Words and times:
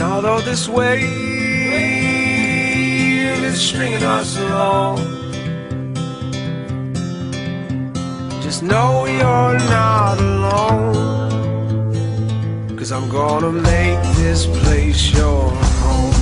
And 0.00 0.04
although 0.04 0.40
this 0.40 0.68
wave 0.68 1.02
is 3.42 3.60
stringing 3.60 4.04
us 4.04 4.38
along, 4.38 4.98
just 8.40 8.62
know 8.62 9.06
you're 9.06 9.58
not 9.58 10.20
alone. 10.20 10.94
Cause 12.76 12.92
I'm 12.92 13.08
gonna 13.08 13.50
make 13.50 14.00
this 14.14 14.46
place 14.62 15.12
your 15.12 15.50
home. 15.50 16.14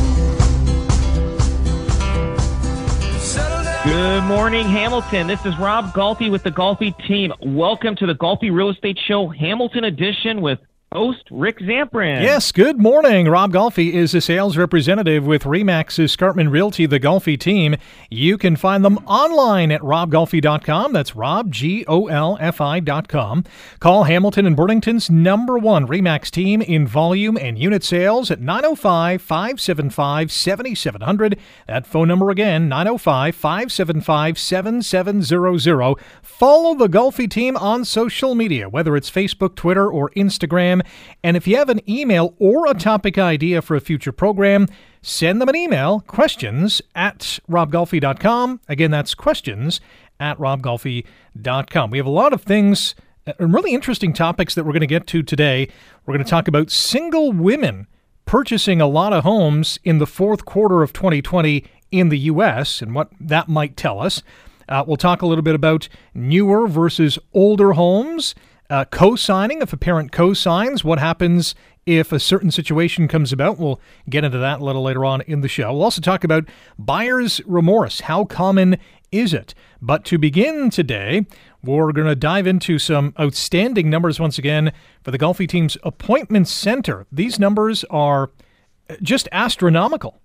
Good 3.84 4.24
morning, 4.24 4.66
Hamilton. 4.70 5.26
This 5.26 5.44
is 5.44 5.54
Rob 5.58 5.92
Golfi 5.92 6.30
with 6.30 6.44
the 6.44 6.50
Golfi 6.50 6.96
team. 7.06 7.30
Welcome 7.42 7.94
to 7.96 8.06
the 8.06 8.14
Golfi 8.14 8.50
Real 8.50 8.70
Estate 8.70 8.98
Show, 8.98 9.28
Hamilton 9.28 9.84
edition 9.84 10.40
with 10.40 10.60
host 10.92 11.24
Rick 11.30 11.58
Zamperin. 11.58 12.22
Yes, 12.22 12.52
good 12.52 12.78
morning. 12.78 13.28
Rob 13.28 13.52
Golfi 13.52 13.92
is 13.92 14.14
a 14.14 14.20
sales 14.20 14.56
representative 14.56 15.26
with 15.26 15.42
Remax 15.42 15.98
Escarpment 15.98 16.50
Realty, 16.50 16.86
the 16.86 17.00
Golfi 17.00 17.38
team. 17.38 17.76
You 18.08 18.38
can 18.38 18.56
find 18.56 18.84
them 18.84 18.98
online 19.06 19.72
at 19.72 19.80
robgolfi.com. 19.82 20.92
That's 20.92 21.16
Rob, 21.16 21.50
G 21.52 21.84
O 21.86 22.06
L 22.06 22.38
F 22.40 22.60
I.com. 22.60 23.44
Call 23.80 24.04
Hamilton 24.04 24.46
and 24.46 24.56
Burlington's 24.56 25.10
number 25.10 25.58
one 25.58 25.86
Remax 25.86 26.30
team 26.30 26.62
in 26.62 26.86
volume 26.86 27.36
and 27.36 27.58
unit 27.58 27.82
sales 27.84 28.30
at 28.30 28.40
905 28.40 29.20
575 29.20 30.30
7700. 30.30 31.38
That 31.66 31.86
phone 31.86 32.08
number 32.08 32.30
again, 32.30 32.68
905 32.68 33.34
575 33.34 34.38
7700. 34.38 35.96
Follow 36.22 36.74
the 36.74 36.88
Golfi 36.88 37.28
team 37.28 37.56
on 37.56 37.84
social 37.84 38.34
media, 38.34 38.68
whether 38.68 38.96
it's 38.96 39.10
Facebook, 39.10 39.56
Twitter, 39.56 39.90
or 39.90 40.10
Instagram. 40.10 40.75
And 41.22 41.36
if 41.36 41.46
you 41.46 41.56
have 41.56 41.68
an 41.68 41.80
email 41.88 42.34
or 42.38 42.66
a 42.66 42.74
topic 42.74 43.18
idea 43.18 43.62
for 43.62 43.76
a 43.76 43.80
future 43.80 44.12
program, 44.12 44.66
send 45.02 45.40
them 45.40 45.48
an 45.48 45.56
email, 45.56 46.00
questions 46.00 46.82
at 46.94 47.38
robgolfi.com. 47.48 48.60
Again, 48.68 48.90
that's 48.90 49.14
questions 49.14 49.80
at 50.18 50.38
robgolfi.com. 50.38 51.90
We 51.90 51.98
have 51.98 52.06
a 52.06 52.10
lot 52.10 52.32
of 52.32 52.42
things, 52.42 52.94
and 53.26 53.52
really 53.52 53.74
interesting 53.74 54.12
topics 54.12 54.54
that 54.54 54.64
we're 54.64 54.72
going 54.72 54.80
to 54.80 54.86
get 54.86 55.06
to 55.08 55.22
today. 55.22 55.68
We're 56.04 56.14
going 56.14 56.24
to 56.24 56.30
talk 56.30 56.48
about 56.48 56.70
single 56.70 57.32
women 57.32 57.86
purchasing 58.24 58.80
a 58.80 58.86
lot 58.86 59.12
of 59.12 59.24
homes 59.24 59.78
in 59.84 59.98
the 59.98 60.06
fourth 60.06 60.44
quarter 60.44 60.82
of 60.82 60.92
2020 60.92 61.64
in 61.92 62.08
the 62.08 62.18
U.S. 62.18 62.82
and 62.82 62.94
what 62.94 63.10
that 63.20 63.48
might 63.48 63.76
tell 63.76 64.00
us. 64.00 64.22
Uh, 64.68 64.82
we'll 64.86 64.96
talk 64.96 65.22
a 65.22 65.26
little 65.26 65.42
bit 65.42 65.54
about 65.54 65.88
newer 66.12 66.66
versus 66.66 67.18
older 67.32 67.72
homes, 67.74 68.34
uh, 68.70 68.84
co 68.86 69.16
signing. 69.16 69.62
If 69.62 69.72
a 69.72 69.76
parent 69.76 70.12
co 70.12 70.34
signs, 70.34 70.84
what 70.84 70.98
happens 70.98 71.54
if 71.84 72.12
a 72.12 72.18
certain 72.18 72.50
situation 72.50 73.08
comes 73.08 73.32
about? 73.32 73.58
We'll 73.58 73.80
get 74.08 74.24
into 74.24 74.38
that 74.38 74.60
a 74.60 74.64
little 74.64 74.82
later 74.82 75.04
on 75.04 75.20
in 75.22 75.40
the 75.40 75.48
show. 75.48 75.72
We'll 75.72 75.84
also 75.84 76.00
talk 76.00 76.24
about 76.24 76.44
buyer's 76.78 77.40
remorse. 77.46 78.00
How 78.00 78.24
common 78.24 78.78
is 79.12 79.32
it? 79.32 79.54
But 79.80 80.04
to 80.06 80.18
begin 80.18 80.70
today, 80.70 81.26
we're 81.62 81.92
going 81.92 82.08
to 82.08 82.16
dive 82.16 82.46
into 82.46 82.78
some 82.78 83.14
outstanding 83.18 83.90
numbers 83.90 84.18
once 84.18 84.38
again 84.38 84.72
for 85.02 85.10
the 85.10 85.18
Golfi 85.18 85.48
team's 85.48 85.76
appointment 85.82 86.48
center. 86.48 87.06
These 87.10 87.38
numbers 87.38 87.84
are 87.84 88.30
just 89.02 89.28
astronomical. 89.32 90.20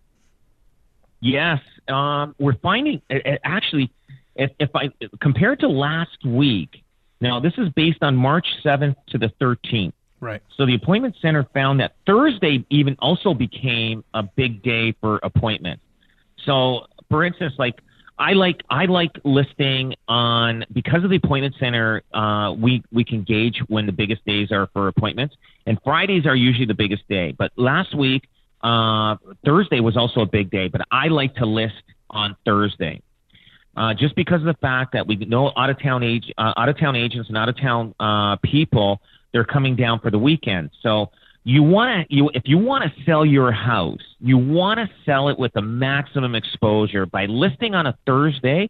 Yes, 1.20 1.60
um, 1.88 2.36
we're 2.40 2.58
finding 2.58 3.02
actually, 3.44 3.92
if, 4.36 4.52
if 4.60 4.70
I 4.76 4.90
compared 5.20 5.60
to 5.60 5.68
last 5.68 6.26
week. 6.26 6.81
Now, 7.22 7.40
this 7.40 7.54
is 7.58 7.70
based 7.76 8.02
on 8.02 8.16
March 8.16 8.48
7th 8.66 8.96
to 9.10 9.18
the 9.18 9.32
13th. 9.40 9.94
Right. 10.20 10.42
So 10.58 10.66
the 10.66 10.76
appointment 10.76 11.16
center 11.22 11.48
found 11.54 11.80
that 11.80 11.94
Thursday 12.06 12.66
even 12.70 12.96
also 13.00 13.34
became 13.34 14.04
a 14.14 14.24
big 14.24 14.62
day 14.62 14.94
for 15.02 15.20
appointments. 15.24 15.84
So, 16.46 16.88
for 17.10 17.24
instance, 17.24 17.54
like 17.58 17.80
I 18.20 18.34
like 18.34 18.62
I 18.70 18.86
like 18.86 19.18
listing 19.24 19.96
on 20.08 20.64
because 20.72 21.04
of 21.04 21.10
the 21.10 21.16
appointment 21.16 21.56
center. 21.60 22.04
Uh, 22.14 22.54
we 22.54 22.84
we 22.92 23.04
can 23.04 23.24
gauge 23.24 23.62
when 23.68 23.88
the 23.88 23.92
biggest 23.92 24.24
days 24.26 24.52
are 24.52 24.70
for 24.74 24.88
appointments, 24.88 25.36
and 25.66 25.80
Fridays 25.84 26.28
are 26.28 26.36
usually 26.36 26.68
the 26.68 26.76
biggest 26.76 27.08
day. 27.08 27.34
But 27.36 27.52
last 27.56 27.96
week, 27.98 28.28
uh, 28.62 29.16
Thursday 29.44 29.80
was 29.80 29.98
also 29.98 30.22
a 30.22 30.28
big 30.28 30.52
day. 30.52 30.68
But 30.68 30.82
I 30.92 31.08
like 31.08 31.36
to 31.36 31.48
list 31.48 31.82
on 32.12 32.36
Thursday. 32.46 33.02
Uh, 33.76 33.94
just 33.94 34.16
because 34.16 34.42
of 34.42 34.46
the 34.46 34.58
fact 34.62 34.92
that 34.92 35.08
we 35.08 35.16
know 35.16 35.52
out 35.56 35.70
of 35.70 35.82
town 35.82 36.04
age, 36.04 36.32
uh, 36.38 36.54
out 36.58 36.68
of 36.68 36.78
town 36.78 36.96
agents 36.96 37.30
and 37.30 37.38
out 37.38 37.48
of 37.48 37.58
town 37.58 37.96
uh, 38.00 38.36
people, 38.44 39.00
they're 39.32 39.46
coming 39.46 39.76
down 39.78 40.00
for 40.00 40.12
the 40.12 40.20
weekend. 40.20 40.72
So 40.82 41.10
you 41.44 41.64
want 41.64 42.08
to, 42.10 42.16
you 42.16 42.30
if 42.34 42.44
you 42.46 42.58
want 42.58 42.84
to 42.84 43.04
sell 43.04 43.26
your 43.26 43.52
house, 43.52 44.02
you 44.20 44.38
want 44.38 44.80
to 44.80 44.90
sell 45.06 45.30
it 45.30 45.40
with 45.40 45.54
the 45.54 45.62
maximum 45.62 46.36
exposure 46.36 47.06
by 47.06 47.26
listing 47.26 47.74
on 47.74 47.88
a 47.88 47.98
Thursday. 48.06 48.70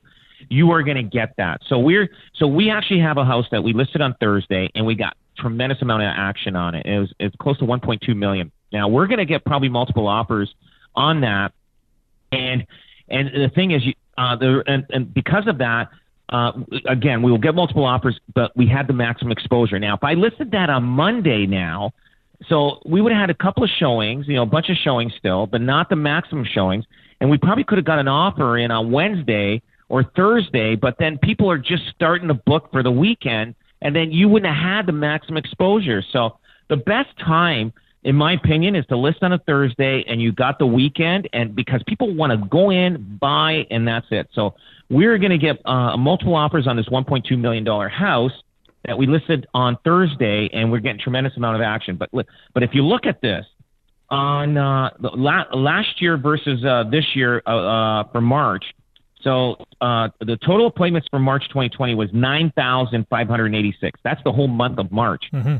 You 0.49 0.71
are 0.71 0.81
going 0.81 0.97
to 0.97 1.03
get 1.03 1.33
that. 1.37 1.61
So 1.67 1.79
we're 1.79 2.09
so 2.35 2.47
we 2.47 2.69
actually 2.69 3.01
have 3.01 3.17
a 3.17 3.25
house 3.25 3.45
that 3.51 3.63
we 3.63 3.73
listed 3.73 4.01
on 4.01 4.15
Thursday, 4.19 4.69
and 4.75 4.85
we 4.85 4.95
got 4.95 5.17
tremendous 5.37 5.81
amount 5.81 6.03
of 6.03 6.13
action 6.15 6.55
on 6.55 6.75
it. 6.75 6.85
It 6.85 6.99
was 6.99 7.13
it's 7.19 7.35
close 7.37 7.57
to 7.59 7.65
1.2 7.65 8.15
million. 8.15 8.51
Now 8.71 8.87
we're 8.87 9.07
going 9.07 9.19
to 9.19 9.25
get 9.25 9.43
probably 9.45 9.69
multiple 9.69 10.07
offers 10.07 10.53
on 10.95 11.21
that, 11.21 11.53
and 12.31 12.65
and 13.09 13.27
the 13.27 13.51
thing 13.53 13.71
is, 13.71 13.85
you, 13.85 13.93
uh, 14.17 14.35
there 14.35 14.63
and, 14.69 14.85
and 14.89 15.13
because 15.13 15.47
of 15.47 15.57
that, 15.59 15.89
uh, 16.29 16.51
again, 16.87 17.21
we 17.21 17.31
will 17.31 17.37
get 17.37 17.55
multiple 17.55 17.85
offers, 17.85 18.19
but 18.33 18.55
we 18.55 18.67
had 18.67 18.87
the 18.87 18.93
maximum 18.93 19.31
exposure. 19.31 19.79
Now, 19.79 19.95
if 19.95 20.03
I 20.03 20.13
listed 20.13 20.51
that 20.51 20.69
on 20.69 20.83
Monday 20.83 21.45
now, 21.45 21.91
so 22.47 22.81
we 22.85 23.01
would 23.01 23.11
have 23.11 23.21
had 23.21 23.29
a 23.29 23.35
couple 23.35 23.63
of 23.63 23.69
showings, 23.77 24.27
you 24.27 24.35
know, 24.35 24.43
a 24.43 24.47
bunch 24.47 24.69
of 24.69 24.77
showings 24.77 25.13
still, 25.17 25.45
but 25.45 25.61
not 25.61 25.89
the 25.89 25.95
maximum 25.95 26.45
showings, 26.45 26.85
and 27.19 27.29
we 27.29 27.37
probably 27.37 27.63
could 27.63 27.77
have 27.77 27.85
got 27.85 27.99
an 27.99 28.07
offer 28.07 28.57
in 28.57 28.71
on 28.71 28.91
Wednesday 28.91 29.61
or 29.89 30.03
Thursday, 30.15 30.75
but 30.75 30.95
then 30.97 31.17
people 31.17 31.51
are 31.51 31.57
just 31.57 31.83
starting 31.93 32.29
to 32.29 32.33
book 32.33 32.69
for 32.71 32.81
the 32.81 32.91
weekend, 32.91 33.53
and 33.81 33.95
then 33.95 34.11
you 34.11 34.29
wouldn't 34.29 34.51
have 34.51 34.63
had 34.63 34.85
the 34.85 34.93
maximum 34.93 35.37
exposure. 35.37 36.01
So 36.13 36.37
the 36.69 36.77
best 36.77 37.09
time 37.19 37.73
in 38.03 38.15
my 38.15 38.33
opinion, 38.33 38.75
is 38.75 38.85
to 38.87 38.97
list 38.97 39.19
on 39.21 39.33
a 39.33 39.37
Thursday 39.39 40.03
and 40.07 40.21
you 40.21 40.31
got 40.31 40.59
the 40.59 40.65
weekend, 40.65 41.29
and 41.33 41.55
because 41.55 41.81
people 41.87 42.13
want 42.13 42.31
to 42.31 42.47
go 42.49 42.71
in, 42.71 43.17
buy, 43.19 43.65
and 43.69 43.87
that's 43.87 44.07
it. 44.11 44.29
So 44.33 44.55
we're 44.89 45.17
going 45.17 45.31
to 45.31 45.37
get 45.37 45.61
uh, 45.65 45.95
multiple 45.97 46.35
offers 46.35 46.67
on 46.67 46.75
this 46.77 46.87
$1.2 46.89 47.37
million 47.37 47.65
house 47.89 48.33
that 48.85 48.97
we 48.97 49.05
listed 49.05 49.47
on 49.53 49.77
Thursday, 49.83 50.49
and 50.53 50.71
we're 50.71 50.79
getting 50.79 50.99
tremendous 50.99 51.37
amount 51.37 51.55
of 51.55 51.61
action. 51.61 51.95
But 51.95 52.09
but 52.11 52.63
if 52.63 52.73
you 52.73 52.83
look 52.83 53.05
at 53.05 53.21
this 53.21 53.45
on 54.09 54.57
uh, 54.57 54.89
la- 54.99 55.53
last 55.53 56.01
year 56.01 56.17
versus 56.17 56.65
uh, 56.65 56.85
this 56.89 57.05
year 57.15 57.43
uh, 57.45 57.49
uh, 57.49 58.03
for 58.11 58.21
March, 58.21 58.65
so 59.23 59.63
uh, 59.81 60.09
the 60.19 60.37
total 60.37 60.67
appointments 60.67 61.07
for 61.11 61.19
March 61.19 61.47
2020 61.49 61.93
was 61.95 62.09
9,586. 62.11 63.99
That's 64.03 64.23
the 64.23 64.31
whole 64.31 64.47
month 64.47 64.79
of 64.79 64.91
March. 64.91 65.25
Mm-hmm. 65.31 65.57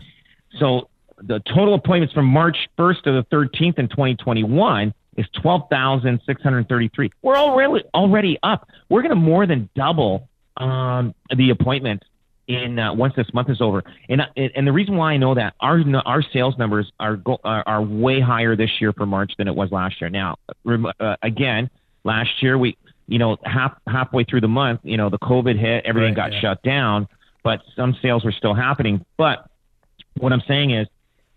So 0.60 0.90
the 1.24 1.42
total 1.48 1.74
appointments 1.76 2.14
from 2.14 2.26
March 2.26 2.58
1st 2.78 3.04
to 3.04 3.12
the 3.12 3.26
13th 3.32 3.80
in 3.80 3.88
2021 3.88 4.94
is 5.18 5.26
12,633. 5.42 7.12
We're 7.22 7.36
already 7.36 7.84
already 7.94 8.40
up. 8.44 8.68
We're 8.90 9.02
going 9.02 9.12
to 9.12 9.16
more 9.16 9.46
than 9.46 9.70
double 9.76 10.30
um, 10.58 11.14
the 11.36 11.50
appointments 11.50 12.06
in 12.48 12.80
uh, 12.80 12.94
once 12.94 13.14
this 13.16 13.28
month 13.34 13.50
is 13.50 13.62
over. 13.62 13.84
And 14.10 14.22
and 14.36 14.68
the 14.68 14.72
reason 14.72 14.96
why 14.96 15.14
I 15.14 15.18
know 15.18 15.36
that 15.36 15.54
our 15.60 15.82
our 16.06 16.24
sales 16.34 16.58
numbers 16.58 16.92
are 17.00 17.18
go, 17.18 17.40
are, 17.44 17.64
are 17.66 17.82
way 17.82 18.20
higher 18.20 18.56
this 18.56 18.70
year 18.80 18.94
for 18.94 19.06
March 19.06 19.34
than 19.38 19.48
it 19.48 19.56
was 19.56 19.72
last 19.72 20.02
year. 20.02 20.10
Now, 20.10 20.38
uh, 20.68 21.16
again, 21.22 21.70
last 22.04 22.30
year 22.42 22.58
we 22.58 22.78
you 23.08 23.20
know 23.20 23.38
half 23.44 23.74
halfway 23.88 24.24
through 24.24 24.42
the 24.42 24.48
month, 24.48 24.82
you 24.84 24.98
know, 24.98 25.10
the 25.10 25.20
COVID 25.20 25.60
hit, 25.60 25.86
everything 25.86 26.16
Right, 26.16 26.32
got 26.32 26.34
yeah. 26.34 26.42
shut 26.42 26.64
down, 26.64 27.08
but 27.44 27.62
some 27.76 27.96
sales 28.02 28.24
were 28.24 28.32
still 28.32 28.54
happening. 28.54 29.06
But 29.18 29.50
what 30.18 30.34
I'm 30.34 30.44
saying 30.48 30.72
is 30.72 30.88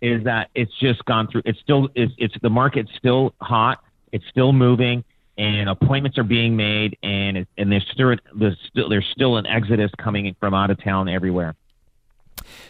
is 0.04 0.22
that 0.24 0.50
it's 0.54 0.72
just 0.78 1.02
gone 1.06 1.26
through. 1.28 1.42
It's 1.46 1.58
still 1.60 1.88
it's, 1.94 2.12
it's 2.18 2.34
the 2.42 2.50
market's 2.50 2.90
still 2.98 3.34
hot. 3.40 3.82
It's 4.12 4.24
still 4.28 4.52
moving, 4.52 5.02
and 5.38 5.68
appointments 5.68 6.18
are 6.18 6.24
being 6.24 6.56
made, 6.56 6.98
and 7.02 7.38
it, 7.38 7.48
and 7.56 7.72
there's 7.72 7.86
still 7.90 8.14
there's 8.34 8.58
still 8.68 8.88
there's 8.90 9.06
still 9.12 9.38
an 9.38 9.46
exodus 9.46 9.90
coming 9.98 10.36
from 10.38 10.52
out 10.52 10.70
of 10.70 10.82
town 10.82 11.08
everywhere. 11.08 11.56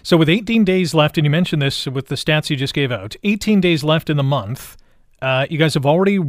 So 0.05 0.17
with 0.17 0.29
18 0.29 0.65
days 0.65 0.95
left, 0.95 1.19
and 1.19 1.25
you 1.25 1.31
mentioned 1.31 1.61
this 1.61 1.87
with 1.87 2.07
the 2.07 2.15
stats 2.15 2.51
you 2.51 2.57
just 2.57 2.73
gave 2.75 2.93
out, 2.93 3.17
18 3.25 3.61
days 3.61 3.83
left 3.83 4.09
in 4.09 4.17
the 4.17 4.23
month. 4.23 4.77
Uh, 5.21 5.47
you 5.51 5.59
guys 5.59 5.75
have 5.75 5.87
already 5.87 6.21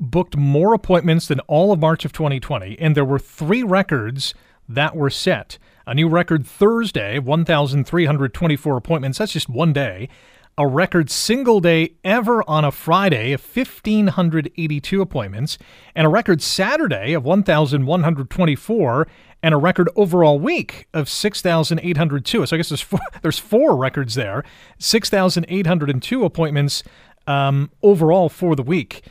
booked 0.00 0.36
more 0.36 0.72
appointments 0.72 1.28
than 1.28 1.40
all 1.40 1.72
of 1.72 1.78
March 1.78 2.06
of 2.06 2.12
2020, 2.12 2.78
and 2.78 2.94
there 2.94 3.04
were 3.04 3.18
three 3.18 3.62
records 3.62 4.32
that 4.66 4.96
were 4.96 5.10
set. 5.10 5.58
A 5.86 5.94
new 5.94 6.08
record 6.08 6.46
Thursday, 6.46 7.18
1,324 7.18 8.76
appointments. 8.78 9.18
That's 9.18 9.32
just 9.32 9.50
one 9.50 9.74
day. 9.74 10.08
A 10.56 10.66
record 10.68 11.10
single 11.10 11.58
day 11.60 11.94
ever 12.04 12.48
on 12.48 12.64
a 12.64 12.70
Friday 12.70 13.32
of 13.32 13.40
1,582 13.42 15.02
appointments, 15.02 15.58
and 15.96 16.06
a 16.06 16.08
record 16.08 16.40
Saturday 16.40 17.12
of 17.12 17.24
1,124, 17.24 19.08
and 19.42 19.52
a 19.52 19.56
record 19.56 19.88
overall 19.96 20.38
week 20.38 20.86
of 20.94 21.08
6,802. 21.08 22.46
So 22.46 22.54
I 22.54 22.56
guess 22.56 22.68
there's 22.68 22.80
four, 22.80 23.00
there's 23.22 23.38
four 23.40 23.74
records 23.76 24.14
there. 24.14 24.44
6,802 24.78 26.24
appointments 26.24 26.84
um, 27.26 27.70
overall 27.82 28.28
for 28.28 28.54
the 28.54 28.62
week. 28.62 29.04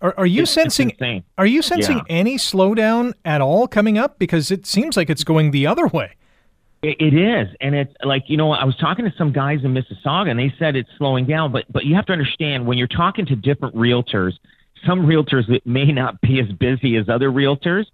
Are, 0.00 0.14
are 0.16 0.26
you 0.26 0.42
It's- 0.42 0.56
it's 0.56 0.76
sensing? 0.76 0.90
insane. 0.90 1.24
Are 1.36 1.46
you 1.46 1.62
sensing 1.62 1.96
Yeah. 1.96 2.02
any 2.08 2.36
slowdown 2.36 3.12
at 3.24 3.40
all 3.40 3.66
coming 3.66 3.98
up? 3.98 4.20
Because 4.20 4.52
it 4.52 4.66
seems 4.66 4.96
like 4.96 5.10
it's 5.10 5.24
going 5.24 5.50
the 5.50 5.66
other 5.66 5.88
way. 5.88 6.12
It, 6.86 7.14
is, 7.14 7.48
and 7.62 7.74
it's 7.74 7.94
like 8.04 8.24
you 8.26 8.36
know, 8.36 8.52
I 8.52 8.64
was 8.64 8.76
talking 8.76 9.06
to 9.06 9.12
some 9.16 9.32
guys 9.32 9.60
in 9.64 9.72
Mississauga, 9.72 10.30
and 10.30 10.38
they 10.38 10.52
said 10.58 10.76
it's 10.76 10.90
slowing 10.98 11.24
down. 11.24 11.50
But 11.50 11.64
but 11.72 11.86
you 11.86 11.94
have 11.94 12.04
to 12.06 12.12
understand 12.12 12.66
when 12.66 12.76
you're 12.76 12.88
talking 12.88 13.24
to 13.26 13.36
different 13.36 13.74
realtors, 13.74 14.32
some 14.86 15.06
realtors 15.06 15.48
that 15.48 15.66
may 15.66 15.86
not 15.86 16.20
be 16.20 16.40
as 16.40 16.52
busy 16.58 16.96
as 16.96 17.08
other 17.08 17.30
realtors. 17.30 17.86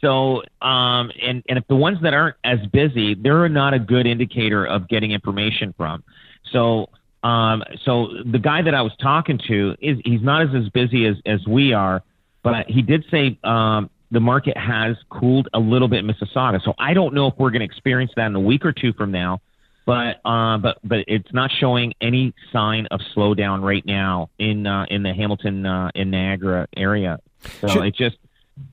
So 0.00 0.42
um, 0.62 1.10
and 1.22 1.42
and 1.48 1.58
if 1.58 1.66
the 1.68 1.76
ones 1.76 1.98
that 2.02 2.14
aren't 2.14 2.36
as 2.42 2.58
busy, 2.72 3.14
they're 3.14 3.50
not 3.50 3.74
a 3.74 3.78
good 3.78 4.06
indicator 4.06 4.64
of 4.64 4.88
getting 4.88 5.10
information 5.10 5.74
from. 5.76 6.02
So 6.50 6.88
um, 7.22 7.62
so 7.84 8.08
the 8.24 8.38
guy 8.38 8.62
that 8.62 8.74
I 8.74 8.80
was 8.80 8.92
talking 9.02 9.38
to 9.48 9.76
is 9.80 9.98
he's 10.02 10.22
not 10.22 10.42
as 10.42 10.48
as 10.54 10.70
busy 10.70 11.04
as 11.04 11.16
as 11.26 11.46
we 11.46 11.74
are, 11.74 12.02
but 12.42 12.66
he 12.68 12.80
did 12.80 13.04
say 13.10 13.38
um, 13.44 13.90
the 14.10 14.20
market 14.20 14.56
has 14.56 14.96
cooled 15.08 15.48
a 15.54 15.58
little 15.60 15.88
bit 15.88 16.04
in 16.04 16.06
Mississauga. 16.06 16.62
So 16.64 16.74
I 16.78 16.94
don't 16.94 17.14
know 17.14 17.26
if 17.28 17.34
we're 17.38 17.50
going 17.50 17.60
to 17.60 17.66
experience 17.66 18.12
that 18.16 18.26
in 18.26 18.34
a 18.34 18.40
week 18.40 18.64
or 18.64 18.72
two 18.72 18.92
from 18.92 19.12
now. 19.12 19.40
But 19.86 20.20
uh, 20.24 20.58
but 20.58 20.78
but 20.84 21.00
it's 21.08 21.32
not 21.32 21.50
showing 21.50 21.94
any 22.00 22.34
sign 22.52 22.86
of 22.90 23.00
slowdown 23.16 23.62
right 23.62 23.84
now 23.84 24.30
in 24.38 24.66
uh, 24.66 24.86
in 24.90 25.02
the 25.02 25.12
Hamilton 25.12 25.66
uh, 25.66 25.90
in 25.94 26.10
Niagara 26.10 26.68
area. 26.76 27.18
So 27.60 27.68
Should- 27.68 27.84
it 27.86 27.94
just 27.96 28.16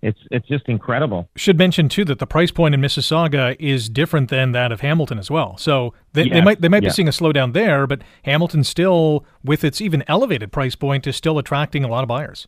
it's 0.01 0.19
it's 0.31 0.47
just 0.47 0.67
incredible. 0.67 1.29
Should 1.35 1.57
mention 1.57 1.89
too 1.89 2.05
that 2.05 2.19
the 2.19 2.27
price 2.27 2.51
point 2.51 2.73
in 2.75 2.81
Mississauga 2.81 3.55
is 3.59 3.89
different 3.89 4.29
than 4.29 4.51
that 4.51 4.71
of 4.71 4.81
Hamilton 4.81 5.17
as 5.17 5.31
well. 5.31 5.57
So 5.57 5.93
they, 6.13 6.29
they 6.29 6.41
might 6.41 6.61
they 6.61 6.67
might 6.67 6.81
be 6.81 6.89
seeing 6.89 7.07
a 7.07 7.11
slowdown 7.11 7.53
there, 7.53 7.87
but 7.87 8.01
Hamilton 8.23 8.63
still, 8.63 9.25
with 9.43 9.63
its 9.63 9.81
even 9.81 10.03
elevated 10.07 10.51
price 10.51 10.75
point, 10.75 11.07
is 11.07 11.15
still 11.15 11.37
attracting 11.37 11.83
a 11.83 11.87
lot 11.87 12.03
of 12.03 12.07
buyers. 12.07 12.47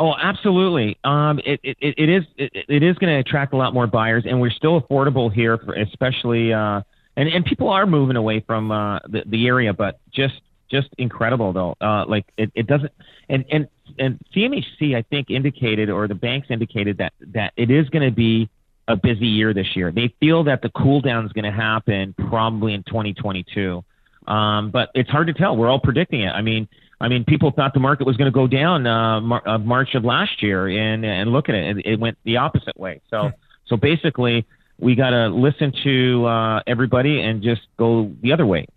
Oh, 0.00 0.14
absolutely. 0.18 0.96
Um, 1.04 1.40
it, 1.44 1.60
it, 1.62 1.76
it 1.78 2.08
is 2.08 2.24
it, 2.38 2.50
it 2.54 2.82
is 2.82 2.96
going 2.96 3.12
to 3.12 3.18
attract 3.18 3.52
a 3.52 3.56
lot 3.58 3.74
more 3.74 3.86
buyers, 3.86 4.24
and 4.26 4.40
we're 4.40 4.50
still 4.50 4.80
affordable 4.80 5.30
here, 5.30 5.58
for 5.58 5.74
especially 5.74 6.54
uh, 6.54 6.80
and 7.18 7.28
and 7.28 7.44
people 7.44 7.68
are 7.68 7.84
moving 7.84 8.16
away 8.16 8.40
from 8.40 8.72
uh, 8.72 9.00
the 9.00 9.24
the 9.26 9.46
area, 9.46 9.74
but 9.74 10.00
just 10.10 10.40
just 10.70 10.88
incredible 10.96 11.52
though. 11.52 11.76
Uh, 11.82 12.06
like 12.08 12.24
it, 12.38 12.50
it 12.54 12.66
doesn't 12.66 12.90
and 13.28 13.44
and 13.50 13.68
and 13.98 14.18
CMHC 14.34 14.96
I 14.96 15.02
think 15.02 15.28
indicated 15.28 15.90
or 15.90 16.08
the 16.08 16.14
banks 16.14 16.46
indicated 16.48 16.96
that 16.96 17.12
that 17.34 17.52
it 17.58 17.70
is 17.70 17.86
going 17.90 18.08
to 18.08 18.14
be 18.14 18.48
a 18.88 18.96
busy 18.96 19.26
year 19.26 19.52
this 19.52 19.76
year. 19.76 19.92
They 19.92 20.14
feel 20.18 20.44
that 20.44 20.62
the 20.62 20.70
cool 20.70 21.02
down 21.02 21.26
is 21.26 21.32
going 21.32 21.44
to 21.44 21.52
happen 21.52 22.14
probably 22.30 22.72
in 22.72 22.84
2022. 22.84 23.84
Um, 24.26 24.70
but 24.70 24.88
it's 24.94 25.10
hard 25.10 25.26
to 25.26 25.34
tell. 25.34 25.58
We're 25.58 25.68
all 25.68 25.78
predicting 25.78 26.22
it. 26.22 26.30
I 26.30 26.40
mean, 26.40 26.68
I 27.00 27.08
mean, 27.08 27.24
people 27.24 27.50
thought 27.50 27.72
the 27.72 27.80
market 27.80 28.06
was 28.06 28.16
going 28.16 28.30
to 28.30 28.34
go 28.34 28.46
down 28.46 28.86
uh, 28.86 29.20
Mar- 29.20 29.48
uh, 29.48 29.58
March 29.58 29.94
of 29.94 30.04
last 30.04 30.42
year, 30.42 30.68
and 30.68 31.04
and 31.04 31.32
look 31.32 31.48
at 31.48 31.54
it, 31.54 31.78
it, 31.78 31.86
it 31.86 32.00
went 32.00 32.18
the 32.24 32.36
opposite 32.36 32.78
way. 32.78 33.00
So 33.08 33.32
so 33.66 33.76
basically, 33.76 34.46
we 34.78 34.94
got 34.94 35.10
to 35.10 35.28
listen 35.28 35.72
to 35.84 36.26
uh, 36.26 36.62
everybody 36.66 37.20
and 37.20 37.42
just 37.42 37.62
go 37.78 38.10
the 38.22 38.32
other 38.32 38.46
way. 38.46 38.66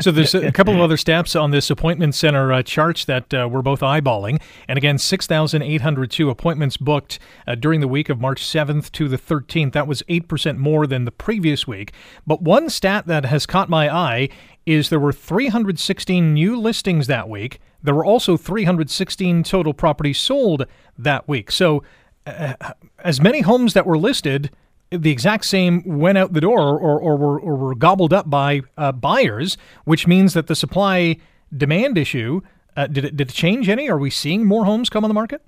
So 0.00 0.10
there's 0.10 0.34
a 0.34 0.50
couple 0.50 0.74
of 0.74 0.80
other 0.80 0.96
steps 0.96 1.36
on 1.36 1.50
this 1.50 1.68
appointment 1.68 2.14
center 2.14 2.52
uh, 2.52 2.62
charts 2.62 3.04
that 3.04 3.34
uh, 3.34 3.48
we're 3.50 3.60
both 3.60 3.80
eyeballing. 3.80 4.40
And 4.66 4.78
again, 4.78 4.96
6,802 4.96 6.30
appointments 6.30 6.78
booked 6.78 7.18
uh, 7.46 7.54
during 7.54 7.80
the 7.80 7.88
week 7.88 8.08
of 8.08 8.18
March 8.18 8.42
7th 8.42 8.90
to 8.92 9.08
the 9.08 9.18
13th. 9.18 9.72
That 9.72 9.86
was 9.86 10.02
8% 10.08 10.56
more 10.56 10.86
than 10.86 11.04
the 11.04 11.12
previous 11.12 11.66
week. 11.66 11.92
But 12.26 12.40
one 12.40 12.70
stat 12.70 13.06
that 13.08 13.26
has 13.26 13.44
caught 13.44 13.68
my 13.68 13.94
eye 13.94 14.30
is 14.66 14.88
there 14.88 15.00
were 15.00 15.12
316 15.12 16.34
new 16.34 16.58
listings 16.58 17.06
that 17.06 17.28
week. 17.28 17.60
There 17.82 17.94
were 17.94 18.04
also 18.04 18.36
316 18.36 19.42
total 19.42 19.74
properties 19.74 20.18
sold 20.18 20.66
that 20.98 21.26
week. 21.28 21.50
So 21.50 21.82
uh, 22.26 22.54
as 23.00 23.20
many 23.20 23.40
homes 23.40 23.74
that 23.74 23.86
were 23.86 23.98
listed 23.98 24.50
the 24.92 25.10
exact 25.10 25.46
same 25.46 25.82
went 25.86 26.18
out 26.18 26.34
the 26.34 26.40
door 26.40 26.78
or, 26.78 27.00
or, 27.00 27.16
were, 27.16 27.40
or 27.40 27.56
were 27.56 27.74
gobbled 27.74 28.12
up 28.12 28.28
by 28.28 28.60
uh, 28.76 28.92
buyers, 28.92 29.56
which 29.84 30.06
means 30.06 30.34
that 30.34 30.48
the 30.48 30.54
supply 30.54 31.16
demand 31.56 31.96
issue 31.96 32.42
uh, 32.76 32.86
did 32.86 33.04
it 33.04 33.16
did 33.16 33.28
it 33.28 33.34
change 33.34 33.68
any? 33.68 33.88
Are 33.90 33.98
we 33.98 34.08
seeing 34.08 34.46
more 34.46 34.64
homes 34.64 34.88
come 34.88 35.04
on 35.04 35.08
the 35.08 35.14
market? 35.14 35.42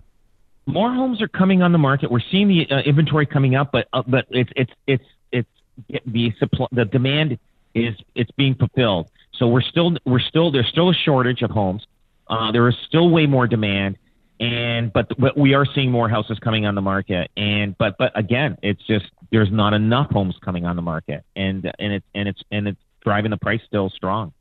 More 0.67 0.93
homes 0.93 1.23
are 1.23 1.29
coming 1.29 1.63
on 1.63 1.73
the 1.73 1.79
market. 1.79 2.11
We're 2.11 2.21
seeing 2.31 2.49
the 2.49 2.67
uh, 2.71 2.81
inventory 2.81 3.27
coming 3.27 3.55
up, 3.55 3.73
but 3.73 3.89
uh, 3.93 4.03
but 4.07 4.27
it's 4.31 4.51
it's 4.57 4.73
it's 4.87 5.05
it's 5.33 5.49
the 6.07 6.33
supply 6.39 6.67
the 6.73 6.85
demand 6.85 7.39
is 7.75 7.95
it's 8.15 8.31
being 8.33 8.55
fulfilled. 8.55 9.11
So 9.35 9.49
we're 9.49 9.63
still 9.63 9.97
we're 10.05 10.21
still 10.21 10.51
there's 10.51 10.69
still 10.69 10.91
a 10.91 10.95
shortage 10.95 11.43
of 11.43 11.51
homes. 11.51 11.87
Uh, 12.29 12.53
there 12.53 12.69
is 12.69 12.75
still 12.87 13.11
way 13.11 13.27
more 13.27 13.47
demand, 13.47 13.99
and 14.41 14.93
but 14.93 15.09
but 15.19 15.37
we 15.37 15.55
are 15.55 15.67
seeing 15.75 15.91
more 15.91 16.09
houses 16.09 16.39
coming 16.39 16.67
on 16.67 16.75
the 16.75 16.81
market. 16.81 17.31
And 17.37 17.77
but 17.77 17.97
but 17.99 18.17
again, 18.19 18.57
it's 18.63 18.83
just 18.87 19.07
there's 19.31 19.51
not 19.51 19.75
enough 19.75 20.11
homes 20.11 20.37
coming 20.45 20.65
on 20.65 20.77
the 20.77 20.83
market, 20.83 21.25
and 21.37 21.71
and 21.79 21.93
it's 21.93 22.07
and 22.15 22.29
it's 22.29 22.43
and 22.51 22.69
it's 22.69 22.81
driving 23.03 23.31
the 23.31 23.37
price 23.37 23.61
still 23.67 23.91
strong. 23.91 24.33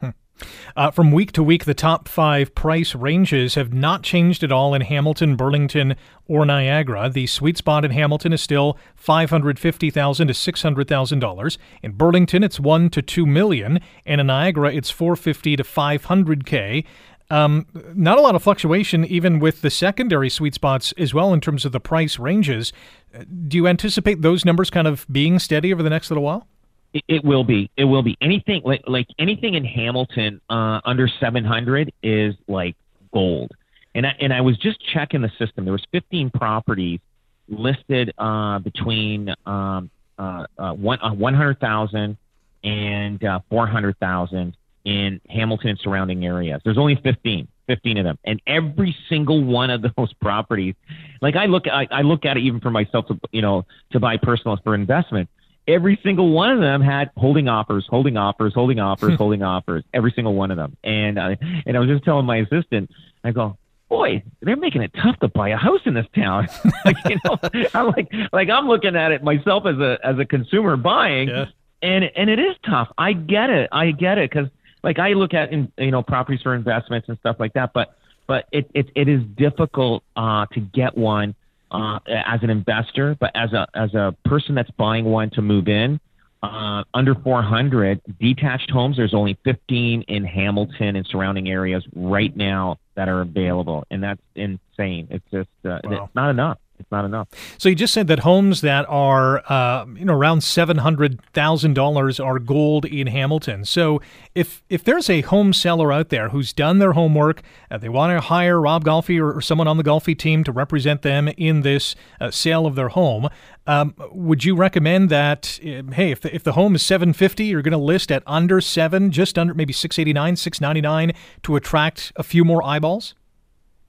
Uh, 0.75 0.89
from 0.89 1.11
week 1.11 1.31
to 1.31 1.43
week, 1.43 1.65
the 1.65 1.73
top 1.73 2.07
five 2.07 2.55
price 2.55 2.95
ranges 2.95 3.55
have 3.55 3.71
not 3.71 4.03
changed 4.03 4.43
at 4.43 4.51
all 4.51 4.73
in 4.73 4.81
Hamilton, 4.81 5.35
Burlington, 5.35 5.95
or 6.27 6.45
Niagara. 6.45 7.09
The 7.09 7.27
sweet 7.27 7.57
spot 7.57 7.85
in 7.85 7.91
Hamilton 7.91 8.33
is 8.33 8.41
still 8.41 8.77
five 8.95 9.29
hundred 9.29 9.59
fifty 9.59 9.89
thousand 9.89 10.27
to 10.29 10.33
six 10.33 10.63
hundred 10.63 10.87
thousand 10.87 11.19
dollars. 11.19 11.57
In 11.83 11.91
Burlington, 11.91 12.43
it's 12.43 12.59
one 12.59 12.89
to 12.89 13.01
two 13.01 13.25
million, 13.25 13.79
and 14.05 14.19
in 14.19 14.27
Niagara, 14.27 14.73
it's 14.73 14.89
four 14.89 15.15
fifty 15.15 15.55
to 15.55 15.63
five 15.63 16.05
hundred 16.05 16.45
k. 16.45 16.83
Um, 17.29 17.65
not 17.95 18.17
a 18.17 18.21
lot 18.21 18.35
of 18.35 18.43
fluctuation, 18.43 19.05
even 19.05 19.39
with 19.39 19.61
the 19.61 19.69
secondary 19.69 20.29
sweet 20.29 20.53
spots 20.53 20.93
as 20.97 21.13
well, 21.13 21.33
in 21.33 21.41
terms 21.41 21.63
of 21.65 21.71
the 21.71 21.79
price 21.79 22.19
ranges. 22.19 22.73
Uh, 23.15 23.23
Do 23.47 23.57
you 23.57 23.67
anticipate 23.67 24.21
those 24.21 24.45
numbers 24.45 24.69
kind 24.69 24.87
of 24.87 25.05
being 25.11 25.39
steady 25.39 25.71
over 25.73 25.81
the 25.81 25.89
next 25.89 26.11
little 26.11 26.23
while? 26.23 26.47
It, 26.93 27.23
will 27.23 27.43
be. 27.43 27.71
It 27.75 27.85
will 27.85 28.03
be. 28.03 28.17
Anything 28.21 28.61
like 28.63 28.83
like 28.85 29.07
anything 29.17 29.55
in 29.55 29.65
Hamilton 29.65 30.39
uh, 30.49 30.79
under 30.85 31.07
700 31.19 31.91
is 32.03 32.35
like 32.47 32.75
gold. 33.11 33.51
And 33.95 34.05
I, 34.05 34.15
and 34.19 34.33
I 34.33 34.41
was 34.41 34.57
just 34.57 34.79
checking 34.93 35.21
the 35.21 35.31
system. 35.39 35.65
There 35.65 35.71
was 35.71 35.85
15 35.91 36.31
properties 36.31 36.99
listed 37.47 38.13
uh, 38.17 38.59
between 38.59 39.33
um, 39.45 39.89
uh, 40.17 40.45
uh, 40.57 40.73
one 40.73 40.99
uh, 41.01 41.13
100,000 41.13 42.17
and 42.63 43.23
uh, 43.23 43.39
400,000 43.49 44.55
in 44.85 45.21
Hamilton 45.29 45.69
and 45.69 45.79
surrounding 45.79 46.25
areas. 46.25 46.61
There's 46.63 46.77
only 46.77 46.99
15. 47.03 47.47
15 47.65 47.97
of 47.97 48.03
them 48.03 48.19
and 48.25 48.41
every 48.45 48.93
single 49.07 49.41
one 49.41 49.69
of 49.69 49.81
those 49.95 50.11
properties 50.15 50.75
like 51.21 51.37
i 51.37 51.45
look 51.45 51.65
I, 51.65 51.87
I 51.91 52.01
look 52.01 52.25
at 52.25 52.35
it 52.35 52.41
even 52.41 52.59
for 52.59 52.69
myself 52.69 53.07
to 53.07 53.17
you 53.31 53.41
know 53.41 53.65
to 53.93 54.01
buy 54.01 54.17
personal 54.17 54.57
for 54.65 54.75
investment 54.75 55.29
every 55.67 55.99
single 56.03 56.31
one 56.31 56.51
of 56.51 56.59
them 56.59 56.81
had 56.81 57.09
holding 57.17 57.47
offers, 57.47 57.85
holding 57.89 58.17
offers, 58.17 58.53
holding 58.53 58.79
offers, 58.79 59.15
holding 59.17 59.43
offers, 59.43 59.83
every 59.93 60.11
single 60.15 60.33
one 60.33 60.51
of 60.51 60.57
them. 60.57 60.75
And 60.83 61.19
I, 61.19 61.37
and 61.65 61.75
I 61.77 61.79
was 61.79 61.89
just 61.89 62.03
telling 62.03 62.25
my 62.25 62.37
assistant, 62.37 62.89
I 63.23 63.31
go, 63.31 63.57
boy, 63.89 64.23
they're 64.41 64.55
making 64.55 64.81
it 64.81 64.91
tough 65.01 65.19
to 65.19 65.27
buy 65.27 65.49
a 65.49 65.57
house 65.57 65.81
in 65.85 65.93
this 65.93 66.07
town. 66.15 66.47
like, 66.85 66.97
you 67.07 67.17
know, 67.23 67.37
I'm 67.73 67.87
like, 67.87 68.11
like 68.31 68.49
I'm 68.49 68.67
looking 68.67 68.95
at 68.95 69.11
it 69.11 69.23
myself 69.23 69.65
as 69.65 69.77
a, 69.77 69.97
as 70.03 70.17
a 70.19 70.25
consumer 70.25 70.75
buying 70.77 71.29
Yeah. 71.29 71.45
and, 71.81 72.03
and 72.15 72.29
it 72.29 72.39
is 72.39 72.55
tough. 72.65 72.89
I 72.97 73.13
get 73.13 73.49
it. 73.49 73.69
I 73.71 73.91
get 73.91 74.17
it. 74.17 74.31
Cause 74.31 74.47
like 74.83 74.99
I 74.99 75.13
look 75.13 75.33
at, 75.33 75.53
in, 75.53 75.71
you 75.77 75.91
know, 75.91 76.01
properties 76.03 76.41
for 76.41 76.53
investments 76.55 77.07
and 77.07 77.17
stuff 77.19 77.37
like 77.39 77.53
that, 77.53 77.71
but, 77.73 77.95
but 78.27 78.47
it, 78.51 78.69
it, 78.73 78.89
it 78.95 79.07
is 79.07 79.21
difficult, 79.37 80.03
uh, 80.15 80.45
to 80.53 80.59
get 80.59 80.97
one 80.97 81.35
uh, 81.73 81.99
as 82.07 82.43
an 82.43 82.49
investor, 82.49 83.15
but 83.19 83.31
as 83.35 83.51
a 83.53 83.67
as 83.73 83.93
a 83.93 84.15
person 84.25 84.55
that's 84.55 84.71
buying 84.71 85.05
one 85.05 85.29
to 85.31 85.41
move 85.41 85.67
in, 85.67 85.99
uh, 86.43 86.83
under 86.93 87.15
400 87.15 88.01
detached 88.19 88.69
homes. 88.69 88.97
There's 88.97 89.13
only 89.13 89.37
15 89.43 90.03
in 90.07 90.25
Hamilton 90.25 90.95
and 90.95 91.05
surrounding 91.07 91.49
areas 91.49 91.83
right 91.95 92.35
now 92.35 92.77
that 92.95 93.09
are 93.09 93.21
available, 93.21 93.85
and 93.89 94.03
that's 94.03 94.21
insane. 94.35 95.07
It's 95.09 95.25
just 95.31 95.49
uh, 95.65 95.79
Wow. 95.83 96.03
it's 96.05 96.15
not 96.15 96.29
enough. 96.29 96.57
It's 96.79 96.91
not 96.91 97.05
enough. 97.05 97.29
So 97.57 97.69
you 97.69 97.75
just 97.75 97.93
said 97.93 98.07
that 98.07 98.19
homes 98.19 98.61
that 98.61 98.85
are 98.89 99.43
uh, 99.51 99.85
you 99.95 100.05
know 100.05 100.13
around 100.13 100.41
seven 100.41 100.79
hundred 100.79 101.21
thousand 101.33 101.75
dollars 101.75 102.19
are 102.19 102.39
gold 102.39 102.85
in 102.85 103.07
Hamilton. 103.07 103.63
So 103.63 104.01
if 104.33 104.63
if 104.69 104.83
there's 104.83 105.09
a 105.09 105.21
home 105.21 105.53
seller 105.53 105.93
out 105.93 106.09
there 106.09 106.29
who's 106.29 106.51
done 106.51 106.79
their 106.79 106.93
homework, 106.93 107.43
uh, 107.69 107.77
they 107.77 107.89
want 107.89 108.17
to 108.17 108.21
hire 108.21 108.59
Rob 108.59 108.83
Golfi 108.83 109.19
or, 109.19 109.37
or, 109.37 109.41
someone 109.41 109.67
on 109.67 109.77
the 109.77 109.83
Golfi 109.83 110.17
team 110.17 110.43
to 110.45 110.51
represent 110.51 111.03
them 111.03 111.27
in 111.37 111.61
this 111.61 111.95
uh, 112.19 112.31
sale 112.31 112.65
of 112.65 112.75
their 112.75 112.89
home, 112.89 113.29
um, 113.67 113.93
would 114.11 114.43
you 114.43 114.55
recommend 114.55 115.09
that? 115.09 115.59
Uh, 115.61 115.83
hey, 115.93 116.11
if 116.11 116.21
the, 116.21 116.33
if 116.33 116.43
the 116.43 116.53
home 116.53 116.75
is 116.75 116.83
seven 116.83 117.13
fifty, 117.13 117.45
you're 117.45 117.61
going 117.61 117.71
to 117.71 117.77
list 117.77 118.11
at 118.11 118.23
under 118.25 118.59
seven, 118.59 119.11
just 119.11 119.37
under 119.37 119.53
maybe 119.53 119.73
six 119.73 119.99
eighty 119.99 120.13
nine, 120.13 120.35
six 120.35 120.59
ninety 120.59 120.81
nine 120.81 121.13
to 121.43 121.55
attract 121.55 122.11
a 122.15 122.23
few 122.23 122.43
more 122.43 122.63
eyeballs 122.63 123.13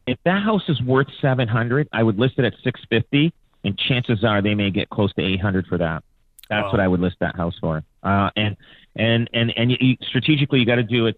if 0.07 0.19
that 0.25 0.43
house 0.43 0.63
is 0.69 0.81
worth 0.83 1.09
700, 1.21 1.89
I 1.93 2.03
would 2.03 2.19
list 2.19 2.35
it 2.39 2.45
at 2.45 2.53
650, 2.63 3.33
and 3.65 3.79
chances 3.79 4.25
are 4.25 4.43
they 4.43 4.55
may 4.55 4.71
get 4.71 4.91
close 4.91 5.13
to 5.15 5.23
800 5.23 5.67
for 5.67 5.79
that. 5.79 6.05
That's 6.51 6.65
wow. 6.65 6.73
what 6.73 6.81
I 6.81 6.89
would 6.89 7.01
list 7.01 7.17
that 7.21 7.37
house 7.37 7.55
for. 7.61 7.83
Uh, 8.03 8.31
and 8.37 8.57
and 8.97 9.31
and 9.33 9.53
and 9.57 9.71
you, 9.71 9.97
strategically, 10.09 10.61
you 10.61 10.67
got 10.67 10.77
to 10.77 10.83
do 10.83 11.07
it. 11.07 11.17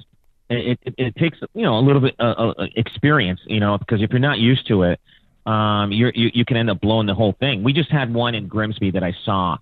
It, 0.49 0.79
it. 0.83 0.95
it 0.97 1.17
takes 1.17 1.39
you 1.55 1.63
know 1.63 1.79
a 1.79 1.81
little 1.81 2.01
bit 2.01 2.15
uh, 2.21 2.53
uh, 2.57 2.67
experience, 2.77 3.41
you 3.47 3.59
know, 3.59 3.77
because 3.77 4.03
if 4.03 4.11
you're 4.11 4.21
not 4.21 4.39
used 4.39 4.69
to 4.69 4.85
it, 4.85 5.01
um, 5.45 5.91
you're, 5.91 6.13
you 6.15 6.31
you 6.33 6.45
can 6.45 6.57
end 6.57 6.71
up 6.71 6.81
blowing 6.81 7.09
the 7.09 7.15
whole 7.15 7.35
thing. 7.41 7.65
We 7.65 7.73
just 7.73 7.91
had 7.91 8.15
one 8.15 8.37
in 8.37 8.47
Grimsby 8.47 8.93
that 8.93 9.03
I 9.03 9.15
saw. 9.25 9.59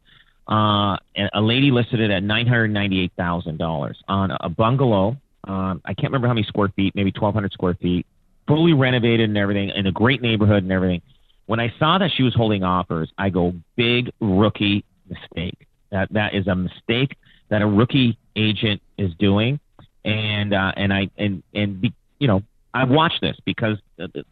Uh, 0.47 0.99
a 1.33 1.41
lady 1.41 1.71
listed 1.71 2.01
it 2.01 2.11
at 2.11 2.23
nine 2.23 2.47
hundred 2.47 2.71
ninety-eight 2.71 3.13
thousand 3.17 3.59
dollars 3.59 3.97
on 4.07 4.37
a 4.39 4.51
bungalow. 4.51 5.17
Um, 5.45 5.81
I 5.87 5.95
can't 5.95 6.09
remember 6.09 6.27
how 6.27 6.35
many 6.35 6.47
square 6.47 6.69
feet, 6.77 6.95
maybe 6.95 7.11
twelve 7.11 7.33
hundred 7.33 7.53
square 7.53 7.75
feet 7.81 8.07
fully 8.47 8.73
renovated 8.73 9.29
and 9.29 9.39
everything 9.39 9.71
in 9.71 9.87
a 9.87 9.93
great 9.93 10.23
neighborhood 10.23 10.63
and 10.63 10.73
everything. 10.73 11.03
When 11.47 11.61
I 11.61 11.73
saw 11.79 11.99
that 11.99 12.11
she 12.17 12.23
was 12.23 12.35
holding 12.35 12.63
offers, 12.63 13.11
I 13.19 13.31
go, 13.31 13.53
big 13.77 14.11
rookie 14.21 14.85
mistake. 15.09 15.67
That 15.91 16.13
that 16.13 16.35
is 16.35 16.47
a 16.47 16.55
mistake 16.55 17.17
that 17.51 17.63
a 17.63 17.67
rookie 17.67 18.19
agent 18.35 18.83
is 18.99 19.13
doing, 19.19 19.61
and 20.05 20.53
uh, 20.53 20.73
and 20.77 20.93
I 20.93 21.11
and 21.17 21.43
and 21.55 21.81
be, 21.81 21.93
you 22.19 22.27
know 22.27 22.43
I 22.73 22.85
watched 22.85 23.21
this 23.21 23.37
because 23.45 23.79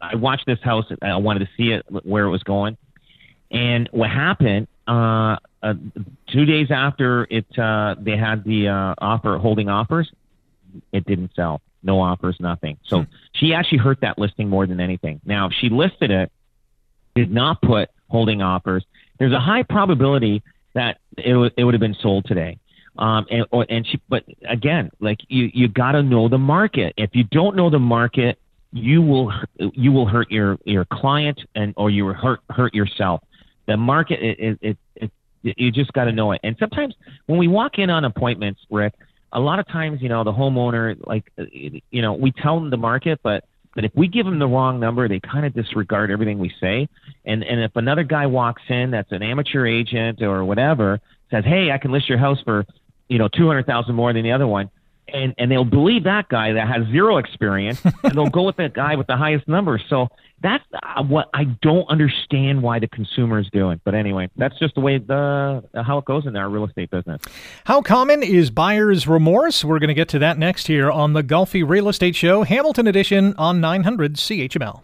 I 0.01 0.15
watched 0.15 0.45
this 0.45 0.59
house. 0.61 0.85
I 1.01 1.15
wanted 1.17 1.39
to 1.39 1.49
see 1.55 1.71
it 1.71 1.85
where 2.03 2.25
it 2.25 2.29
was 2.29 2.43
going, 2.43 2.77
and 3.51 3.87
what 3.91 4.09
happened 4.09 4.67
uh, 4.87 5.37
uh, 5.61 5.73
two 6.27 6.45
days 6.45 6.67
after 6.69 7.25
it 7.29 7.45
uh, 7.57 7.95
they 7.97 8.17
had 8.17 8.43
the 8.43 8.67
uh, 8.67 8.95
offer 8.97 9.37
holding 9.37 9.69
offers, 9.69 10.11
it 10.91 11.05
didn't 11.05 11.31
sell 11.35 11.61
no 11.83 12.01
offers, 12.01 12.37
nothing. 12.39 12.77
So 12.87 13.03
hmm. 13.03 13.11
she 13.33 13.53
actually 13.53 13.79
hurt 13.79 14.01
that 14.01 14.17
listing 14.17 14.49
more 14.49 14.65
than 14.65 14.79
anything. 14.79 15.21
Now, 15.25 15.47
if 15.47 15.53
she 15.53 15.69
listed 15.69 16.11
it, 16.11 16.31
did 17.15 17.31
not 17.31 17.61
put 17.61 17.89
holding 18.07 18.41
offers, 18.41 18.85
there's 19.19 19.33
a 19.33 19.39
high 19.39 19.63
probability 19.63 20.43
that 20.73 20.99
it, 21.17 21.31
w- 21.31 21.51
it 21.55 21.63
would 21.63 21.73
have 21.73 21.81
been 21.81 21.95
sold 22.01 22.25
today. 22.25 22.57
Um, 22.97 23.25
and, 23.29 23.45
or, 23.51 23.65
and 23.69 23.87
she, 23.87 23.99
but 24.07 24.23
again, 24.47 24.91
like 24.99 25.19
you, 25.27 25.49
you 25.53 25.67
got 25.67 25.93
to 25.93 26.03
know 26.03 26.29
the 26.29 26.37
market. 26.37 26.93
If 26.97 27.11
you 27.13 27.23
don't 27.23 27.55
know 27.55 27.69
the 27.69 27.79
market, 27.79 28.39
you 28.71 29.01
will, 29.01 29.31
you 29.57 29.91
will 29.91 30.07
hurt 30.07 30.31
your, 30.31 30.57
your 30.65 30.85
client 30.85 31.39
and, 31.55 31.73
or 31.77 31.89
you 31.89 32.05
will 32.05 32.13
hurt, 32.13 32.41
hurt 32.49 32.73
yourself. 32.73 33.21
The 33.67 33.77
market, 33.77 34.19
it, 34.21 34.39
it, 34.39 34.59
it, 34.61 34.77
it 34.95 35.11
you 35.57 35.71
just 35.71 35.91
got 35.93 36.05
to 36.05 36.11
know 36.11 36.31
it. 36.31 36.41
And 36.43 36.55
sometimes 36.59 36.95
when 37.25 37.37
we 37.37 37.47
walk 37.47 37.77
in 37.77 37.89
on 37.89 38.05
appointments, 38.05 38.61
Rick, 38.69 38.93
a 39.33 39.39
lot 39.39 39.59
of 39.59 39.67
times, 39.67 40.01
you 40.01 40.09
know, 40.09 40.23
the 40.23 40.31
homeowner, 40.31 40.95
like, 41.05 41.25
uh, 41.37 41.43
you 41.51 42.01
know, 42.01 42.13
we 42.13 42.31
tell 42.31 42.59
them 42.59 42.69
the 42.69 42.77
market, 42.77 43.19
but 43.23 43.43
but 43.75 43.83
if 43.83 43.91
we 43.95 44.07
give 44.07 44.25
them 44.25 44.37
the 44.37 44.47
wrong 44.47 44.79
number, 44.79 45.07
they 45.07 45.19
kind 45.19 45.47
of 45.47 45.53
disregard 45.53 46.11
everything 46.11 46.37
we 46.37 46.53
say. 46.61 46.87
And 47.25 47.43
and 47.43 47.59
if 47.59 47.75
another 47.75 48.03
guy 48.03 48.27
walks 48.27 48.61
in 48.69 48.91
that's 48.91 49.11
an 49.11 49.23
amateur 49.23 49.65
agent 49.65 50.21
or 50.21 50.45
whatever 50.45 51.01
says, 51.31 51.43
"Hey, 51.43 51.71
I 51.71 51.79
can 51.79 51.91
list 51.91 52.07
your 52.07 52.19
house 52.19 52.39
for, 52.43 52.65
you 53.09 53.17
know, 53.17 53.27
two 53.27 53.47
hundred 53.47 53.65
thousand 53.65 53.95
more 53.95 54.13
than 54.13 54.23
the 54.23 54.31
other 54.31 54.47
one," 54.47 54.69
and 55.07 55.33
and 55.37 55.51
they'll 55.51 55.65
believe 55.65 56.03
that 56.03 56.29
guy 56.29 56.53
that 56.53 56.67
has 56.67 56.85
zero 56.91 57.17
experience, 57.17 57.81
and 58.03 58.13
they'll 58.13 58.29
go 58.29 58.43
with 58.43 58.57
that 58.57 58.73
guy 58.73 58.95
with 58.95 59.07
the 59.07 59.17
highest 59.17 59.47
number. 59.47 59.79
So 59.89 60.07
that's 60.41 60.63
uh, 60.73 61.03
what 61.03 61.29
I 61.33 61.45
don't 61.61 61.87
understand 61.89 62.61
why 62.61 62.79
the 62.79 62.87
consumer 62.87 63.39
is 63.39 63.49
doing. 63.51 63.79
But 63.83 63.95
anyway, 63.95 64.29
that's 64.35 64.57
just 64.59 64.75
the 64.75 64.81
way 64.81 64.97
the 64.97 65.63
how 65.73 65.97
it 65.97 66.05
goes 66.05 66.25
in 66.25 66.35
our 66.35 66.49
real 66.49 66.65
estate 66.65 66.91
business. 66.91 67.21
How 67.65 67.81
common 67.81 68.23
is 68.23 68.51
buyer's 68.51 69.07
remorse? 69.07 69.63
We're 69.63 69.79
going 69.79 69.89
to 69.89 69.93
get 69.93 70.09
to 70.09 70.19
that 70.19 70.37
next 70.37 70.67
here 70.67 70.91
on 70.91 71.13
the 71.13 71.23
Golfi 71.23 71.67
Real 71.67 71.89
Estate 71.89 72.15
Show, 72.15 72.43
Hamilton 72.43 72.87
Edition 72.87 73.33
on 73.37 73.61
900 73.61 74.15
CHML. 74.15 74.83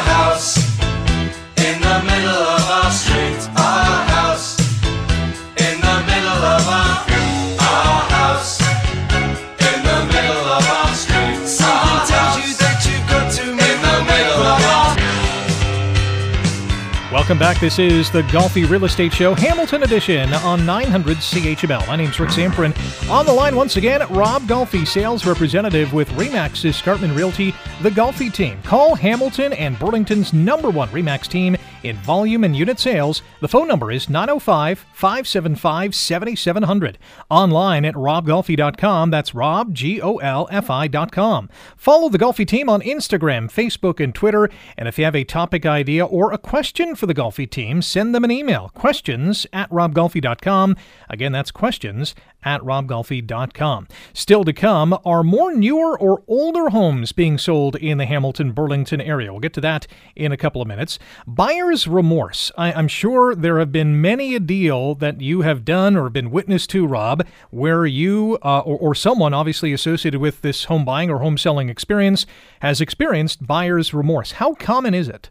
Welcome 17.31 17.47
back. 17.47 17.61
This 17.61 17.79
is 17.79 18.11
the 18.11 18.23
Golfi 18.23 18.69
Real 18.69 18.83
Estate 18.83 19.13
Show, 19.13 19.33
Hamilton 19.33 19.83
Edition 19.83 20.33
on 20.33 20.65
900 20.65 21.15
CHML. 21.15 21.87
My 21.87 21.95
name's 21.95 22.19
Rick 22.19 22.31
Zamperin. 22.31 23.09
On 23.09 23.25
the 23.25 23.31
line 23.31 23.55
once 23.55 23.77
again, 23.77 24.01
Rob 24.09 24.41
Golfi, 24.41 24.85
sales 24.85 25.25
representative 25.25 25.93
with 25.93 26.09
Remax 26.09 26.65
Escarpment 26.65 27.15
Realty, 27.15 27.55
the 27.83 27.89
Golfi 27.89 28.33
team. 28.33 28.61
Call 28.63 28.95
Hamilton 28.95 29.53
and 29.53 29.79
Burlington's 29.79 30.33
number 30.33 30.69
one 30.69 30.89
Remax 30.89 31.25
team 31.29 31.55
in 31.83 31.95
volume 31.97 32.43
and 32.43 32.55
unit 32.55 32.79
sales. 32.79 33.21
The 33.39 33.47
phone 33.47 33.67
number 33.67 33.91
is 33.91 34.09
905 34.09 34.85
575 34.93 35.95
7700. 35.95 36.97
Online 37.29 37.85
at 37.85 37.95
robgolfi.com. 37.95 39.09
That's 39.09 39.35
rob, 39.35 39.73
G 39.73 40.01
O 40.01 40.17
L 40.17 40.47
F 40.51 40.69
I.com. 40.69 41.49
Follow 41.77 42.09
the 42.09 42.19
Golfi 42.19 42.47
team 42.47 42.69
on 42.69 42.81
Instagram, 42.81 43.51
Facebook, 43.51 44.03
and 44.03 44.13
Twitter. 44.13 44.49
And 44.77 44.87
if 44.87 44.97
you 44.97 45.05
have 45.05 45.15
a 45.15 45.23
topic 45.23 45.65
idea 45.65 46.05
or 46.05 46.31
a 46.31 46.37
question 46.37 46.95
for 46.95 47.05
the 47.05 47.13
Golfi 47.13 47.49
team, 47.49 47.81
send 47.81 48.13
them 48.13 48.23
an 48.23 48.31
email 48.31 48.69
questions 48.69 49.47
at 49.53 49.69
robgolfi.com. 49.69 50.75
Again, 51.09 51.31
that's 51.31 51.51
questions 51.51 52.15
at 52.43 52.61
robgolfi.com. 52.61 53.87
Still 54.13 54.43
to 54.43 54.53
come 54.53 54.97
are 55.05 55.23
more 55.23 55.53
newer 55.53 55.97
or 55.97 56.23
older 56.27 56.69
homes 56.69 57.11
being 57.11 57.37
sold 57.37 57.75
in 57.75 57.97
the 57.97 58.05
Hamilton 58.05 58.51
Burlington 58.51 58.99
area. 58.99 59.31
We'll 59.31 59.39
get 59.39 59.53
to 59.53 59.61
that 59.61 59.87
in 60.15 60.31
a 60.31 60.37
couple 60.37 60.61
of 60.61 60.67
minutes. 60.67 60.97
Buyer's 61.27 61.70
remorse. 61.87 62.51
I, 62.57 62.71
am 62.71 62.87
sure 62.87 63.33
there 63.33 63.59
have 63.59 63.71
been 63.71 64.01
many 64.01 64.35
a 64.35 64.39
deal 64.39 64.95
that 64.95 65.21
you 65.21 65.41
have 65.41 65.63
done 65.63 65.95
or 65.95 66.09
been 66.09 66.31
witness 66.31 66.67
to, 66.67 66.85
Rob, 66.85 67.25
where 67.49 67.85
you 67.85 68.37
uh, 68.43 68.59
or, 68.59 68.77
or 68.77 68.95
someone 68.95 69.33
obviously 69.33 69.73
associated 69.73 70.19
with 70.19 70.41
this 70.41 70.65
home 70.65 70.85
buying 70.85 71.09
or 71.09 71.19
home 71.19 71.37
selling 71.37 71.69
experience 71.69 72.25
has 72.61 72.81
experienced 72.81 73.45
buyer's 73.45 73.93
remorse. 73.93 74.33
How 74.33 74.53
common 74.53 74.93
is 74.93 75.07
it? 75.07 75.29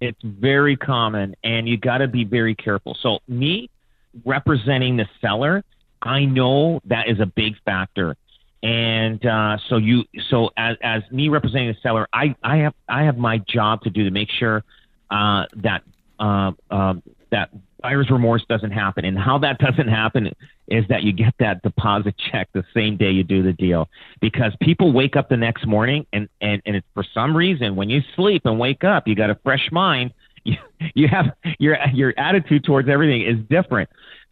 It's 0.00 0.20
very 0.22 0.76
common, 0.76 1.36
and 1.44 1.68
you 1.68 1.76
got 1.76 1.98
to 1.98 2.08
be 2.08 2.24
very 2.24 2.54
careful. 2.54 2.96
So, 3.00 3.18
me 3.28 3.68
representing 4.24 4.96
the 4.96 5.06
seller, 5.20 5.62
I 6.00 6.24
know 6.24 6.80
that 6.86 7.08
is 7.08 7.20
a 7.20 7.26
big 7.26 7.54
factor. 7.64 8.16
And 8.62 9.24
uh, 9.24 9.56
so 9.68 9.76
you, 9.76 10.04
so 10.28 10.50
as, 10.56 10.76
as 10.82 11.02
me 11.10 11.28
representing 11.28 11.68
the 11.68 11.76
seller, 11.82 12.08
I, 12.12 12.34
I 12.42 12.58
have 12.58 12.74
I 12.88 13.04
have 13.04 13.16
my 13.16 13.38
job 13.38 13.82
to 13.82 13.90
do 13.90 14.04
to 14.04 14.10
make 14.10 14.28
sure 14.30 14.64
uh, 15.10 15.46
that 15.56 15.82
uh, 16.18 16.52
um, 16.70 17.02
that 17.30 17.50
buyer's 17.82 18.10
remorse 18.10 18.44
doesn't 18.48 18.70
happen. 18.70 19.04
And 19.04 19.18
how 19.18 19.38
that 19.38 19.58
doesn't 19.66 19.88
happen 19.88 20.32
is 20.68 20.84
that 20.88 21.02
you 21.02 21.12
get 21.12 21.34
that 21.40 21.62
deposit 21.62 22.14
check 22.30 22.48
the 22.52 22.64
same 22.74 22.96
day 22.96 23.10
you 23.10 23.24
do 23.24 23.42
the 23.42 23.52
deal. 23.52 23.88
Because 24.20 24.52
people 24.60 24.92
wake 24.92 25.16
up 25.16 25.28
the 25.28 25.36
next 25.36 25.66
morning 25.66 26.06
and, 26.12 26.28
and, 26.40 26.62
and 26.66 26.76
it's 26.76 26.86
for 26.94 27.04
some 27.14 27.36
reason 27.36 27.76
when 27.76 27.90
you 27.90 28.02
sleep 28.16 28.42
and 28.44 28.58
wake 28.58 28.84
up, 28.84 29.08
you 29.08 29.14
got 29.14 29.30
a 29.30 29.38
fresh 29.42 29.68
mind. 29.72 30.12
You, 30.42 30.56
you 30.94 31.06
have 31.06 31.26
your 31.58 31.76
your 31.92 32.14
attitude 32.18 32.64
towards 32.64 32.88
everything 32.88 33.20
is 33.20 33.36
different. 33.50 33.90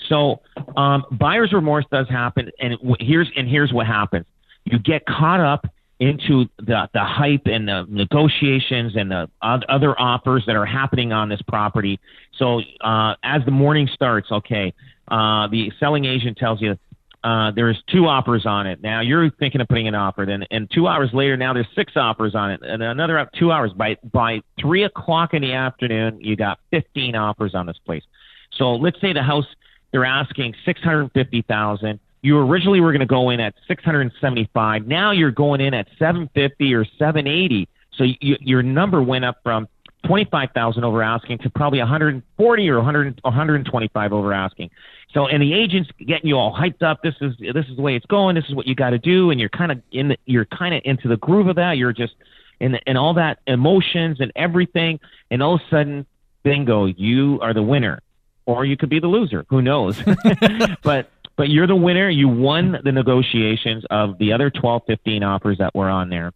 So 0.08 0.40
um, 0.74 1.04
buyer's 1.10 1.52
remorse 1.52 1.84
does 1.92 2.08
happen, 2.08 2.50
and 2.58 2.78
here's 2.98 3.28
and 3.36 3.46
here's 3.46 3.74
what 3.74 3.86
happens: 3.86 4.24
you 4.64 4.78
get 4.78 5.04
caught 5.04 5.40
up 5.40 5.66
into 6.00 6.46
the 6.58 6.88
the 6.94 7.04
hype 7.04 7.46
and 7.46 7.66
the 7.66 7.84
negotiations 7.88 8.94
and 8.96 9.10
the 9.10 9.28
other 9.42 9.98
offers 9.98 10.44
that 10.46 10.56
are 10.56 10.66
happening 10.66 11.12
on 11.12 11.28
this 11.28 11.42
property. 11.42 11.98
So 12.38 12.60
uh, 12.80 13.14
as 13.22 13.42
the 13.44 13.50
morning 13.50 13.88
starts, 13.92 14.30
okay, 14.30 14.72
uh, 15.08 15.48
the 15.48 15.72
selling 15.80 16.04
agent 16.04 16.36
tells 16.38 16.60
you, 16.60 16.76
uh, 17.24 17.50
there's 17.50 17.82
two 17.90 18.06
offers 18.06 18.46
on 18.46 18.68
it. 18.68 18.80
Now 18.80 19.00
you're 19.00 19.28
thinking 19.30 19.60
of 19.60 19.66
putting 19.68 19.88
an 19.88 19.96
offer. 19.96 20.24
Then, 20.24 20.44
and 20.52 20.70
two 20.72 20.86
hours 20.86 21.10
later, 21.12 21.36
now 21.36 21.52
there's 21.52 21.66
six 21.74 21.92
offers 21.96 22.36
on 22.36 22.52
it, 22.52 22.60
and 22.62 22.80
another 22.82 23.28
two 23.36 23.50
hours. 23.50 23.72
By 23.72 23.96
by 24.12 24.40
three 24.60 24.84
o'clock 24.84 25.34
in 25.34 25.42
the 25.42 25.52
afternoon, 25.52 26.20
you 26.20 26.36
got 26.36 26.60
15 26.70 27.16
offers 27.16 27.54
on 27.54 27.66
this 27.66 27.78
place. 27.84 28.04
So 28.52 28.74
let's 28.74 29.00
say 29.00 29.12
the 29.12 29.22
house 29.22 29.46
they're 29.90 30.04
asking 30.04 30.54
650,000. 30.64 32.00
You 32.22 32.38
originally 32.38 32.80
were 32.80 32.92
going 32.92 33.00
to 33.00 33.06
go 33.06 33.30
in 33.30 33.40
at 33.40 33.54
675. 33.66 34.86
Now 34.86 35.12
you're 35.12 35.30
going 35.30 35.60
in 35.60 35.74
at 35.74 35.86
750 35.98 36.74
or 36.74 36.84
780. 36.84 37.68
So 37.96 38.04
you, 38.04 38.36
your 38.40 38.62
number 38.62 39.02
went 39.02 39.24
up 39.24 39.38
from 39.42 39.68
25,000 40.06 40.84
over 40.84 41.02
asking 41.02 41.38
to 41.38 41.50
probably 41.50 41.80
140 41.80 42.68
or 42.70 42.76
100, 42.76 43.20
125 43.22 44.12
over 44.12 44.32
asking. 44.32 44.70
So, 45.12 45.26
and 45.26 45.42
the 45.42 45.54
agent's 45.54 45.90
getting 45.98 46.28
you 46.28 46.36
all 46.36 46.54
hyped 46.54 46.82
up. 46.82 47.02
This 47.02 47.14
is 47.20 47.34
this 47.38 47.66
is 47.66 47.76
the 47.76 47.82
way 47.82 47.96
it's 47.96 48.06
going. 48.06 48.34
This 48.34 48.44
is 48.48 48.54
what 48.54 48.66
you 48.66 48.74
got 48.74 48.90
to 48.90 48.98
do, 48.98 49.30
and 49.30 49.40
you're 49.40 49.48
kind 49.48 49.72
of 49.72 49.80
in 49.90 50.08
the, 50.08 50.18
you're 50.26 50.44
kind 50.44 50.74
of 50.74 50.82
into 50.84 51.08
the 51.08 51.16
groove 51.16 51.48
of 51.48 51.56
that. 51.56 51.78
You're 51.78 51.92
just 51.92 52.14
in 52.60 52.74
and 52.86 52.98
all 52.98 53.14
that 53.14 53.38
emotions 53.46 54.20
and 54.20 54.30
everything, 54.36 55.00
and 55.30 55.42
all 55.42 55.54
of 55.54 55.60
a 55.62 55.70
sudden, 55.70 56.06
bingo, 56.42 56.86
you 56.86 57.38
are 57.40 57.54
the 57.54 57.62
winner, 57.62 58.00
or 58.44 58.64
you 58.64 58.76
could 58.76 58.90
be 58.90 59.00
the 59.00 59.06
loser. 59.06 59.46
Who 59.48 59.62
knows? 59.62 60.00
but 60.82 61.10
but 61.38 61.48
you're 61.48 61.68
the 61.68 61.76
winner. 61.76 62.10
You 62.10 62.28
won 62.28 62.78
the 62.84 62.90
negotiations 62.90 63.84
of 63.90 64.18
the 64.18 64.32
other 64.32 64.50
12, 64.50 64.82
15 64.88 65.22
offers 65.22 65.58
that 65.58 65.72
were 65.74 65.88
on 65.88 66.10
there. 66.10 66.32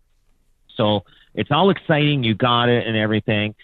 So 0.76 1.04
it's 1.34 1.50
all 1.50 1.70
exciting. 1.70 2.22
You 2.22 2.34
got 2.34 2.68
it 2.68 2.86
and 2.86 2.96
everything. 2.96 3.54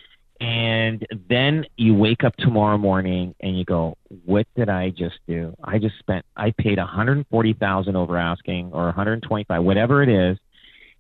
And 0.40 1.07
then 1.28 1.64
you 1.76 1.95
wake 1.95 2.25
up 2.25 2.37
tomorrow 2.37 2.76
morning 2.76 3.35
and 3.40 3.59
you 3.59 3.64
go, 3.64 3.97
"What 4.25 4.47
did 4.54 4.68
I 4.68 4.90
just 4.90 5.18
do? 5.26 5.57
I 5.64 5.78
just 5.78 5.99
spent. 5.99 6.25
I 6.37 6.52
paid 6.52 6.78
140,000 6.78 7.97
over 7.97 8.16
asking, 8.16 8.71
or 8.73 8.85
125, 8.87 9.64
whatever 9.64 10.00
it 10.00 10.09
is, 10.09 10.38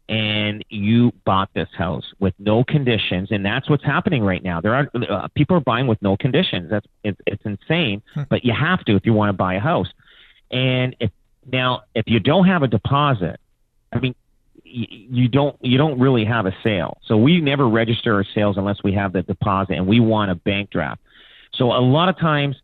and 0.08 0.64
you 0.70 1.12
bought 1.24 1.50
this 1.54 1.68
house 1.76 2.04
with 2.18 2.34
no 2.40 2.64
conditions, 2.64 3.28
and 3.30 3.44
that's 3.44 3.70
what's 3.70 3.84
happening 3.84 4.24
right 4.24 4.42
now. 4.42 4.60
There 4.60 4.74
are 4.74 4.88
uh, 5.08 5.28
people 5.36 5.56
are 5.56 5.60
buying 5.60 5.86
with 5.86 6.02
no 6.02 6.16
conditions. 6.16 6.68
That's 6.70 6.86
it's, 7.04 7.20
it's 7.26 7.44
insane, 7.44 8.02
hmm. 8.14 8.22
but 8.28 8.44
you 8.44 8.52
have 8.52 8.84
to 8.86 8.96
if 8.96 9.06
you 9.06 9.12
want 9.12 9.28
to 9.30 9.34
buy 9.34 9.54
a 9.54 9.60
house. 9.60 9.88
And 10.50 10.96
if 11.00 11.10
now 11.50 11.82
if 11.94 12.04
you 12.06 12.20
don't 12.20 12.46
have 12.46 12.62
a 12.62 12.68
deposit, 12.68 13.40
I 13.92 13.98
mean, 14.00 14.14
you 14.64 15.28
don't 15.28 15.56
you 15.62 15.78
don't 15.78 15.98
really 15.98 16.24
have 16.24 16.46
a 16.46 16.54
sale. 16.62 16.98
So 17.06 17.16
we 17.16 17.40
never 17.40 17.68
register 17.68 18.14
our 18.14 18.24
sales 18.34 18.56
unless 18.56 18.82
we 18.82 18.92
have 18.92 19.12
the 19.12 19.22
deposit 19.22 19.74
and 19.74 19.86
we 19.86 20.00
want 20.00 20.30
a 20.30 20.34
bank 20.34 20.70
draft. 20.70 21.00
So 21.54 21.72
a 21.72 21.80
lot 21.80 22.08
of 22.08 22.18
times 22.18 22.56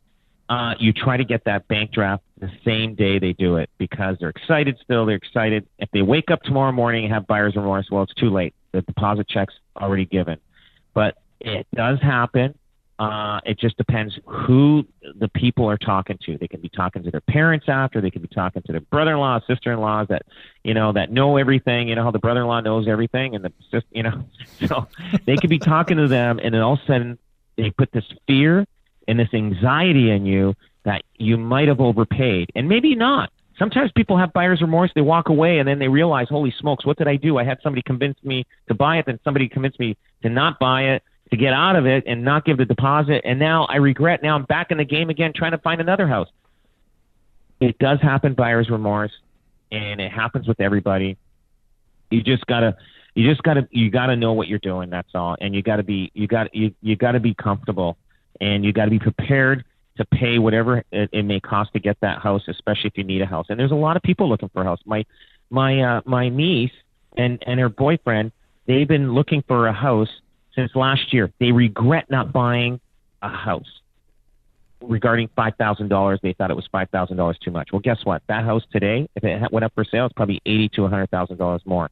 uh, 0.49 0.75
you 0.79 0.93
try 0.93 1.17
to 1.17 1.25
get 1.25 1.45
that 1.45 1.67
bank 1.69 1.93
draft 1.93 2.23
the 2.38 2.50
same 2.64 2.95
day 2.95 3.19
they 3.19 3.33
do 3.33 3.57
it 3.57 3.71
because 3.79 4.17
they're 4.21 4.29
excited 4.29 4.79
still. 4.83 5.07
They're 5.07 5.17
excited. 5.17 5.67
If 5.79 5.91
they 5.93 6.03
wake 6.03 6.31
up 6.31 6.43
tomorrow 6.43 6.73
morning 6.73 7.05
and 7.05 7.14
have 7.14 7.26
buyer's 7.26 7.57
remorse, 7.57 7.87
well, 7.91 8.03
it's 8.03 8.14
too 8.14 8.31
late. 8.31 8.55
The 8.73 8.83
deposit 8.83 9.29
check's 9.29 9.55
already 9.76 10.05
given. 10.05 10.38
But 10.93 11.17
it 11.41 11.67
does 11.75 12.00
happen. 12.00 12.59
Uh, 12.98 13.40
it 13.44 13.58
just 13.58 13.76
depends 13.76 14.16
who 14.24 14.86
the 15.18 15.26
people 15.28 15.68
are 15.68 15.76
talking 15.76 16.16
to. 16.24 16.38
They 16.38 16.46
can 16.46 16.60
be 16.60 16.68
talking 16.68 17.02
to 17.02 17.10
their 17.10 17.20
parents 17.20 17.66
after. 17.68 18.00
They 18.00 18.10
can 18.10 18.22
be 18.22 18.28
talking 18.28 18.62
to 18.62 18.72
their 18.72 18.82
brother-in-law, 18.82 19.40
sister-in-laws 19.48 20.08
that 20.08 20.22
you 20.62 20.74
know 20.74 20.92
that 20.92 21.10
know 21.10 21.36
everything. 21.36 21.88
You 21.88 21.96
know 21.96 22.04
how 22.04 22.12
the 22.12 22.20
brother-in-law 22.20 22.60
knows 22.60 22.86
everything, 22.86 23.34
and 23.34 23.44
the 23.44 23.82
you 23.90 24.04
know, 24.04 24.24
so 24.66 24.86
they 25.26 25.36
could 25.36 25.50
be 25.50 25.58
talking 25.58 25.96
to 25.96 26.06
them, 26.06 26.38
and 26.40 26.54
then 26.54 26.60
all 26.60 26.74
of 26.74 26.80
a 26.84 26.86
sudden 26.86 27.18
they 27.56 27.70
put 27.70 27.90
this 27.90 28.04
fear 28.28 28.64
and 29.08 29.18
this 29.18 29.34
anxiety 29.34 30.10
in 30.10 30.24
you 30.24 30.54
that 30.84 31.02
you 31.16 31.36
might 31.36 31.66
have 31.66 31.80
overpaid, 31.80 32.50
and 32.54 32.68
maybe 32.68 32.94
not. 32.94 33.30
Sometimes 33.58 33.90
people 33.92 34.18
have 34.18 34.32
buyer's 34.32 34.60
remorse. 34.60 34.90
They 34.94 35.00
walk 35.00 35.28
away 35.28 35.58
and 35.58 35.68
then 35.68 35.78
they 35.78 35.86
realize, 35.86 36.26
holy 36.28 36.52
smokes, 36.58 36.84
what 36.84 36.98
did 36.98 37.06
I 37.06 37.14
do? 37.14 37.38
I 37.38 37.44
had 37.44 37.58
somebody 37.62 37.82
convince 37.82 38.18
me 38.24 38.44
to 38.66 38.74
buy 38.74 38.98
it, 38.98 39.06
then 39.06 39.20
somebody 39.22 39.48
convinced 39.48 39.78
me 39.78 39.96
to 40.22 40.28
not 40.28 40.58
buy 40.58 40.82
it 40.82 41.04
to 41.31 41.37
get 41.37 41.52
out 41.52 41.76
of 41.76 41.87
it 41.87 42.04
and 42.07 42.25
not 42.25 42.45
give 42.45 42.59
the 42.59 42.64
deposit. 42.64 43.23
And 43.25 43.38
now 43.38 43.64
I 43.64 43.76
regret. 43.76 44.23
Now 44.23 44.35
I'm 44.37 44.45
back 44.45 44.71
in 44.71 44.78
the 44.78 44.85
game 44.85 45.11
again, 45.11 45.33
trying 45.35 45.52
to 45.52 45.59
find 45.59 45.81
another 45.81 46.07
house. 46.07 46.28
It 47.61 47.78
does 47.78 48.00
happen, 48.00 48.35
buyer's 48.35 48.69
remorse, 48.69 49.12
and 49.73 50.00
it 50.00 50.12
happens 50.12 50.47
with 50.47 50.61
everybody. 50.61 51.16
You 52.11 52.23
just 52.23 52.45
gotta, 52.47 52.76
you 53.14 53.28
just 53.28 53.43
gotta, 53.43 53.66
you 53.71 53.90
gotta 53.90 54.16
know 54.16 54.33
what 54.33 54.49
you're 54.49 54.59
doing. 54.59 54.90
That's 54.90 55.09
all, 55.14 55.37
and 55.40 55.54
you 55.54 55.62
gotta 55.62 55.83
be, 55.83 56.11
you 56.14 56.26
got, 56.26 56.54
you, 56.54 56.75
you 56.83 56.96
gotta 56.96 57.20
be 57.20 57.35
comfortable, 57.35 57.96
and 58.40 58.64
you 58.64 58.72
gotta 58.72 58.90
be 58.90 58.98
prepared 58.98 59.64
to 59.96 60.05
pay 60.05 60.38
whatever 60.38 60.85
it, 60.90 61.09
it 61.12 61.25
may 61.25 61.40
cost 61.40 61.72
to 61.72 61.81
get 61.81 61.96
that 62.01 62.18
house, 62.18 62.42
especially 62.48 62.88
if 62.88 62.98
you 62.98 63.05
need 63.05 63.22
a 63.22 63.27
house. 63.27 63.46
And 63.48 63.59
there's 63.59 63.70
a 63.70 63.77
lot 63.77 63.96
of 63.96 64.03
people 64.03 64.29
looking 64.29 64.51
for 64.51 64.62
a 64.62 64.64
house. 64.64 64.81
My, 64.85 65.07
my, 65.51 65.81
uh, 65.81 66.01
my 66.05 66.29
niece 66.29 66.72
and 67.16 67.42
and 67.46 67.61
her 67.61 67.68
boyfriend, 67.68 68.33
they've 68.66 68.88
been 68.88 69.12
looking 69.12 69.42
for 69.46 69.68
a 69.68 69.72
house 69.72 70.09
since 70.55 70.75
last 70.75 71.12
year. 71.12 71.33
They 71.38 71.53
regret 71.53 72.11
not 72.11 72.33
buying 72.33 72.81
a 73.23 73.29
house. 73.29 73.81
Regarding 74.81 75.29
five 75.35 75.55
thousand 75.57 75.88
dollars, 75.88 76.21
they 76.23 76.35
thought 76.35 76.51
it 76.51 76.57
was 76.57 76.69
five 76.71 76.90
thousand 76.90 77.17
dollars 77.17 77.38
too 77.38 77.51
much. 77.51 77.73
Well, 77.73 77.81
guess 77.81 78.05
what? 78.05 78.23
That 78.27 78.45
house 78.45 78.62
today, 78.71 79.09
if 79.17 79.25
it 79.25 79.51
went 79.51 79.64
up 79.64 79.73
for 79.75 79.85
sale, 79.85 80.05
it's 80.07 80.12
probably 80.12 80.43
eighty 80.45 80.69
to 80.71 80.85
a 80.85 80.88
hundred 80.88 81.11
thousand 81.11 81.38
dollars 81.38 81.62
more, 81.64 81.90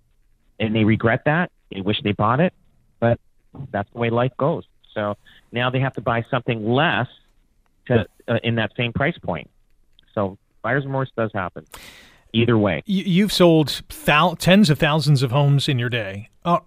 and 0.60 0.74
they 0.74 0.84
regret 0.84 1.22
that. 1.24 1.50
They 1.72 1.80
wish 1.80 2.02
they 2.02 2.12
bought 2.12 2.40
it, 2.40 2.52
but 3.00 3.18
that's 3.70 3.90
the 3.92 3.98
way 3.98 4.10
life 4.10 4.32
goes. 4.36 4.64
So 4.94 5.16
now 5.52 5.70
they 5.70 5.80
have 5.80 5.94
to 5.94 6.02
buy 6.02 6.24
something 6.30 6.70
less 6.70 7.06
to 7.86 8.06
uh, 8.28 8.38
in 8.42 8.56
that 8.56 8.72
same 8.76 8.92
price 8.92 9.16
point. 9.16 9.48
So 10.14 10.36
buyer's 10.60 10.84
remorse 10.84 11.10
does 11.16 11.30
happen 11.32 11.64
either 12.32 12.58
way. 12.58 12.82
You've 12.86 13.32
sold 13.32 13.82
thou- 14.04 14.34
tens 14.34 14.70
of 14.70 14.78
thousands 14.78 15.22
of 15.22 15.30
homes 15.30 15.68
in 15.68 15.78
your 15.78 15.88
day. 15.88 16.28
Uh, 16.44 16.58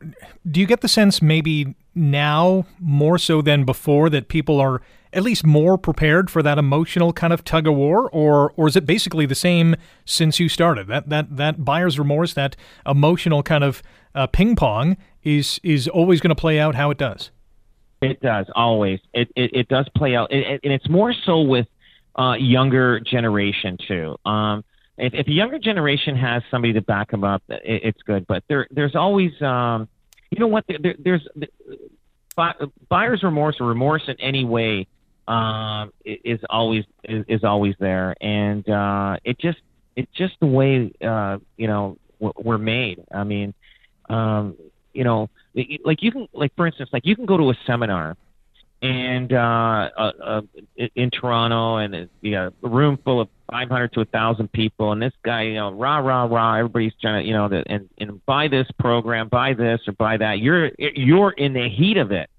do 0.49 0.60
you 0.60 0.65
get 0.65 0.82
the 0.82 0.88
sense 0.88 1.21
maybe 1.21 1.75
now 1.93 2.65
more 2.80 3.17
so 3.17 3.41
than 3.41 3.63
before 3.65 4.10
that 4.10 4.28
people 4.28 4.60
are 4.60 4.82
at 5.15 5.23
least 5.23 5.45
more 5.45 5.78
prepared 5.78 6.30
for 6.30 6.43
that 6.43 6.58
emotional 6.58 7.13
kind 7.13 7.32
of 7.32 7.43
tug 7.43 7.67
of 7.67 7.73
war, 7.73 8.10
or 8.12 8.51
or 8.58 8.67
is 8.67 8.75
it 8.75 8.86
basically 8.86 9.25
the 9.25 9.36
same 9.36 9.75
since 10.04 10.39
you 10.39 10.49
started? 10.49 10.88
That 10.88 11.10
that 11.10 11.38
that 11.38 11.63
buyer's 11.63 11.97
remorse, 11.97 12.34
that 12.34 12.56
emotional 12.86 13.41
kind 13.41 13.63
of 13.63 13.82
uh, 14.13 14.28
ping 14.28 14.56
pong, 14.56 14.97
is 15.23 15.60
is 15.63 15.88
always 15.88 16.19
going 16.19 16.36
to 16.36 16.39
play 16.39 16.60
out 16.60 16.75
how 16.75 16.91
it 16.91 16.97
does. 16.97 17.32
It 18.01 18.19
does 18.21 18.45
always. 18.56 18.99
It 19.13 19.30
it, 19.36 19.51
it 19.54 19.67
does 19.69 19.88
play 19.95 20.15
out, 20.15 20.32
it, 20.32 20.45
it, 20.45 20.62
and 20.63 20.73
it's 20.73 20.89
more 20.89 21.13
so 21.25 21.41
with 21.41 21.67
uh, 22.19 22.34
younger 22.34 22.99
generation 22.99 23.78
too. 23.88 24.17
Um, 24.25 24.63
if, 24.98 25.14
if 25.14 25.28
a 25.28 25.32
younger 25.32 25.60
generation 25.60 26.16
has 26.16 26.44
somebody 26.50 26.74
to 26.74 26.82
back 26.82 27.12
them 27.12 27.24
up, 27.24 27.44
it, 27.50 27.62
it's 27.64 28.02
good. 28.04 28.26
But 28.28 28.44
there 28.48 28.68
there's 28.72 28.96
always 28.96 29.32
um, 29.42 29.88
you 30.32 30.40
know 30.40 30.48
what? 30.48 30.66
There, 30.68 30.96
there's 30.98 31.28
buyer's 32.90 33.24
remorse 33.24 33.58
or 33.60 33.68
remorse 33.68 34.04
in 34.08 34.20
any 34.20 34.46
way 34.46 34.88
um, 35.28 35.92
is 36.04 36.40
always 36.50 36.86
is, 37.04 37.26
is 37.28 37.44
always 37.44 37.76
there, 37.80 38.16
and 38.22 38.68
uh, 38.70 39.18
it 39.24 39.40
just 39.40 39.60
it's 39.96 40.12
just 40.16 40.34
the 40.40 40.48
way 40.48 40.92
uh, 41.06 41.38
you 41.58 41.68
know 41.68 41.98
we're 42.20 42.58
made. 42.58 43.04
I 43.12 43.24
mean, 43.24 43.54
um, 44.10 44.56
you 44.94 45.04
know, 45.04 45.30
like 45.84 46.04
you 46.04 46.12
can 46.12 46.28
like 46.34 46.56
for 46.56 46.68
instance, 46.68 46.90
like 46.94 47.06
you 47.06 47.16
can 47.16 47.26
go 47.26 47.38
to 47.38 47.50
a 47.50 47.56
seminar 47.66 48.16
and 48.86 49.34
uh, 49.34 49.89
uh, 49.98 50.12
uh, 50.24 50.41
in 50.95 51.10
Toronto, 51.10 51.78
and 51.78 52.10
you 52.21 52.32
know, 52.32 52.52
a 52.63 52.67
room 52.67 53.00
full 53.04 53.19
of 53.19 53.30
500 53.52 53.93
to 53.93 54.00
1,000 54.02 54.52
people, 54.52 54.91
and 54.91 55.02
this 55.02 55.13
guy, 55.24 55.43
you 55.43 55.56
know, 55.56 55.71
rah 55.71 55.98
rah 55.98 56.26
rah, 56.26 56.58
everybody's 56.58 56.93
trying 57.02 57.24
to, 57.24 57.28
you 57.28 57.34
know, 57.34 57.50
the, 57.50 57.63
and 57.67 57.89
and 57.98 58.24
buy 58.26 58.48
this 58.48 58.67
program, 58.80 59.28
buy 59.30 59.54
this 59.54 59.82
or 59.88 59.93
buy 59.93 60.17
that. 60.17 60.39
You're 60.39 60.71
you're 60.78 61.32
in 61.32 61.54
the 61.54 61.67
heat 61.67 61.98
of 61.98 62.12
it. 62.12 62.30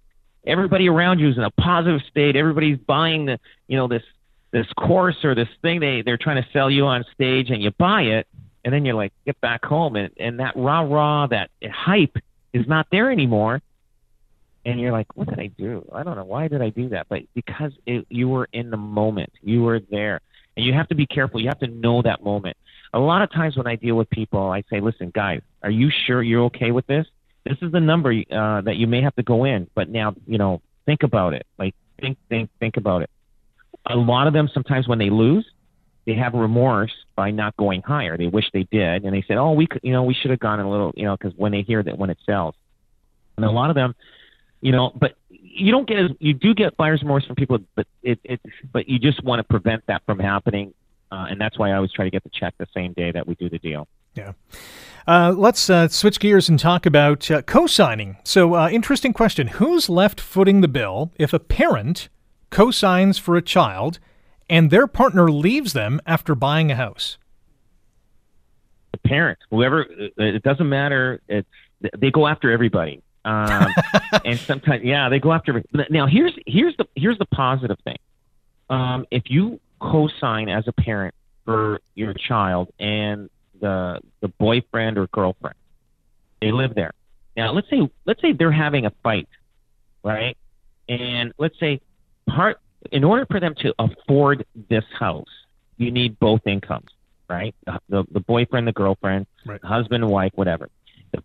Everybody 0.47 0.89
around 0.89 1.19
you 1.19 1.31
is 1.31 1.37
in 1.37 1.43
a 1.43 1.51
positive 1.51 2.01
state. 2.09 2.37
Everybody's 2.37 2.79
buying 2.79 3.27
the, 3.27 3.41
you 3.67 3.77
know, 3.77 3.89
this 3.89 4.05
this 4.53 4.67
course 4.75 5.25
or 5.25 5.35
this 5.35 5.49
thing 5.63 5.81
they 5.81 6.03
they're 6.03 6.19
trying 6.19 6.43
to 6.43 6.49
sell 6.53 6.71
you 6.71 6.87
on 6.87 7.05
stage, 7.13 7.51
and 7.51 7.61
you 7.61 7.73
buy 7.73 8.03
it, 8.03 8.29
and 8.65 8.73
then 8.73 8.85
you're 8.85 8.95
like, 8.95 9.13
get 9.25 9.41
back 9.41 9.65
home, 9.65 9.97
and 9.97 10.13
and 10.19 10.39
that 10.39 10.55
rah 10.57 10.81
rah, 10.81 11.27
that 11.27 11.51
hype 11.65 12.17
is 12.53 12.67
not 12.69 12.87
there 12.93 13.11
anymore 13.11 13.61
and 14.67 14.81
you're 14.81 14.91
like, 14.91 15.07
what 15.17 15.29
did 15.29 15.39
I 15.39 15.47
do? 15.47 15.89
I 15.95 16.03
don't 16.03 16.17
know. 16.17 16.25
Why 16.25 16.49
did 16.49 16.61
I 16.61 16.71
do 16.71 16.89
that? 16.89 17.07
But 17.09 17.23
because 17.35 17.71
it, 17.87 18.05
you 18.11 18.29
were 18.29 18.49
in 18.53 18.71
the 18.71 18.77
moment, 18.77 19.31
you 19.41 19.63
were 19.63 19.79
there. 19.79 20.21
And 20.57 20.67
you 20.67 20.73
have 20.73 20.89
to 20.89 20.97
be 20.97 21.07
careful. 21.07 21.41
You 21.41 21.49
have 21.49 21.61
to 21.61 21.69
know 21.69 22.03
that 22.03 22.25
moment. 22.25 22.57
A 22.93 22.99
lot 22.99 23.23
of 23.23 23.31
times 23.31 23.57
when 23.57 23.69
I 23.69 23.77
deal 23.77 23.95
with 23.95 24.11
people, 24.11 24.51
I 24.51 24.65
say, 24.69 24.81
listen, 24.81 25.13
guys, 25.15 25.41
are 25.63 25.71
you 25.71 25.91
sure 26.07 26.21
you're 26.21 26.45
okay 26.47 26.73
with 26.73 26.87
this? 26.89 27.07
This 27.45 27.59
is 27.63 27.71
the 27.71 27.79
number 27.79 28.11
uh, 28.11 28.63
that 28.63 28.75
you 28.77 28.89
may 28.89 29.03
have 29.03 29.15
to 29.17 29.23
go 29.23 29.45
in. 29.45 29.71
But 29.75 29.89
now, 29.89 30.17
you 30.27 30.39
know, 30.39 30.61
think 30.85 31.05
about 31.05 31.33
it. 31.33 31.47
Like, 31.59 31.75
think, 32.01 32.19
think, 32.29 32.51
think 32.59 32.77
about 32.77 33.03
it. 33.03 33.11
A 33.87 33.95
lot 33.95 34.27
of 34.27 34.33
them, 34.33 34.49
sometimes 34.53 34.89
when 34.89 34.99
they 34.99 35.11
lose, 35.11 35.47
they 36.07 36.15
have 36.15 36.35
remorse 36.35 36.93
by 37.15 37.31
not 37.31 37.57
going 37.57 37.83
higher. 37.83 38.17
They 38.17 38.27
wish 38.27 38.47
they 38.53 38.67
did. 38.73 39.05
And 39.05 39.15
they 39.15 39.25
said, 39.29 39.37
oh, 39.37 39.53
we 39.53 39.69
could, 39.69 39.83
you 39.85 39.93
know, 39.93 40.03
we 40.03 40.15
should 40.15 40.33
have 40.33 40.41
gone 40.41 40.59
a 40.59 40.69
little, 40.69 40.93
you 40.97 41.05
know, 41.05 41.17
because 41.17 41.35
when 41.37 41.53
they 41.53 41.63
hear 41.63 41.85
that 41.85 41.97
when 41.97 42.11
it 42.11 42.19
sells. 42.27 42.57
And 43.37 43.45
a 43.45 43.51
lot 43.51 43.71
of 43.71 43.77
them, 43.77 43.95
you 44.61 44.73
know, 44.73 44.93
but 44.95 45.17
you 45.29 45.73
don't 45.73 45.89
get 45.89 45.99
as 45.99 46.11
you 46.19 46.35
do 46.35 46.55
get 46.55 46.77
buyer's 46.77 47.03
remorse 47.03 47.25
from 47.27 47.37
people, 47.37 47.59
but 47.75 47.87
it, 48.03 48.19
it 48.25 48.41
but 48.73 48.89
you 48.89 48.99
just 48.99 49.23
want 49.25 49.41
to 49.41 49.45
prevent 49.45 49.85
that 49.87 50.03
from 50.07 50.19
happening 50.19 50.75
uh, 51.11 51.27
and 51.31 51.41
that's 51.41 51.59
why 51.59 51.71
I 51.71 51.75
always 51.75 51.93
try 51.93 52.05
to 52.05 52.11
get 52.11 52.25
the 52.25 52.31
check 52.31 52.55
the 52.59 52.67
same 52.75 52.93
day 52.93 53.13
that 53.13 53.27
we 53.27 53.35
do 53.37 53.49
the 53.49 53.59
deal. 53.59 53.87
Yeah. 54.15 54.33
Uh, 55.07 55.33
let's 55.37 55.71
uh, 55.71 55.89
switch 55.89 56.19
gears 56.19 56.49
and 56.49 56.59
talk 56.59 56.85
about 56.85 57.31
uh, 57.31 57.43
co 57.43 57.67
signing. 57.67 58.17
So, 58.25 58.55
uh, 58.55 58.69
interesting 58.71 59.13
question 59.13 59.49
Who's 59.49 59.89
left 59.89 60.21
footing 60.21 60.63
the 60.63 60.69
bill 60.69 61.13
if 61.17 61.33
a 61.33 61.39
parent 61.39 62.09
co 62.51 62.71
signs 62.71 63.19
for 63.19 63.37
a 63.37 63.43
child 63.43 63.99
and 64.49 64.71
their 64.71 64.87
partner 64.87 65.31
leaves 65.31 65.75
them 65.75 66.01
after 66.07 66.35
buying 66.35 66.71
a 66.71 66.77
house? 66.77 67.19
The 68.93 68.99
parent, 69.09 69.39
whoever, 69.51 69.83
uh, 69.85 70.09
it 70.19 70.43
doesn't 70.43 70.69
matter. 70.69 71.21
It's 71.29 71.49
they 71.97 72.11
go 72.11 72.27
after 72.27 72.51
everybody, 72.51 73.03
um, 73.27 73.75
and 74.25 74.39
sometimes, 74.39 74.83
yeah, 74.85 75.09
they 75.11 75.19
go 75.19 75.33
after. 75.33 75.63
Now, 75.91 76.07
here's 76.07 76.33
here's 76.47 76.77
the 76.77 76.87
here's 76.95 77.19
the 77.19 77.27
positive 77.27 77.79
thing. 77.85 77.99
Um, 78.71 79.07
if 79.11 79.25
you 79.27 79.61
co-sign 79.81 80.49
as 80.49 80.67
a 80.67 80.73
parent 80.73 81.15
for 81.45 81.81
your 81.95 82.15
child 82.15 82.69
and 82.79 83.29
the 83.61 84.01
the 84.21 84.29
boyfriend 84.29 84.99
or 84.99 85.07
girlfriend. 85.09 85.57
They 86.41 86.53
live 86.53 86.75
there. 86.75 86.93
Now 87.37 87.53
let's 87.53 87.69
say 87.71 87.89
let's 88.05 88.21
say 88.21 88.33
they're 88.33 88.53
having 88.53 88.87
a 88.87 88.91
fight, 89.03 89.29
right? 90.03 90.37
And 90.89 91.33
let's 91.39 91.59
say 91.59 91.81
part 92.29 92.59
in 92.93 93.05
order 93.05 93.27
for 93.27 93.41
them 93.41 93.55
to 93.61 93.75
afford 93.79 94.45
this 94.69 94.85
house, 94.99 95.29
you 95.77 95.91
need 95.91 96.19
both 96.19 96.47
incomes, 96.47 96.89
right? 97.29 97.55
The 97.89 98.05
the, 98.11 98.21
boyfriend, 98.21 98.67
the 98.67 98.73
girlfriend, 98.73 99.27
Right. 99.45 99.63
husband 99.65 100.09
wife, 100.09 100.33
whatever. 100.35 100.69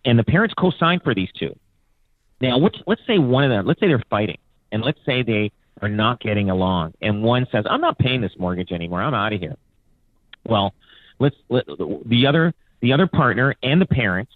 And 0.06 0.18
the 0.18 0.24
parents 0.24 0.54
co-sign 0.58 1.00
for 1.02 1.14
these 1.14 1.30
two. 1.38 1.56
Now, 2.42 2.58
let's 2.58 2.78
let's 2.88 3.02
say 3.06 3.18
one 3.18 3.44
of 3.44 3.50
them, 3.50 3.66
let's 3.66 3.80
say 3.80 3.88
they're 3.88 4.04
fighting, 4.10 4.40
and 4.72 4.82
let's 4.82 5.00
say 5.06 5.24
they 5.24 5.52
are 5.82 5.90
not 5.90 6.20
getting 6.20 6.50
along, 6.50 6.94
and 7.02 7.24
one 7.24 7.48
says, 7.52 7.66
"I'm 7.70 7.82
not 7.82 7.98
paying 7.98 8.22
this 8.22 8.34
mortgage 8.38 8.72
anymore. 8.72 9.02
I'm 9.02 9.14
out 9.14 9.34
of 9.34 9.40
here." 9.40 9.56
Well, 10.46 10.74
let's 11.20 11.36
let, 11.50 11.66
the 11.68 12.26
other 12.28 12.54
the 12.82 12.94
other 12.94 13.08
partner 13.08 13.56
and 13.62 13.80
the 13.80 13.86
parents 13.86 14.32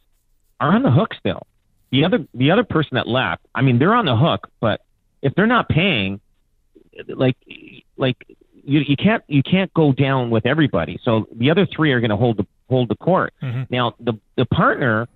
are 0.59 0.73
on 0.73 0.83
the 0.83 0.91
hook 0.91 1.13
still. 1.19 1.47
The 1.91 2.05
other 2.05 2.25
the 2.33 2.51
other 2.51 2.63
person 2.63 2.95
that 2.95 3.07
left, 3.07 3.45
I 3.53 3.61
mean, 3.61 3.79
they're 3.79 3.95
on 3.95 4.05
the 4.05 4.15
hook, 4.15 4.49
but 4.59 4.81
if 5.21 5.33
they're 5.35 5.47
not 5.47 5.67
paying, 5.69 6.19
like 7.07 7.37
like 7.97 8.17
you 8.63 8.79
you 8.81 8.95
can't 8.95 9.23
you 9.27 9.43
can't 9.43 9.73
go 9.73 9.91
down 9.93 10.29
with 10.29 10.45
everybody. 10.45 10.99
So 11.03 11.27
the 11.35 11.51
other 11.51 11.65
three 11.65 11.91
are 11.91 11.99
going 11.99 12.11
to 12.11 12.17
hold 12.17 12.37
the 12.37 12.47
hold 12.69 12.89
the 12.89 12.95
court. 12.95 13.33
Mhm. 13.41 13.67
Now 13.69 13.95
the 13.99 14.13
the 14.35 14.45
partner 14.45 15.07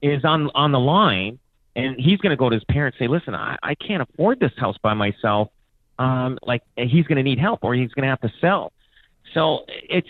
is 0.00 0.24
on 0.24 0.50
on 0.54 0.72
the 0.72 0.80
line, 0.80 1.38
and 1.74 1.98
he's 1.98 2.18
going 2.18 2.30
to 2.30 2.36
go 2.36 2.48
to 2.48 2.54
his 2.54 2.64
parents 2.64 2.96
and 3.00 3.06
say, 3.06 3.08
"Listen, 3.10 3.34
I, 3.34 3.58
I 3.62 3.74
can't 3.74 4.02
afford 4.02 4.40
this 4.40 4.52
house 4.56 4.76
by 4.82 4.94
myself. 4.94 5.48
Um, 5.98 6.38
like 6.42 6.62
he's 6.76 7.06
going 7.06 7.16
to 7.16 7.22
need 7.22 7.38
help, 7.38 7.60
or 7.62 7.74
he's 7.74 7.92
going 7.92 8.02
to 8.02 8.08
have 8.08 8.20
to 8.20 8.32
sell." 8.40 8.72
So 9.34 9.64
it's 9.68 10.08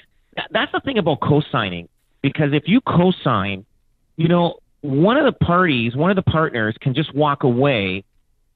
that's 0.50 0.72
the 0.72 0.80
thing 0.80 0.98
about 0.98 1.20
co-signing 1.20 1.88
because 2.22 2.52
if 2.52 2.64
you 2.66 2.80
co-sign, 2.80 3.66
you 4.16 4.28
know, 4.28 4.56
one 4.80 5.16
of 5.16 5.24
the 5.24 5.44
parties, 5.44 5.94
one 5.94 6.10
of 6.10 6.16
the 6.16 6.22
partners 6.22 6.76
can 6.80 6.94
just 6.94 7.14
walk 7.14 7.44
away, 7.44 8.04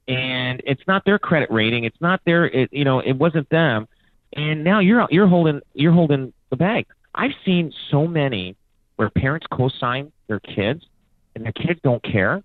and 0.09 0.63
it's 0.65 0.83
not 0.87 1.05
their 1.05 1.19
credit 1.19 1.51
rating, 1.51 1.85
it's 1.85 2.01
not 2.01 2.21
their, 2.25 2.47
it, 2.47 2.73
you 2.73 2.85
know, 2.85 3.01
it 3.01 3.13
wasn't 3.13 3.49
them, 3.51 3.87
and 4.33 4.65
now 4.65 4.81
you're 4.81 5.07
you're 5.11 5.29
holding 5.29 5.61
you're 5.75 5.93
holding 5.93 6.33
the 6.51 6.57
bag. 6.57 6.87
I've 7.15 7.33
seen 7.45 7.73
so 7.91 8.07
many 8.07 8.57
where 8.97 9.11
parents 9.11 9.47
co-sign 9.51 10.13
their 10.27 10.41
kids, 10.41 10.85
and 11.35 11.45
their 11.45 11.53
kids 11.53 11.81
don't 11.83 12.03
care, 12.03 12.43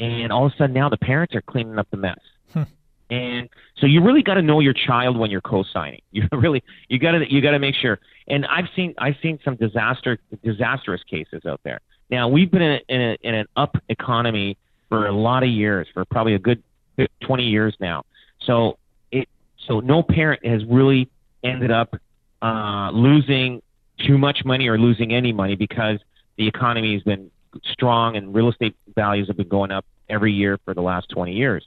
and 0.00 0.32
all 0.32 0.46
of 0.46 0.52
a 0.52 0.56
sudden 0.56 0.74
now 0.74 0.88
the 0.88 0.96
parents 0.96 1.34
are 1.34 1.42
cleaning 1.42 1.78
up 1.78 1.88
the 1.90 1.96
mess. 1.96 2.18
Hmm. 2.52 2.62
And 3.08 3.48
so 3.78 3.86
you 3.86 4.02
really 4.02 4.22
got 4.22 4.34
to 4.34 4.42
know 4.42 4.60
your 4.60 4.72
child 4.72 5.16
when 5.16 5.30
you're 5.30 5.40
co-signing. 5.40 6.00
You 6.12 6.26
really 6.32 6.62
you 6.88 6.98
got 6.98 7.12
to 7.12 7.32
you 7.32 7.40
got 7.42 7.50
to 7.50 7.58
make 7.58 7.74
sure. 7.74 7.98
And 8.26 8.46
I've 8.46 8.66
seen 8.74 8.94
I've 8.98 9.16
seen 9.22 9.38
some 9.44 9.56
disaster 9.56 10.18
disastrous 10.42 11.02
cases 11.04 11.42
out 11.46 11.60
there. 11.62 11.80
Now 12.10 12.28
we've 12.28 12.50
been 12.50 12.62
in, 12.62 12.72
a, 12.72 12.94
in, 12.94 13.00
a, 13.00 13.16
in 13.22 13.34
an 13.34 13.46
up 13.56 13.76
economy 13.88 14.56
for 14.88 15.06
a 15.06 15.12
lot 15.12 15.42
of 15.42 15.50
years, 15.50 15.88
for 15.92 16.04
probably 16.04 16.34
a 16.34 16.38
good 16.38 16.62
20 17.22 17.44
years 17.44 17.76
now. 17.80 18.04
So 18.40 18.78
it 19.10 19.28
so 19.66 19.80
no 19.80 20.02
parent 20.02 20.44
has 20.46 20.64
really 20.64 21.10
ended 21.44 21.70
up 21.70 21.94
uh, 22.42 22.90
losing 22.92 23.62
too 24.06 24.18
much 24.18 24.44
money 24.44 24.68
or 24.68 24.78
losing 24.78 25.12
any 25.12 25.32
money 25.32 25.56
because 25.56 25.98
the 26.36 26.46
economy 26.46 26.94
has 26.94 27.02
been 27.02 27.30
strong 27.72 28.16
and 28.16 28.34
real 28.34 28.48
estate 28.50 28.76
values 28.94 29.28
have 29.28 29.36
been 29.36 29.48
going 29.48 29.70
up 29.70 29.84
every 30.08 30.32
year 30.32 30.58
for 30.64 30.74
the 30.74 30.82
last 30.82 31.08
20 31.10 31.32
years. 31.32 31.66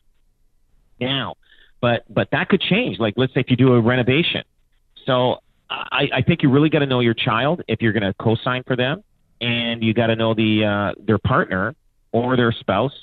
Now, 1.00 1.36
but 1.82 2.04
but 2.10 2.30
that 2.32 2.50
could 2.50 2.62
change. 2.62 3.00
Like 3.00 3.14
let's 3.18 3.34
say 3.34 3.42
if 3.42 3.50
you 3.50 3.56
do 3.56 3.74
a 3.74 3.82
renovation. 3.82 4.44
So 5.06 5.38
I, 5.70 6.10
I 6.14 6.22
think 6.22 6.44
you 6.44 6.50
really 6.50 6.70
got 6.70 6.80
to 6.80 6.86
know 6.86 7.00
your 7.00 7.14
child 7.14 7.62
if 7.68 7.82
you're 7.82 7.94
going 7.94 8.04
to 8.04 8.14
co-sign 8.14 8.64
for 8.64 8.76
them, 8.76 9.04
and 9.40 9.84
you 9.84 9.94
got 9.94 10.08
to 10.08 10.16
know 10.16 10.34
the 10.34 10.66
uh, 10.66 11.02
their 11.02 11.18
partner 11.18 11.76
or 12.12 12.36
their 12.36 12.52
spouse 12.52 12.94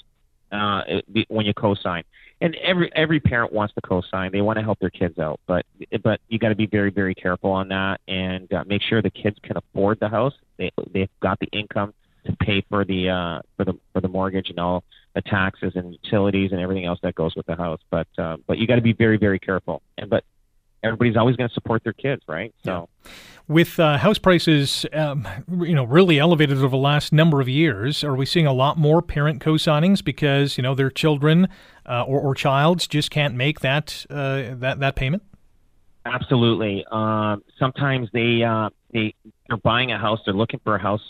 uh, 0.52 0.82
when 1.28 1.46
you 1.46 1.54
co-sign. 1.54 2.02
And 2.40 2.54
every 2.56 2.90
every 2.94 3.18
parent 3.18 3.52
wants 3.52 3.72
to 3.74 3.80
co-sign; 3.80 4.30
they 4.30 4.42
want 4.42 4.58
to 4.58 4.62
help 4.62 4.78
their 4.78 4.90
kids 4.90 5.18
out, 5.18 5.40
but 5.46 5.64
but 6.02 6.20
you 6.28 6.38
got 6.38 6.50
to 6.50 6.54
be 6.54 6.66
very 6.66 6.90
very 6.90 7.14
careful 7.14 7.50
on 7.50 7.68
that 7.68 8.00
and 8.06 8.52
uh, 8.52 8.62
make 8.66 8.82
sure 8.82 9.00
the 9.00 9.10
kids 9.10 9.38
can 9.42 9.56
afford 9.56 10.00
the 10.00 10.08
house. 10.08 10.34
They 10.58 10.70
they've 10.92 11.08
got 11.20 11.40
the 11.40 11.46
income 11.46 11.94
to 12.26 12.36
pay 12.36 12.62
for 12.68 12.84
the 12.84 13.08
uh, 13.08 13.40
for 13.56 13.64
the 13.64 13.74
for 13.92 14.00
the 14.00 14.08
mortgage 14.08 14.50
and 14.50 14.58
all 14.58 14.84
the 15.14 15.22
taxes 15.22 15.72
and 15.74 15.96
utilities 16.02 16.52
and 16.52 16.60
everything 16.60 16.84
else 16.84 16.98
that 17.02 17.14
goes 17.14 17.34
with 17.34 17.46
the 17.46 17.56
house. 17.56 17.80
But 17.90 18.08
uh, 18.18 18.36
but 18.46 18.58
you 18.58 18.66
got 18.66 18.76
to 18.76 18.82
be 18.82 18.92
very 18.92 19.16
very 19.16 19.38
careful. 19.38 19.82
And 19.98 20.10
but 20.10 20.24
everybody's 20.82 21.16
always 21.16 21.36
going 21.36 21.48
to 21.48 21.54
support 21.54 21.82
their 21.82 21.92
kids, 21.92 22.22
right? 22.28 22.54
So 22.64 22.88
With 23.48 23.80
uh, 23.80 23.98
house 23.98 24.18
prices, 24.18 24.86
um, 24.92 25.26
you 25.48 25.74
know, 25.74 25.84
really 25.84 26.18
elevated 26.18 26.58
over 26.58 26.68
the 26.68 26.76
last 26.76 27.12
number 27.12 27.40
of 27.40 27.48
years, 27.48 28.04
are 28.04 28.14
we 28.14 28.26
seeing 28.26 28.46
a 28.46 28.52
lot 28.52 28.78
more 28.78 29.02
parent 29.02 29.40
co-signings 29.40 30.04
because 30.04 30.56
you 30.56 30.62
know 30.62 30.74
their 30.74 30.90
children 30.90 31.48
uh, 31.86 32.04
or, 32.04 32.20
or 32.20 32.34
childs 32.34 32.86
just 32.86 33.10
can't 33.10 33.34
make 33.34 33.60
that 33.60 34.06
uh, 34.10 34.54
that 34.54 34.80
that 34.80 34.96
payment? 34.96 35.22
absolutely. 36.06 36.84
Um, 36.90 37.42
sometimes 37.58 38.08
they 38.12 38.42
uh, 38.42 38.70
they 38.92 39.14
they're 39.48 39.58
buying 39.58 39.92
a 39.92 39.98
house, 39.98 40.20
they're 40.24 40.34
looking 40.34 40.60
for 40.64 40.76
a 40.76 40.78
house, 40.78 41.02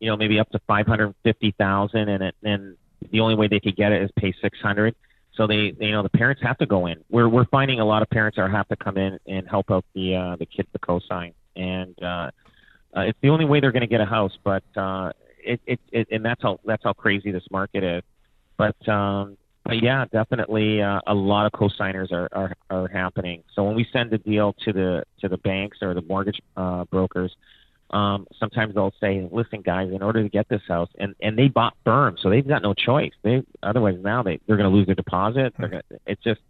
you 0.00 0.08
know, 0.10 0.16
maybe 0.16 0.38
up 0.38 0.50
to 0.50 0.60
five 0.66 0.86
hundred 0.86 1.14
fifty 1.22 1.54
thousand, 1.58 2.08
and 2.08 2.22
it, 2.22 2.34
and 2.42 2.76
the 3.10 3.20
only 3.20 3.34
way 3.34 3.48
they 3.48 3.60
could 3.60 3.76
get 3.76 3.92
it 3.92 4.02
is 4.02 4.10
pay 4.16 4.34
six 4.40 4.58
hundred. 4.60 4.94
So 5.36 5.48
they, 5.48 5.72
they, 5.72 5.86
you 5.86 5.92
know, 5.92 6.04
the 6.04 6.10
parents 6.10 6.40
have 6.42 6.58
to 6.58 6.66
go 6.66 6.86
in. 6.86 7.02
We're 7.10 7.28
we're 7.28 7.46
finding 7.46 7.80
a 7.80 7.84
lot 7.84 8.02
of 8.02 8.10
parents 8.10 8.38
are 8.38 8.48
have 8.48 8.68
to 8.68 8.76
come 8.76 8.96
in 8.96 9.18
and 9.26 9.48
help 9.48 9.70
out 9.70 9.84
the 9.94 10.14
uh, 10.14 10.36
the 10.36 10.46
kids 10.46 10.68
to 10.72 10.78
co-sign, 10.78 11.34
and 11.56 11.94
uh, 12.02 12.30
uh, 12.96 13.00
it's 13.00 13.18
the 13.20 13.30
only 13.30 13.44
way 13.44 13.60
they're 13.60 13.72
going 13.72 13.80
to 13.82 13.88
get 13.88 14.00
a 14.00 14.06
house. 14.06 14.32
But 14.44 14.64
uh, 14.76 15.12
it, 15.38 15.60
it 15.66 15.80
it 15.90 16.08
and 16.12 16.24
that's 16.24 16.42
how 16.42 16.60
that's 16.64 16.84
how 16.84 16.92
crazy 16.92 17.32
this 17.32 17.44
market 17.50 17.82
is. 17.82 18.02
But 18.56 18.88
um, 18.88 19.36
but 19.64 19.82
yeah, 19.82 20.04
definitely 20.12 20.82
uh, 20.82 21.00
a 21.06 21.14
lot 21.14 21.46
of 21.46 21.52
co-signers 21.52 22.12
are, 22.12 22.28
are 22.32 22.54
are 22.70 22.88
happening. 22.88 23.42
So 23.54 23.64
when 23.64 23.74
we 23.74 23.86
send 23.92 24.12
a 24.12 24.18
deal 24.18 24.54
to 24.64 24.72
the 24.72 25.04
to 25.20 25.28
the 25.28 25.38
banks 25.38 25.78
or 25.82 25.94
the 25.94 26.02
mortgage 26.02 26.40
uh, 26.56 26.84
brokers, 26.84 27.34
um, 27.90 28.26
sometimes 28.38 28.74
they'll 28.74 28.94
say, 29.00 29.26
"Listen, 29.30 29.60
guys, 29.62 29.90
in 29.92 30.02
order 30.02 30.22
to 30.22 30.28
get 30.28 30.48
this 30.48 30.62
house, 30.66 30.88
and 30.98 31.14
and 31.20 31.38
they 31.38 31.48
bought 31.48 31.74
firm, 31.84 32.16
so 32.20 32.30
they've 32.30 32.46
got 32.46 32.62
no 32.62 32.74
choice. 32.74 33.12
They 33.22 33.42
otherwise 33.62 33.96
now 34.00 34.22
they 34.22 34.40
they're 34.46 34.56
going 34.56 34.70
to 34.70 34.74
lose 34.74 34.86
their 34.86 34.94
deposit. 34.94 35.54
They're 35.58 35.68
gonna, 35.68 35.82
it's 36.06 36.22
just 36.22 36.40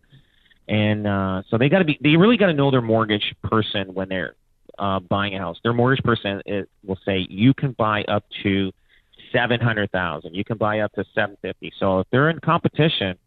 and 0.69 1.07
uh, 1.07 1.43
so 1.51 1.59
they 1.59 1.69
got 1.69 1.81
to 1.81 1.85
be 1.85 1.99
they 2.03 2.17
really 2.17 2.37
got 2.37 2.47
to 2.47 2.55
know 2.55 2.71
their 2.71 2.83
mortgage 2.83 3.35
person 3.43 3.93
when 3.93 4.09
they're 4.09 4.35
uh, 4.79 5.01
buying 5.01 5.35
a 5.35 5.39
house. 5.39 5.59
Their 5.63 5.73
mortgage 5.73 6.03
person 6.05 6.41
is, 6.47 6.67
will 6.85 6.99
say 7.05 7.27
you 7.29 7.53
can 7.53 7.73
buy 7.73 8.05
up 8.05 8.25
to 8.43 8.73
seven 9.33 9.61
hundred 9.61 9.91
thousand. 9.91 10.35
You 10.35 10.45
can 10.45 10.57
buy 10.57 10.81
up 10.81 10.93
to 10.93 11.05
seven 11.15 11.37
fifty. 11.43 11.73
So 11.79 12.01
if 12.01 12.07
they're 12.11 12.31
in 12.31 12.41
competition, 12.41 13.19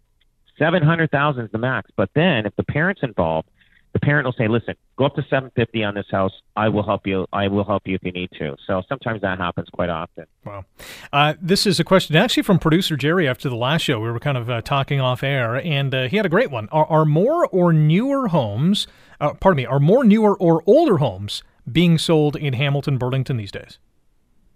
seven 0.58 0.82
hundred 0.82 1.12
thousand 1.12 1.46
is 1.46 1.52
the 1.52 1.60
max. 1.60 1.92
But 1.96 2.10
then 2.16 2.46
if 2.46 2.56
the 2.56 2.64
parent's 2.64 3.04
involved, 3.04 3.50
the 3.94 4.00
parent 4.00 4.26
will 4.26 4.34
say, 4.34 4.48
"Listen, 4.48 4.76
go 4.98 5.06
up 5.06 5.16
to 5.16 5.26
seven 5.30 5.52
fifty 5.56 5.84
on 5.84 5.96
this 5.96 6.06
house. 6.12 6.32
I 6.56 6.70
will 6.70 6.84
help 6.84 7.08
you. 7.08 7.26
I 7.34 7.48
will 7.48 7.64
help 7.64 7.88
you 7.88 7.96
if 7.96 8.04
you 8.04 8.12
need 8.12 8.30
to." 8.38 8.56
So 8.66 8.84
sometimes 8.88 9.22
that 9.22 9.38
happens 9.40 9.70
quite 9.70 9.90
often. 9.90 10.26
Wow. 10.46 10.66
Uh, 11.12 11.34
this 11.42 11.66
is 11.66 11.80
a 11.80 11.84
question 11.84 12.16
actually 12.16 12.44
from 12.44 12.60
producer 12.60 12.96
Jerry 12.96 13.28
after 13.28 13.50
the 13.50 13.56
last 13.56 13.82
show. 13.82 14.00
We 14.00 14.12
were 14.12 14.20
kind 14.20 14.38
of 14.38 14.50
uh, 14.50 14.62
talking 14.62 15.00
off 15.00 15.24
air, 15.24 15.56
and 15.56 15.94
uh, 15.94 16.08
he 16.08 16.18
had 16.18 16.26
a 16.26 16.30
great 16.30 16.52
one. 16.52 16.70
Are, 16.72 16.86
are 16.86 17.06
more 17.06 17.48
or 17.48 17.74
newer 17.74 18.28
homes, 18.28 18.88
uh, 19.20 19.34
pardon 19.34 19.58
me, 19.58 19.66
are 19.66 19.80
more 19.80 20.04
newer 20.04 20.38
or 20.38 20.64
older 20.68 20.98
homes 20.98 21.44
being 21.72 21.98
sold 21.98 22.36
in 22.36 22.54
Hamilton, 22.54 22.98
Burlington 22.98 23.38
these 23.38 23.52
days? 23.52 23.80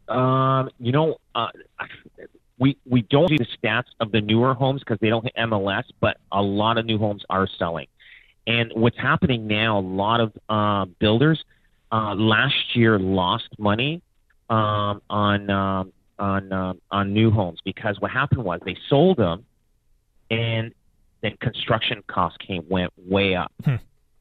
Um, 0.07 0.69
you 0.79 0.91
know, 0.91 1.17
uh, 1.35 1.47
we 2.57 2.77
we 2.85 3.01
don't 3.03 3.29
see 3.29 3.37
the 3.37 3.47
stats 3.57 3.85
of 3.99 4.11
the 4.11 4.21
newer 4.21 4.53
homes 4.53 4.81
because 4.81 4.99
they 5.01 5.09
don't 5.09 5.23
hit 5.23 5.33
MLS, 5.35 5.83
but 5.99 6.17
a 6.31 6.41
lot 6.41 6.77
of 6.77 6.85
new 6.85 6.97
homes 6.97 7.23
are 7.29 7.47
selling. 7.57 7.87
And 8.47 8.71
what's 8.73 8.97
happening 8.97 9.47
now, 9.47 9.79
a 9.79 9.81
lot 9.81 10.19
of 10.19 10.33
uh, 10.49 10.85
builders 10.99 11.43
uh, 11.91 12.15
last 12.15 12.75
year 12.75 12.97
lost 12.99 13.49
money 13.57 14.01
um, 14.49 15.01
on 15.09 15.49
um, 15.49 15.93
on 16.17 16.51
um, 16.51 16.81
on 16.89 17.13
new 17.13 17.31
homes 17.31 17.59
because 17.63 17.99
what 17.99 18.11
happened 18.11 18.43
was 18.43 18.59
they 18.65 18.77
sold 18.89 19.17
them, 19.17 19.45
and 20.29 20.73
then 21.21 21.37
construction 21.39 22.03
costs 22.07 22.37
came 22.45 22.65
went 22.69 22.91
way 22.97 23.35
up, 23.35 23.51
Hmm. 23.63 23.75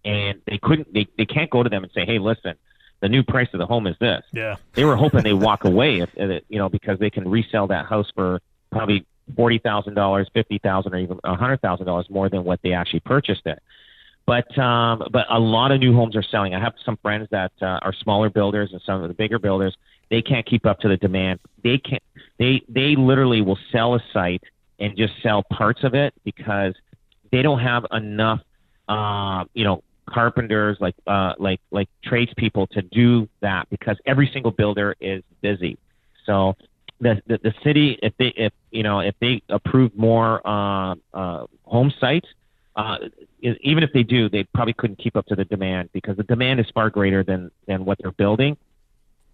and 0.05 0.41
they 0.47 0.59
couldn't 0.59 0.93
they, 0.93 1.07
they 1.17 1.27
can't 1.27 1.51
go 1.51 1.63
to 1.63 1.71
them 1.71 1.83
and 1.83 1.93
say, 1.93 2.05
hey, 2.05 2.19
listen, 2.19 2.55
the 3.01 3.09
new 3.09 3.23
price 3.23 3.49
of 3.55 3.59
the 3.59 3.67
home 3.67 3.87
is 3.87 3.97
this. 4.01 4.23
Yeah. 4.33 4.57
They 4.75 4.85
were 4.85 4.97
hoping 4.97 5.23
they 5.23 5.33
walk 5.49 5.65
away 5.65 6.01
if, 6.01 6.11
if 6.17 6.43
you 6.49 6.59
know 6.59 6.69
because 6.69 6.99
they 6.99 7.11
can 7.11 7.29
resell 7.29 7.69
that 7.69 7.87
house 7.87 8.11
for 8.15 8.41
probably 8.71 9.07
forty 9.35 9.59
thousand 9.59 9.95
dollars, 9.95 10.29
fifty 10.35 10.59
thousand, 10.59 10.95
or 10.95 10.99
even 10.99 11.19
a 11.25 11.35
hundred 11.37 11.61
thousand 11.63 11.87
dollars 11.87 12.09
more 12.11 12.29
than 12.29 12.45
what 12.45 12.61
they 12.63 12.73
actually 12.73 13.01
purchased 13.01 13.47
it. 13.47 13.63
But 14.27 14.57
um, 14.59 15.09
but 15.11 15.27
a 15.29 15.39
lot 15.39 15.73
of 15.73 15.81
new 15.81 15.95
homes 15.95 16.15
are 16.15 16.23
selling. 16.23 16.55
I 16.55 16.61
have 16.61 16.75
some 16.85 16.97
friends 16.99 17.29
that 17.31 17.53
uh, 17.61 17.81
are 17.83 17.93
smaller 17.93 18.31
builders 18.31 18.71
and 18.73 18.81
some 18.85 19.03
of 19.03 19.09
the 19.09 19.15
bigger 19.15 19.39
builders. 19.39 19.77
They 20.09 20.23
can't 20.23 20.47
keep 20.47 20.67
up 20.67 20.81
to 20.81 20.89
the 20.89 20.97
demand. 20.97 21.41
They 21.63 21.79
can't. 21.79 22.03
They 22.39 22.63
they 22.69 22.97
literally 22.97 23.41
will 23.41 23.59
sell 23.73 23.95
a 23.95 24.01
site 24.13 24.43
and 24.79 24.97
just 24.97 25.15
sell 25.23 25.43
parts 25.43 25.85
of 25.85 25.95
it 25.95 26.15
because 26.25 26.75
they 27.33 27.43
don't 27.43 27.61
have 27.61 27.87
enough. 27.93 28.41
Uh, 28.89 29.45
you 29.55 29.65
know, 29.65 29.83
carpenters 30.09 30.77
like 30.81 30.95
uh, 31.07 31.35
like 31.39 31.61
like 31.71 31.89
tradespeople 32.05 32.67
to 32.69 32.83
do 32.83 33.29
that 33.41 33.69
because 33.71 33.97
every 34.07 34.31
single 34.33 34.51
builder 34.51 34.97
is 35.01 35.23
busy. 35.41 35.79
So 36.27 36.57
the, 37.01 37.23
the 37.27 37.39
the 37.43 37.55
city 37.65 37.99
if 38.03 38.13
they 38.19 38.33
if 38.37 38.53
you 38.71 38.83
know 38.83 39.01
if 39.01 39.15
they 39.21 39.43
approve 39.49 39.97
more 39.97 40.47
uh, 40.47 40.95
uh, 41.15 41.47
home 41.65 41.93
sites 42.01 42.29
uh, 42.81 42.99
even 43.41 43.83
if 43.83 43.93
they 43.93 44.03
do, 44.03 44.29
they 44.31 44.45
probably 44.55 44.73
couldn't 44.73 44.99
keep 44.99 45.17
up 45.17 45.27
to 45.27 45.37
the 45.37 45.45
demand 45.45 45.91
because 45.93 46.17
the 46.17 46.23
demand 46.23 46.61
is 46.61 46.67
far 46.73 46.89
greater 46.89 47.23
than 47.23 47.51
than 47.67 47.85
what 47.85 47.99
they're 48.01 48.13
building. 48.13 48.57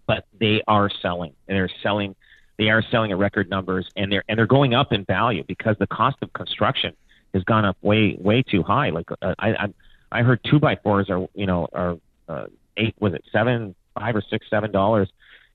But 0.05 0.25
they 0.39 0.61
are 0.67 0.89
selling, 1.01 1.33
and 1.47 1.55
they're 1.55 1.69
selling. 1.81 2.15
They 2.57 2.69
are 2.69 2.81
selling 2.81 3.11
at 3.11 3.17
record 3.17 3.49
numbers, 3.49 3.89
and 3.95 4.11
they're 4.11 4.23
and 4.27 4.37
they're 4.37 4.47
going 4.47 4.73
up 4.73 4.91
in 4.91 5.05
value 5.05 5.43
because 5.47 5.77
the 5.79 5.87
cost 5.87 6.17
of 6.21 6.33
construction 6.33 6.93
has 7.33 7.43
gone 7.43 7.63
up 7.63 7.77
way 7.81 8.17
way 8.19 8.43
too 8.43 8.63
high. 8.63 8.89
Like 8.89 9.09
uh, 9.21 9.35
I, 9.39 9.49
I 9.49 9.67
I 10.11 10.21
heard 10.23 10.41
two 10.43 10.59
by 10.59 10.75
fours 10.75 11.09
are 11.09 11.27
you 11.33 11.45
know 11.45 11.69
are 11.71 11.97
uh, 12.27 12.47
eight 12.75 12.95
was 12.99 13.13
it 13.13 13.23
seven 13.31 13.75
five 13.97 14.15
or 14.15 14.23
six 14.29 14.49
seven 14.49 14.71
dollars, 14.71 15.09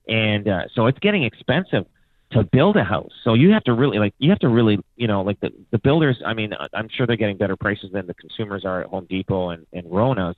and 0.08 0.48
uh, 0.48 0.62
so 0.74 0.86
it's 0.86 0.98
getting 0.98 1.24
expensive 1.24 1.84
to 2.32 2.44
build 2.44 2.76
a 2.76 2.84
house. 2.84 3.12
So 3.24 3.34
you 3.34 3.50
have 3.52 3.64
to 3.64 3.72
really 3.72 3.98
like 3.98 4.14
you 4.18 4.30
have 4.30 4.38
to 4.40 4.48
really 4.48 4.78
you 4.96 5.06
know 5.06 5.22
like 5.22 5.40
the 5.40 5.50
the 5.70 5.78
builders. 5.78 6.20
I 6.24 6.34
mean, 6.34 6.52
I'm 6.72 6.88
sure 6.88 7.06
they're 7.06 7.16
getting 7.16 7.36
better 7.36 7.56
prices 7.56 7.90
than 7.92 8.06
the 8.06 8.14
consumers 8.14 8.64
are 8.64 8.82
at 8.82 8.86
Home 8.88 9.06
Depot 9.08 9.50
and 9.50 9.66
and 9.72 9.90
Rona's, 9.90 10.36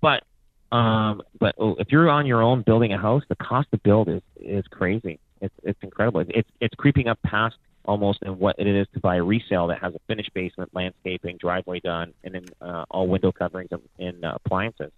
but 0.00 0.22
um, 0.72 1.22
but 1.38 1.54
oh, 1.58 1.76
if 1.78 1.88
you're 1.90 2.08
on 2.08 2.26
your 2.26 2.42
own 2.42 2.62
building 2.62 2.92
a 2.92 2.98
house, 2.98 3.22
the 3.28 3.36
cost 3.36 3.68
to 3.72 3.78
build 3.78 4.08
is 4.08 4.22
is 4.40 4.64
crazy. 4.70 5.20
It's 5.40 5.54
it's 5.62 5.78
incredible. 5.82 6.24
It's 6.28 6.48
it's 6.60 6.74
creeping 6.76 7.08
up 7.08 7.18
past 7.24 7.56
almost 7.84 8.22
in 8.22 8.38
what 8.38 8.56
it 8.58 8.66
is 8.66 8.86
to 8.94 9.00
buy 9.00 9.16
a 9.16 9.22
resale 9.22 9.66
that 9.66 9.80
has 9.80 9.94
a 9.94 9.98
finished 10.06 10.32
basement, 10.34 10.70
landscaping, 10.72 11.36
driveway 11.38 11.80
done, 11.80 12.14
and 12.24 12.34
then 12.34 12.46
uh, 12.60 12.84
all 12.90 13.08
window 13.08 13.32
coverings 13.32 13.70
and, 13.72 13.82
and 13.98 14.24
uh, 14.24 14.32
appliances. 14.36 14.92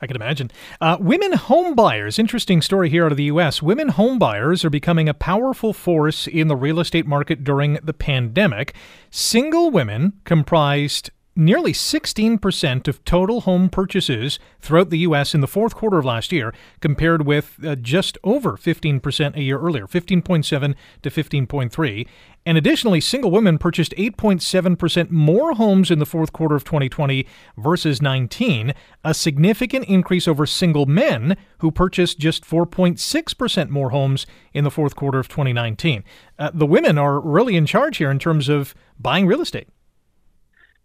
I 0.00 0.06
can 0.06 0.16
imagine. 0.16 0.50
Uh, 0.80 0.96
women 1.00 1.32
home 1.32 1.74
buyers. 1.74 2.18
Interesting 2.18 2.60
story 2.60 2.90
here 2.90 3.06
out 3.06 3.12
of 3.12 3.16
the 3.16 3.24
U.S. 3.24 3.62
Women 3.62 3.88
home 3.88 4.18
buyers 4.18 4.64
are 4.64 4.70
becoming 4.70 5.08
a 5.08 5.14
powerful 5.14 5.72
force 5.72 6.26
in 6.26 6.48
the 6.48 6.56
real 6.56 6.80
estate 6.80 7.06
market 7.06 7.44
during 7.44 7.78
the 7.82 7.94
pandemic. 7.94 8.74
Single 9.10 9.70
women 9.70 10.14
comprised 10.24 11.10
nearly 11.36 11.72
16% 11.72 12.88
of 12.88 13.04
total 13.04 13.42
home 13.42 13.68
purchases 13.68 14.38
throughout 14.60 14.90
the 14.90 14.98
U.S. 14.98 15.34
in 15.34 15.40
the 15.40 15.46
fourth 15.46 15.74
quarter 15.74 15.98
of 15.98 16.04
last 16.04 16.32
year, 16.32 16.54
compared 16.80 17.26
with 17.26 17.58
uh, 17.64 17.74
just 17.76 18.16
over 18.22 18.52
15% 18.52 19.36
a 19.36 19.42
year 19.42 19.58
earlier, 19.58 19.86
15.7 19.86 20.74
to 21.02 21.10
15.3. 21.10 22.06
And 22.46 22.58
additionally, 22.58 23.00
single 23.00 23.30
women 23.30 23.58
purchased 23.58 23.94
8.7% 23.96 25.10
more 25.10 25.54
homes 25.54 25.90
in 25.90 25.98
the 25.98 26.06
fourth 26.06 26.32
quarter 26.32 26.54
of 26.54 26.64
2020 26.64 27.26
versus 27.56 28.02
19, 28.02 28.74
a 29.02 29.14
significant 29.14 29.86
increase 29.86 30.28
over 30.28 30.44
single 30.44 30.86
men 30.86 31.36
who 31.58 31.70
purchased 31.70 32.18
just 32.18 32.44
4.6% 32.44 33.70
more 33.70 33.90
homes 33.90 34.26
in 34.52 34.64
the 34.64 34.70
fourth 34.70 34.94
quarter 34.94 35.18
of 35.18 35.28
2019. 35.28 36.04
Uh, 36.38 36.50
the 36.52 36.66
women 36.66 36.98
are 36.98 37.18
really 37.18 37.56
in 37.56 37.64
charge 37.64 37.96
here 37.96 38.10
in 38.10 38.18
terms 38.18 38.48
of 38.48 38.74
buying 39.00 39.26
real 39.26 39.40
estate. 39.40 39.68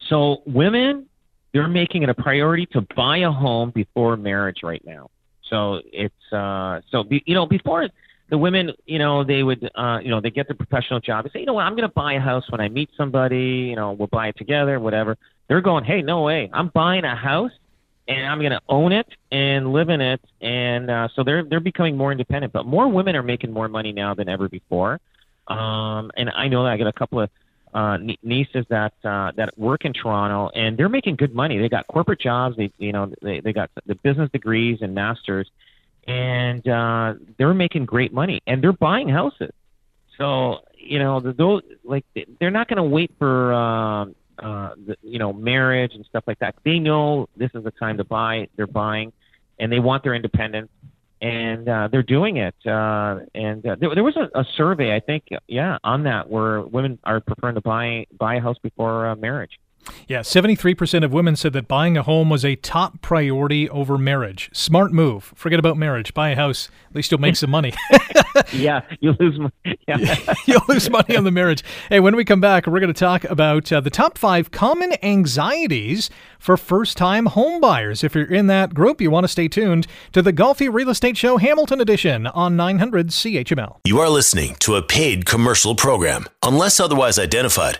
So 0.09 0.41
women, 0.45 1.05
they're 1.53 1.67
making 1.67 2.03
it 2.03 2.09
a 2.09 2.13
priority 2.13 2.65
to 2.73 2.85
buy 2.95 3.19
a 3.19 3.31
home 3.31 3.71
before 3.71 4.17
marriage 4.17 4.59
right 4.63 4.83
now. 4.85 5.09
So 5.49 5.81
it's 5.85 6.33
uh, 6.33 6.81
so 6.91 7.03
be, 7.03 7.23
you 7.25 7.33
know 7.33 7.45
before 7.45 7.87
the 8.29 8.37
women, 8.37 8.71
you 8.85 8.99
know, 8.99 9.23
they 9.23 9.41
would, 9.41 9.69
uh, 9.75 9.99
you 10.03 10.09
know, 10.09 10.21
they 10.21 10.29
get 10.29 10.47
the 10.47 10.53
professional 10.53 10.99
job. 10.99 11.25
They 11.25 11.31
say, 11.31 11.39
you 11.39 11.45
know 11.45 11.53
what, 11.53 11.63
I'm 11.63 11.73
going 11.75 11.87
to 11.87 11.93
buy 11.93 12.13
a 12.13 12.19
house 12.19 12.49
when 12.51 12.61
I 12.61 12.69
meet 12.69 12.89
somebody. 12.95 13.67
You 13.69 13.75
know, 13.75 13.93
we'll 13.93 14.07
buy 14.07 14.27
it 14.27 14.37
together, 14.37 14.79
whatever. 14.79 15.17
They're 15.47 15.61
going, 15.61 15.83
hey, 15.83 16.01
no 16.01 16.21
way, 16.21 16.49
I'm 16.53 16.69
buying 16.69 17.05
a 17.05 17.15
house 17.15 17.51
and 18.07 18.25
I'm 18.25 18.39
going 18.39 18.51
to 18.51 18.61
own 18.69 18.91
it 18.91 19.07
and 19.31 19.73
live 19.73 19.89
in 19.89 20.01
it. 20.01 20.21
And 20.41 20.91
uh, 20.91 21.07
so 21.15 21.23
they're 21.23 21.43
they're 21.43 21.59
becoming 21.59 21.97
more 21.97 22.11
independent. 22.11 22.53
But 22.53 22.65
more 22.65 22.87
women 22.87 23.15
are 23.15 23.23
making 23.23 23.51
more 23.51 23.67
money 23.67 23.91
now 23.91 24.13
than 24.13 24.29
ever 24.29 24.47
before. 24.47 24.99
Um, 25.47 26.11
and 26.15 26.29
I 26.29 26.47
know 26.47 26.63
that 26.63 26.71
I 26.71 26.77
got 26.77 26.87
a 26.87 26.93
couple 26.93 27.19
of 27.19 27.29
uh, 27.73 27.97
nieces 28.23 28.65
that 28.69 28.93
uh, 29.03 29.31
that 29.35 29.57
work 29.57 29.85
in 29.85 29.93
Toronto, 29.93 30.49
and 30.55 30.77
they're 30.77 30.89
making 30.89 31.15
good 31.15 31.33
money. 31.33 31.59
They 31.59 31.69
got 31.69 31.87
corporate 31.87 32.19
jobs. 32.19 32.57
They 32.57 32.71
you 32.77 32.91
know 32.91 33.11
they 33.21 33.39
they 33.41 33.53
got 33.53 33.69
the 33.85 33.95
business 33.95 34.29
degrees 34.31 34.79
and 34.81 34.95
masters, 34.95 35.49
and 36.07 36.67
uh, 36.67 37.13
they're 37.37 37.53
making 37.53 37.85
great 37.85 38.13
money, 38.13 38.41
and 38.47 38.63
they're 38.63 38.73
buying 38.73 39.07
houses. 39.07 39.51
So 40.17 40.59
you 40.77 40.99
know 40.99 41.19
those 41.19 41.61
like 41.83 42.05
they're 42.39 42.51
not 42.51 42.67
going 42.67 42.77
to 42.77 42.83
wait 42.83 43.11
for 43.19 43.53
uh, 43.53 44.05
uh, 44.39 44.75
the, 44.87 44.95
you 45.01 45.19
know 45.19 45.31
marriage 45.31 45.91
and 45.93 46.05
stuff 46.05 46.23
like 46.25 46.39
that. 46.39 46.55
They 46.65 46.79
know 46.79 47.29
this 47.37 47.51
is 47.53 47.63
the 47.63 47.71
time 47.71 47.97
to 47.97 48.03
buy. 48.03 48.47
They're 48.55 48.67
buying, 48.67 49.13
and 49.59 49.71
they 49.71 49.79
want 49.79 50.03
their 50.03 50.15
independence 50.15 50.69
and 51.21 51.67
uh, 51.67 51.89
they're 51.91 52.03
doing 52.03 52.37
it. 52.37 52.55
Uh, 52.65 53.19
and 53.35 53.65
uh, 53.65 53.75
there, 53.79 53.93
there 53.95 54.03
was 54.03 54.15
a, 54.15 54.39
a 54.39 54.45
survey, 54.55 54.95
I 54.95 54.99
think, 54.99 55.23
yeah, 55.47 55.77
on 55.83 56.03
that 56.03 56.29
where 56.29 56.61
women 56.61 56.99
are 57.03 57.19
preferring 57.19 57.55
to 57.55 57.61
buy 57.61 58.05
buy 58.17 58.35
a 58.35 58.41
house 58.41 58.57
before 58.61 59.07
uh, 59.07 59.15
marriage. 59.15 59.59
Yeah, 60.07 60.19
73% 60.19 61.03
of 61.03 61.13
women 61.13 61.35
said 61.35 61.53
that 61.53 61.67
buying 61.67 61.97
a 61.97 62.03
home 62.03 62.29
was 62.29 62.43
a 62.43 62.55
top 62.55 63.01
priority 63.01 63.69
over 63.69 63.97
marriage. 63.97 64.49
Smart 64.53 64.91
move. 64.91 65.33
Forget 65.35 65.59
about 65.59 65.77
marriage. 65.77 66.13
Buy 66.13 66.29
a 66.29 66.35
house. 66.35 66.69
At 66.89 66.95
least 66.95 67.11
you'll 67.11 67.21
make 67.21 67.35
some 67.35 67.49
money. 67.49 67.73
yeah, 68.53 68.81
you 68.99 69.15
lose 69.19 69.37
money. 69.39 69.79
Yeah. 69.87 70.33
you'll 70.45 70.61
lose 70.67 70.89
money 70.89 71.15
on 71.15 71.23
the 71.23 71.31
marriage. 71.31 71.63
Hey, 71.89 71.99
when 71.99 72.15
we 72.15 72.25
come 72.25 72.41
back, 72.41 72.65
we're 72.65 72.79
going 72.79 72.93
to 72.93 72.99
talk 72.99 73.23
about 73.25 73.71
uh, 73.71 73.79
the 73.79 73.89
top 73.89 74.17
five 74.17 74.51
common 74.51 74.93
anxieties 75.03 76.09
for 76.39 76.57
first 76.57 76.97
time 76.97 77.27
home 77.27 77.61
buyers. 77.61 78.03
If 78.03 78.15
you're 78.15 78.25
in 78.25 78.47
that 78.47 78.73
group, 78.73 79.01
you 79.01 79.11
want 79.11 79.25
to 79.25 79.27
stay 79.27 79.47
tuned 79.47 79.87
to 80.13 80.21
the 80.21 80.33
Golfi 80.33 80.71
Real 80.71 80.89
Estate 80.89 81.17
Show 81.17 81.37
Hamilton 81.37 81.81
Edition 81.81 82.27
on 82.27 82.55
900 82.55 83.09
CHML. 83.09 83.77
You 83.85 83.99
are 83.99 84.09
listening 84.09 84.55
to 84.61 84.75
a 84.75 84.81
paid 84.81 85.25
commercial 85.25 85.75
program. 85.75 86.25
Unless 86.43 86.79
otherwise 86.79 87.19
identified, 87.19 87.79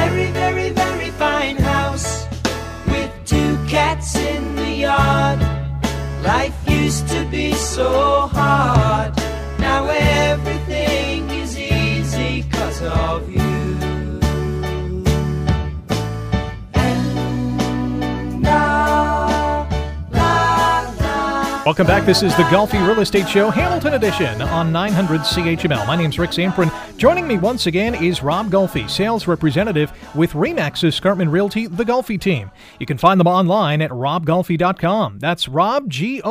Welcome 21.71 21.87
back. 21.87 22.05
This 22.05 22.21
is 22.21 22.35
the 22.35 22.43
Golfi 22.43 22.85
Real 22.85 22.99
Estate 22.99 23.29
Show 23.29 23.49
Hamilton 23.49 23.93
Edition 23.93 24.41
on 24.41 24.73
900 24.73 25.21
CHML. 25.21 25.87
My 25.87 25.95
name's 25.95 26.19
Rick 26.19 26.31
Zamperin. 26.31 26.69
Joining 26.97 27.25
me 27.25 27.37
once 27.37 27.65
again 27.65 27.95
is 27.95 28.21
Rob 28.21 28.51
Golfi, 28.51 28.89
sales 28.89 29.25
representative 29.25 29.93
with 30.13 30.33
Remax 30.33 30.83
Escarpment 30.83 31.31
Realty, 31.31 31.67
the 31.67 31.85
Golfi 31.85 32.19
team. 32.19 32.51
You 32.77 32.85
can 32.85 32.97
find 32.97 33.17
them 33.21 33.27
online 33.27 33.81
at 33.81 33.89
robgolfi.com. 33.89 35.19
That's 35.19 35.47
rob. 35.47 35.83
And 35.83 36.29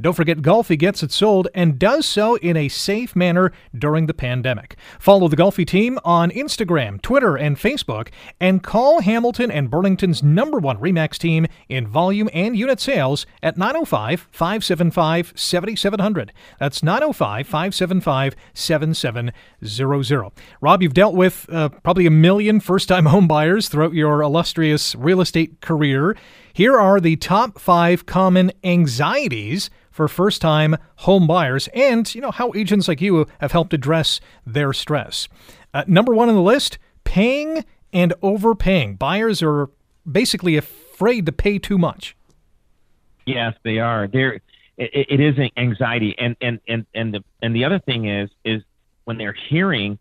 don't 0.00 0.14
forget, 0.14 0.38
Golfi 0.38 0.78
gets 0.78 1.02
it 1.02 1.12
sold 1.12 1.48
and 1.54 1.78
does 1.78 2.06
so 2.06 2.36
in 2.36 2.56
a 2.56 2.68
safe 2.70 3.14
manner 3.14 3.52
during 3.78 4.06
the 4.06 4.14
pandemic. 4.14 4.76
Follow 4.98 5.28
the 5.28 5.36
Golfi 5.36 5.66
team 5.66 5.98
on 6.06 6.30
Instagram, 6.30 7.02
Twitter, 7.02 7.36
and 7.36 7.58
Facebook, 7.58 8.08
and 8.40 8.62
call 8.62 9.02
Hamilton 9.02 9.50
and 9.50 9.68
Burlington's 9.70 10.22
number 10.22 10.58
one 10.58 10.78
Remax 10.78 11.18
team 11.18 11.46
in 11.68 11.86
volume 11.86 12.30
and 12.32 12.56
unit 12.56 12.80
sales 12.80 13.26
at 13.42 13.56
905 13.56 14.28
575 14.30 15.32
7700. 15.34 16.32
That's 16.58 16.82
905 16.82 17.46
575 17.46 18.36
7700. 18.54 20.30
Rob, 20.60 20.82
you've 20.82 20.94
dealt 20.94 21.14
with 21.14 21.46
uh, 21.50 21.70
probably 21.70 22.06
a 22.06 22.10
million 22.10 22.60
first 22.60 22.88
time 22.88 23.06
home 23.12 23.26
buyers 23.26 23.68
throughout 23.68 23.94
your 23.94 24.22
illustrious 24.22 24.94
real 24.94 25.20
estate 25.20 25.60
career. 25.60 26.16
Here 26.52 26.78
are 26.78 27.00
the 27.00 27.16
top 27.16 27.58
five 27.58 28.06
common 28.06 28.52
anxieties 28.62 29.70
for 29.90 30.08
first-time 30.08 30.76
home 30.96 31.26
buyers 31.26 31.68
and, 31.74 32.12
you 32.14 32.20
know, 32.20 32.30
how 32.30 32.52
agents 32.54 32.88
like 32.88 33.00
you 33.00 33.26
have 33.40 33.52
helped 33.52 33.74
address 33.74 34.20
their 34.46 34.72
stress. 34.72 35.28
Uh, 35.74 35.84
number 35.86 36.14
1 36.14 36.28
on 36.28 36.34
the 36.34 36.40
list, 36.40 36.78
paying 37.04 37.64
and 37.92 38.14
overpaying. 38.22 38.96
Buyers 38.96 39.42
are 39.42 39.70
basically 40.10 40.56
afraid 40.56 41.26
to 41.26 41.32
pay 41.32 41.58
too 41.58 41.78
much. 41.78 42.16
Yes, 43.26 43.54
they 43.62 43.78
are. 43.78 44.06
There, 44.08 44.34
it, 44.76 45.06
it 45.10 45.20
is 45.20 45.50
anxiety, 45.56 46.14
and 46.18 46.36
and 46.40 46.60
and 46.66 46.86
and 46.94 47.14
the 47.14 47.24
and 47.40 47.54
the 47.54 47.64
other 47.64 47.78
thing 47.78 48.08
is 48.08 48.30
is 48.44 48.62
when 49.04 49.18
they're 49.18 49.36
hearing 49.48 49.98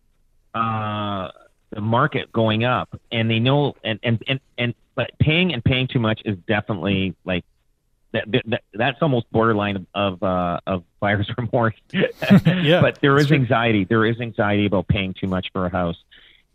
uh, 0.54 1.30
the 1.70 1.82
market 1.82 2.32
going 2.32 2.64
up, 2.64 3.00
and 3.12 3.30
they 3.30 3.40
know, 3.40 3.76
and 3.84 4.00
and 4.04 4.22
and 4.28 4.40
and 4.58 4.74
but 4.96 5.12
paying 5.20 5.54
and 5.54 5.64
paying 5.64 5.88
too 5.88 6.00
much 6.00 6.22
is 6.26 6.38
definitely 6.48 7.16
like 7.26 7.46
that, 8.14 8.26
that 8.46 8.64
that's 8.74 9.02
almost 9.02 9.32
borderline 9.32 9.88
of 9.94 10.22
uh, 10.22 10.60
of 10.68 10.84
buyer's 11.00 11.30
remorse. 11.38 11.76
yeah, 11.92 12.82
but 12.82 13.00
there 13.02 13.18
is 13.18 13.32
anxiety. 13.32 13.86
There 13.86 14.06
is 14.06 14.20
anxiety 14.20 14.66
about 14.66 14.88
paying 14.88 15.14
too 15.14 15.28
much 15.28 15.48
for 15.54 15.66
a 15.66 15.70
house, 15.70 15.98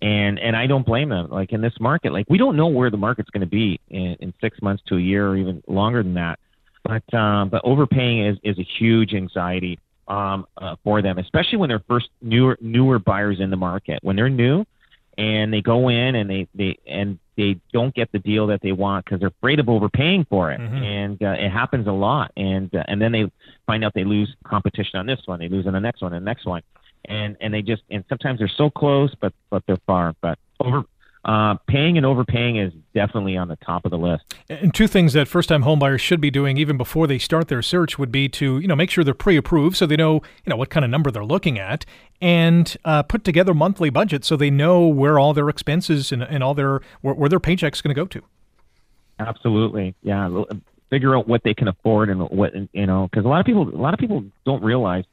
and 0.02 0.38
and 0.38 0.57
I 0.57 0.66
don't 0.66 0.85
blame 0.85 1.09
them. 1.09 1.31
Like 1.31 1.52
in 1.52 1.61
this 1.61 1.79
market, 1.81 2.12
like 2.12 2.26
we 2.29 2.38
don't 2.38 2.57
know 2.57 2.68
where 2.68 2.90
the 2.90 2.96
market's 2.96 3.31
going 3.31 3.40
to 3.40 3.46
be 3.46 3.81
in, 3.88 4.16
in 4.20 4.35
six 4.40 4.61
months 4.61 4.83
to 4.87 4.96
a 4.96 5.00
year 5.00 5.29
or 5.29 5.37
even 5.37 5.62
longer 5.66 6.02
than 6.02 6.14
that. 6.14 6.38
But 6.87 7.18
um, 7.18 7.49
but 7.49 7.62
overpaying 7.64 8.27
is 8.27 8.38
is 8.42 8.59
a 8.59 8.66
huge 8.79 9.14
anxiety 9.14 9.79
um, 10.09 10.46
uh, 10.57 10.77
for 10.85 11.03
them, 11.03 11.18
especially 11.18 11.59
when 11.59 11.68
they're 11.68 11.83
first 11.88 12.09
newer 12.22 12.57
newer 12.61 12.99
buyers 12.99 13.40
in 13.40 13.51
the 13.51 13.57
market. 13.57 14.01
When 14.03 14.16
they're 14.16 14.29
new 14.29 14.64
and 15.18 15.53
they 15.53 15.62
go 15.62 15.88
in 15.88 16.14
and 16.14 16.29
they 16.29 16.46
they 16.55 16.79
and 16.87 17.18
they 17.37 17.59
don't 17.72 17.94
get 17.94 18.11
the 18.12 18.18
deal 18.18 18.46
that 18.46 18.62
they 18.62 18.72
want 18.72 19.05
because 19.05 19.20
they're 19.20 19.29
afraid 19.29 19.61
of 19.61 19.68
overpaying 19.68 20.27
for 20.29 20.51
it, 20.53 20.61
mm-hmm. 20.61 20.77
and 20.77 21.22
uh, 21.22 21.33
it 21.33 21.51
happens 21.51 21.87
a 21.87 21.92
lot. 21.92 22.33
And 22.37 22.75
uh, 22.75 22.85
and 22.88 23.01
then 23.01 23.12
they 23.12 23.31
find 23.66 23.85
out 23.85 23.92
they 23.94 24.05
lose 24.05 24.35
competition 24.44 24.99
on 24.99 25.07
this 25.07 25.20
one, 25.27 25.38
they 25.38 25.49
lose 25.49 25.66
on 25.66 25.72
the 25.72 25.81
next 25.81 26.03
one, 26.03 26.12
and 26.12 26.25
the 26.25 26.29
next 26.29 26.46
one, 26.46 26.62
and 27.07 27.37
and 27.40 27.53
they 27.53 27.62
just 27.62 27.83
and 27.90 28.05
sometimes 28.09 28.38
they're 28.38 28.51
so 28.57 28.70
close, 28.70 29.14
but 29.20 29.33
but 29.51 29.62
they're 29.66 29.79
far. 29.87 30.14
But 30.20 30.38
over 30.61 30.85
uh, 31.27 31.57
paying 31.67 31.97
and 31.97 32.07
overpaying 32.07 32.57
is 32.57 32.73
definitely 32.95 33.37
on 33.37 33.49
the 33.49 33.57
top 33.57 33.85
of 33.85 33.91
the 33.91 33.99
list. 33.99 34.23
And 34.49 34.73
two 34.73 34.87
things 34.87 35.12
that 35.15 35.27
first-time 35.27 35.65
homebuyers 35.65 35.99
should 35.99 36.21
be 36.21 36.31
doing 36.31 36.57
even 36.57 36.77
before 36.77 37.09
they 37.09 37.19
start 37.19 37.49
their 37.49 37.62
search 37.62 37.99
would 37.99 38.12
be 38.12 38.29
to 38.31 38.61
you 38.61 38.69
know 38.69 38.77
make 38.77 38.91
sure 38.91 39.03
they're 39.03 39.12
pre-approved 39.12 39.77
so 39.77 39.87
they 39.87 39.97
know 39.97 40.15
you 40.15 40.51
know 40.51 40.57
what 40.57 40.71
kind 40.71 40.85
of 40.85 40.91
number 40.91 41.11
they're 41.11 41.25
looking 41.25 41.59
at, 41.59 41.85
and 42.21 42.77
uh, 42.85 43.03
put 43.03 43.25
together 43.25 43.55
monthly 43.55 43.91
budgets 43.91 44.29
so 44.29 44.37
they 44.37 44.51
know 44.51 44.87
where 44.87 45.19
all 45.19 45.35
their 45.35 45.49
expenses 45.49 46.12
and, 46.12 46.23
and 46.23 46.45
all 46.45 46.55
their 46.55 46.81
where, 47.01 47.15
where 47.15 47.29
their 47.29 47.41
paycheck's 47.41 47.81
going 47.81 47.95
to 47.95 48.01
go 48.01 48.07
to. 48.07 48.23
Absolutely, 49.19 49.97
yeah. 50.03 50.45
Figure 50.91 51.17
out 51.17 51.27
what 51.27 51.43
they 51.43 51.55
can 51.55 51.67
afford 51.67 52.09
and 52.09 52.23
what 52.31 52.53
you 52.73 52.87
know 52.87 53.09
because 53.11 53.25
a 53.25 53.29
lot 53.29 53.41
of 53.41 53.47
people 53.47 53.69
a 53.69 53.83
lot 53.83 53.95
of 53.95 53.99
people 53.99 54.25
don't 54.45 54.62
realize 54.62 55.05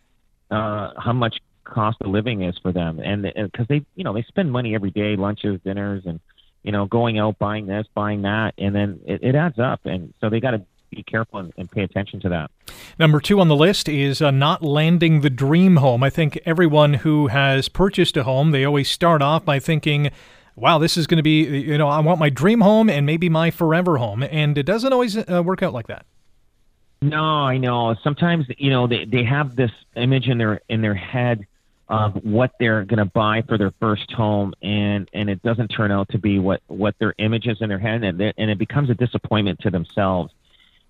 uh, 0.51 0.91
how 0.95 1.13
much 1.13 1.39
cost 1.73 1.97
of 2.01 2.09
living 2.09 2.43
is 2.43 2.57
for 2.61 2.71
them, 2.71 2.99
and 2.99 3.23
because 3.23 3.67
they, 3.67 3.85
you 3.95 4.03
know, 4.03 4.13
they 4.13 4.23
spend 4.23 4.51
money 4.51 4.75
every 4.75 4.91
day, 4.91 5.15
lunches, 5.15 5.59
dinners, 5.63 6.03
and 6.05 6.19
you 6.63 6.71
know, 6.71 6.85
going 6.85 7.19
out 7.19 7.37
buying 7.39 7.65
this, 7.67 7.85
buying 7.93 8.21
that, 8.21 8.53
and 8.57 8.73
then 8.75 8.99
it, 9.05 9.23
it 9.23 9.35
adds 9.35 9.59
up, 9.59 9.81
and 9.85 10.13
so 10.21 10.29
they 10.29 10.39
got 10.39 10.51
to 10.51 10.65
be 10.89 11.03
careful 11.03 11.39
and, 11.39 11.51
and, 11.57 11.71
pay 11.71 11.81
attention 11.81 12.19
to 12.19 12.29
that. 12.29 12.51
Number 12.99 13.19
two 13.19 13.39
on 13.39 13.47
the 13.47 13.55
list 13.55 13.89
is 13.89 14.21
uh, 14.21 14.29
not 14.31 14.61
landing 14.61 15.21
the 15.21 15.29
dream 15.29 15.77
home. 15.77 16.03
I 16.03 16.09
think 16.09 16.39
everyone 16.45 16.95
who 16.95 17.27
has 17.27 17.67
purchased 17.67 18.15
a 18.15 18.23
home, 18.23 18.51
they 18.51 18.63
always 18.63 18.89
start 18.89 19.21
off 19.21 19.43
by 19.43 19.57
thinking, 19.59 20.11
wow, 20.55 20.77
this 20.77 20.97
is 20.97 21.07
going 21.07 21.17
to 21.17 21.23
be, 21.23 21.43
you 21.43 21.77
know, 21.77 21.87
I 21.87 21.99
want 21.99 22.19
my 22.19 22.29
dream 22.29 22.61
home 22.61 22.89
and 22.89 23.05
maybe 23.05 23.27
my 23.29 23.49
forever 23.49 23.97
home. 23.97 24.23
And 24.23 24.57
it 24.57 24.63
doesn't 24.63 24.93
always 24.93 25.17
uh, 25.17 25.41
work 25.43 25.63
out 25.63 25.73
like 25.73 25.87
that. 25.87 26.05
No, 27.01 27.21
I 27.21 27.57
know. 27.57 27.95
Sometimes, 28.03 28.45
you 28.57 28.69
know, 28.69 28.87
they, 28.87 29.05
they 29.05 29.23
have 29.23 29.55
this 29.55 29.71
image 29.95 30.27
in 30.27 30.37
their 30.37 30.61
in 30.69 30.81
their 30.81 30.93
head 30.93 31.45
of 31.93 32.15
what 32.23 32.51
they're 32.59 32.83
going 32.85 32.97
to 32.97 33.05
buy 33.05 33.43
for 33.47 33.57
their 33.57 33.71
first 33.79 34.11
home, 34.11 34.53
and 34.63 35.07
and 35.13 35.29
it 35.29 35.41
doesn't 35.43 35.67
turn 35.67 35.91
out 35.91 36.09
to 36.09 36.17
be 36.17 36.39
what 36.39 36.61
what 36.67 36.95
their 36.99 37.13
image 37.19 37.45
is 37.45 37.57
in 37.61 37.69
their 37.69 37.77
head, 37.77 38.03
and 38.03 38.19
and 38.19 38.49
it 38.49 38.57
becomes 38.57 38.89
a 38.89 38.95
disappointment 38.95 39.59
to 39.59 39.69
themselves. 39.69 40.33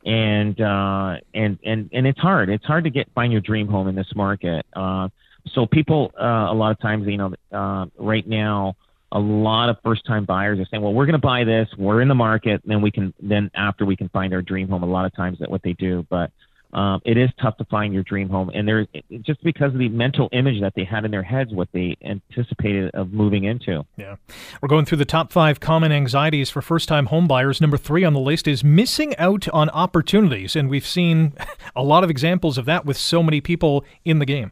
And 0.06 0.60
uh, 0.62 1.16
and 1.34 1.60
and 1.66 1.90
and 1.92 2.08
it's 2.08 2.20
hard. 2.20 2.50
It's 2.50 2.66
hard 2.66 2.86
to 2.86 2.90
get 2.90 3.10
find 3.14 3.32
your 3.34 3.42
dream 3.42 3.68
home 3.68 3.90
in 3.90 3.96
this 3.96 4.12
market. 4.16 4.66
Uh, 4.74 5.10
so 5.54 5.66
people, 5.66 6.14
uh, 6.20 6.48
a 6.50 6.54
lot 6.54 6.72
of 6.72 6.80
times, 6.80 7.06
you 7.06 7.18
know, 7.18 7.34
uh, 7.52 7.86
right 7.98 8.26
now, 8.26 8.76
a 9.12 9.20
lot 9.20 9.68
of 9.70 9.78
first 9.84 10.06
time 10.06 10.24
buyers 10.24 10.58
are 10.58 10.66
saying, 10.72 10.82
well, 10.82 10.94
we're 10.94 11.06
going 11.06 11.20
to 11.20 11.28
buy 11.28 11.44
this. 11.44 11.68
We're 11.78 12.02
in 12.02 12.08
the 12.08 12.16
market. 12.16 12.62
Then 12.66 12.82
we 12.82 12.92
can, 12.92 13.14
then 13.22 13.52
after 13.54 13.86
we 13.86 13.98
can 13.98 14.08
find 14.10 14.34
our 14.34 14.42
dream 14.42 14.70
home. 14.70 14.84
A 14.84 14.88
lot 14.88 15.06
of 15.06 15.14
times 15.16 15.40
that 15.40 15.52
what 15.52 15.62
they 15.64 15.74
do, 15.74 16.08
but 16.10 16.32
um, 16.74 17.02
it 17.06 17.18
is 17.18 17.30
tough 17.40 17.58
to 17.58 17.66
find 17.66 17.94
your 17.94 18.04
dream 18.04 18.30
home. 18.30 18.50
And 18.54 18.68
there's 18.68 18.88
just 19.22 19.44
because 19.44 19.74
of 19.74 19.80
the 19.80 19.90
mental 19.90 20.28
image 20.32 20.60
that 20.62 20.74
they 20.76 20.84
had 20.84 21.06
in 21.06 21.12
their 21.12 21.24
heads, 21.24 21.54
what 21.54 21.70
they 21.72 21.96
anticipated 22.04 22.90
of 22.96 23.14
moving 23.14 23.44
into. 23.44 23.86
Yeah. 23.96 24.16
We're 24.62 24.70
going 24.70 24.86
through 24.86 24.98
the 24.98 25.06
top 25.06 25.32
five 25.32 25.60
common 25.60 25.92
anxieties 25.92 26.50
for 26.50 26.62
first 26.62 26.90
time 26.90 27.08
home 27.08 27.28
buyers. 27.28 27.62
Number 27.62 27.78
three 27.78 28.04
on 28.04 28.14
the 28.14 28.20
list 28.20 28.48
is 28.48 28.64
missing 28.64 29.16
out 29.18 29.48
on 29.50 29.70
opportunities. 29.70 30.56
And 30.56 30.70
we've 30.70 30.88
seen 30.88 31.34
a 31.76 31.84
lot 31.84 32.04
of 32.04 32.10
examples 32.10 32.58
of 32.58 32.66
that 32.66 32.86
with 32.86 32.98
so 32.98 33.22
many 33.22 33.40
people 33.40 33.86
in 34.04 34.18
the 34.18 34.26
game. 34.26 34.52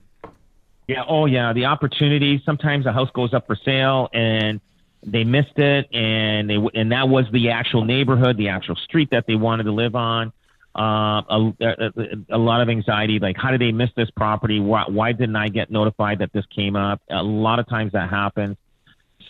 Yeah. 0.88 1.04
Oh, 1.08 1.26
yeah. 1.26 1.54
The 1.54 1.66
opportunity. 1.66 2.42
Sometimes 2.46 2.86
a 2.86 2.94
house 2.94 3.10
goes 3.14 3.34
up 3.34 3.48
for 3.48 3.56
sale 3.56 4.10
and 4.14 4.62
they 5.04 5.24
missed 5.24 5.58
it, 5.58 5.88
and 5.96 6.48
they 6.48 6.58
and 6.76 6.92
that 6.92 7.10
was 7.10 7.26
the 7.32 7.50
actual 7.50 7.86
neighborhood, 7.86 8.38
the 8.38 8.50
actual 8.50 8.76
street 8.76 9.10
that 9.10 9.26
they 9.26 9.34
wanted 9.34 9.64
to 9.64 9.72
live 9.72 9.96
on 9.96 10.32
uh, 10.76 11.22
a, 11.30 11.54
a, 11.60 12.36
a, 12.36 12.38
lot 12.38 12.62
of 12.62 12.70
anxiety, 12.70 13.20
like 13.20 13.36
how 13.38 13.52
did 13.52 13.60
they 13.60 13.72
miss 13.72 13.90
this 13.96 14.10
property? 14.12 14.60
Why, 14.60 14.86
why 14.88 15.12
didn't 15.12 15.36
I 15.36 15.50
get 15.50 15.70
notified 15.70 16.20
that 16.20 16.32
this 16.32 16.46
came 16.56 16.76
up? 16.76 17.02
A 17.10 17.22
lot 17.22 17.60
of 17.60 17.68
times 17.68 17.92
that 17.92 18.10
happens. 18.10 18.56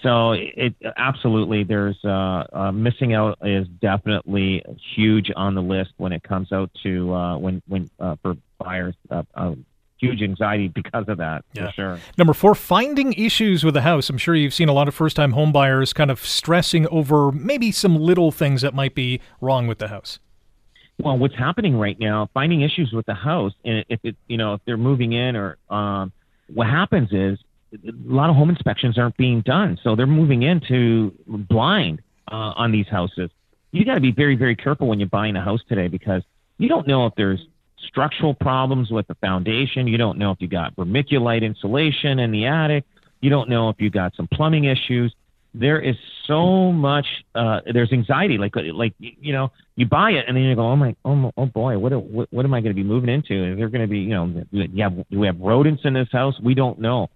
So 0.04 0.32
it 0.34 0.76
absolutely 0.98 1.64
there's 1.64 1.98
uh, 2.04 2.46
uh, 2.52 2.72
missing 2.72 3.14
out 3.14 3.38
is 3.44 3.68
definitely 3.82 4.64
huge 4.96 5.32
on 5.36 5.54
the 5.54 5.62
list 5.62 5.92
when 5.98 6.12
it 6.12 6.24
comes 6.24 6.52
out 6.52 6.72
to 6.84 7.14
uh, 7.14 7.38
when 7.38 7.62
when 7.68 7.90
uh, 8.00 8.16
for 8.22 8.36
buyers. 8.58 8.96
Uh, 9.10 9.24
uh, 9.36 9.56
huge 9.98 10.24
anxiety 10.24 10.68
because 10.68 11.06
of 11.08 11.20
that 11.20 11.46
yeah. 11.54 11.68
for 11.68 11.74
sure. 11.74 12.00
Number 12.18 12.34
four, 12.34 12.56
finding 12.56 13.14
issues 13.14 13.64
with 13.64 13.76
the 13.76 13.82
house. 13.82 14.10
I'm 14.10 14.18
sure 14.18 14.34
you've 14.34 14.54
seen 14.54 14.68
a 14.68 14.74
lot 14.74 14.88
of 14.88 14.96
first 14.96 15.16
time 15.16 15.34
home 15.34 15.52
buyers 15.52 15.94
kind 15.94 16.10
of 16.10 16.26
stressing 16.26 16.88
over 16.88 17.32
maybe 17.32 17.72
some 17.72 17.96
little 17.96 18.32
things 18.32 18.64
that 18.64 18.74
might 18.74 18.96
be 18.96 19.22
wrong 19.40 19.68
with 19.68 19.78
the 19.78 19.90
house. 19.90 20.20
Well, 21.04 21.18
what's 21.18 21.36
happening 21.36 21.78
right 21.78 22.00
now, 22.00 22.30
finding 22.34 22.62
issues 22.62 22.92
with 22.94 23.08
the 23.08 23.16
house, 23.16 23.54
and 23.66 23.84
if 23.90 24.00
it, 24.04 24.16
you 24.28 24.38
know, 24.38 24.54
if 24.54 24.62
they're 24.66 24.78
moving 24.78 25.14
in, 25.14 25.36
or 25.36 25.58
um, 25.70 26.12
what 26.54 26.68
happens 26.68 27.10
is 27.12 27.40
a 27.74 27.92
lot 28.06 28.30
of 28.30 28.36
home 28.36 28.50
inspections 28.50 29.00
aren't 29.00 29.18
being 29.18 29.42
done, 29.42 29.80
so 29.84 29.96
they're 29.96 30.06
moving 30.06 30.44
into 30.44 31.12
blind 31.28 32.02
uh, 32.32 32.54
on 32.56 32.72
these 32.72 32.88
houses. 32.88 33.32
You 33.72 33.84
got 33.84 33.96
to 33.96 34.02
be 34.02 34.12
very, 34.12 34.36
very 34.36 34.56
careful 34.56 34.88
when 34.88 35.00
you're 35.00 35.10
buying 35.10 35.36
a 35.36 35.42
house 35.44 35.62
today 35.68 35.88
because 35.88 36.22
you 36.58 36.70
don't 36.70 36.88
know 36.88 37.08
if 37.08 37.16
there's 37.16 37.40
structural 37.88 38.36
problems 38.36 38.92
with 38.92 39.08
the 39.08 39.16
foundation. 39.16 39.88
You 39.88 39.98
don't 39.98 40.20
know 40.20 40.32
if 40.32 40.40
you 40.40 40.48
got 40.48 40.76
vermiculite 40.76 41.42
insulation 41.42 42.20
in 42.20 42.32
the 42.32 42.46
attic. 42.46 42.84
You 43.22 43.30
don't 43.30 43.50
know 43.50 43.70
if 43.70 43.78
you 43.80 43.90
got 43.90 44.16
some 44.16 44.28
plumbing 44.28 44.66
issues 44.66 45.16
there 45.54 45.80
is 45.80 45.96
so 46.28 46.72
much 46.72 47.06
uh 47.36 47.60
there's 47.74 47.92
anxiety 47.92 48.38
like 48.38 48.54
like 48.74 48.94
you 49.00 49.34
know 49.34 49.52
you 49.76 49.86
buy 49.86 50.12
it 50.12 50.26
and 50.28 50.38
then 50.38 50.44
you 50.44 50.56
go 50.56 50.70
oh 50.70 50.76
my 50.76 50.96
oh, 51.04 51.32
oh 51.36 51.46
boy 51.46 51.78
what, 51.78 51.92
what 52.04 52.28
what 52.32 52.46
am 52.46 52.54
i 52.54 52.62
going 52.62 52.74
to 52.74 52.76
be 52.76 52.84
moving 52.84 53.10
into? 53.10 53.52
Is 53.52 53.58
there 53.58 53.70
going 53.70 53.82
to 53.82 53.88
be 53.88 54.00
you 54.00 54.14
know 54.14 54.44
yeah 54.52 54.90
do 54.90 55.20
we 55.20 55.28
have 55.28 55.40
rodents 55.40 55.82
in 55.84 55.94
this 55.94 56.08
house? 56.12 56.36
We 56.42 56.54
don't 56.54 56.80
know 56.80 57.10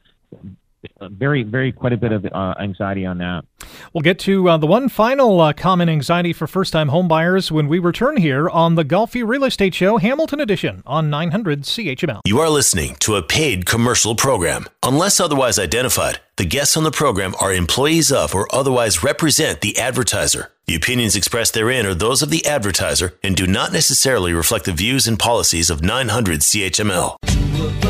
very, 1.02 1.44
very 1.44 1.72
quite 1.72 1.94
a 1.94 1.98
bit 1.98 2.12
of 2.12 2.26
uh, 2.26 2.56
anxiety 2.60 3.06
on 3.06 3.18
that. 3.20 3.46
We'll 3.94 4.02
get 4.02 4.20
to 4.20 4.50
uh, 4.50 4.58
the 4.58 4.68
one 4.68 4.90
final 4.90 5.40
uh, 5.42 5.54
common 5.54 5.90
anxiety 5.90 6.34
for 6.34 6.48
first 6.48 6.74
time 6.74 6.90
homebuyers 6.90 7.52
when 7.52 7.68
we 7.68 7.80
return 7.80 8.18
here 8.18 8.50
on 8.50 8.76
the 8.76 8.84
Golfi 8.84 9.28
Real 9.28 9.44
Estate 9.44 9.74
Show, 9.74 9.98
Hamilton 9.98 10.40
Edition 10.40 10.84
on 10.86 11.10
900 11.10 11.64
CHML. 11.64 12.22
You 12.26 12.40
are 12.40 12.50
listening 12.50 12.96
to 13.00 13.16
a 13.16 13.24
paid 13.24 13.66
commercial 13.66 14.16
program. 14.16 14.66
Unless 14.84 15.20
otherwise 15.20 15.58
identified, 15.58 16.20
the 16.38 16.46
guests 16.46 16.76
on 16.76 16.84
the 16.84 16.92
program 16.92 17.34
are 17.40 17.54
employees 17.54 18.12
of 18.12 18.36
or 18.36 18.48
otherwise 18.54 19.04
represent 19.04 19.62
the 19.62 19.78
advertiser. 19.78 20.52
The 20.68 20.76
opinions 20.76 21.16
expressed 21.16 21.54
therein 21.54 21.86
are 21.86 21.94
those 21.94 22.22
of 22.22 22.30
the 22.30 22.46
advertiser 22.46 23.14
and 23.24 23.36
do 23.36 23.46
not 23.46 23.72
necessarily 23.72 24.34
reflect 24.34 24.66
the 24.66 24.72
views 24.74 25.08
and 25.08 25.20
policies 25.20 25.70
of 25.70 25.84
900 25.84 26.42
CHML. 26.42 27.85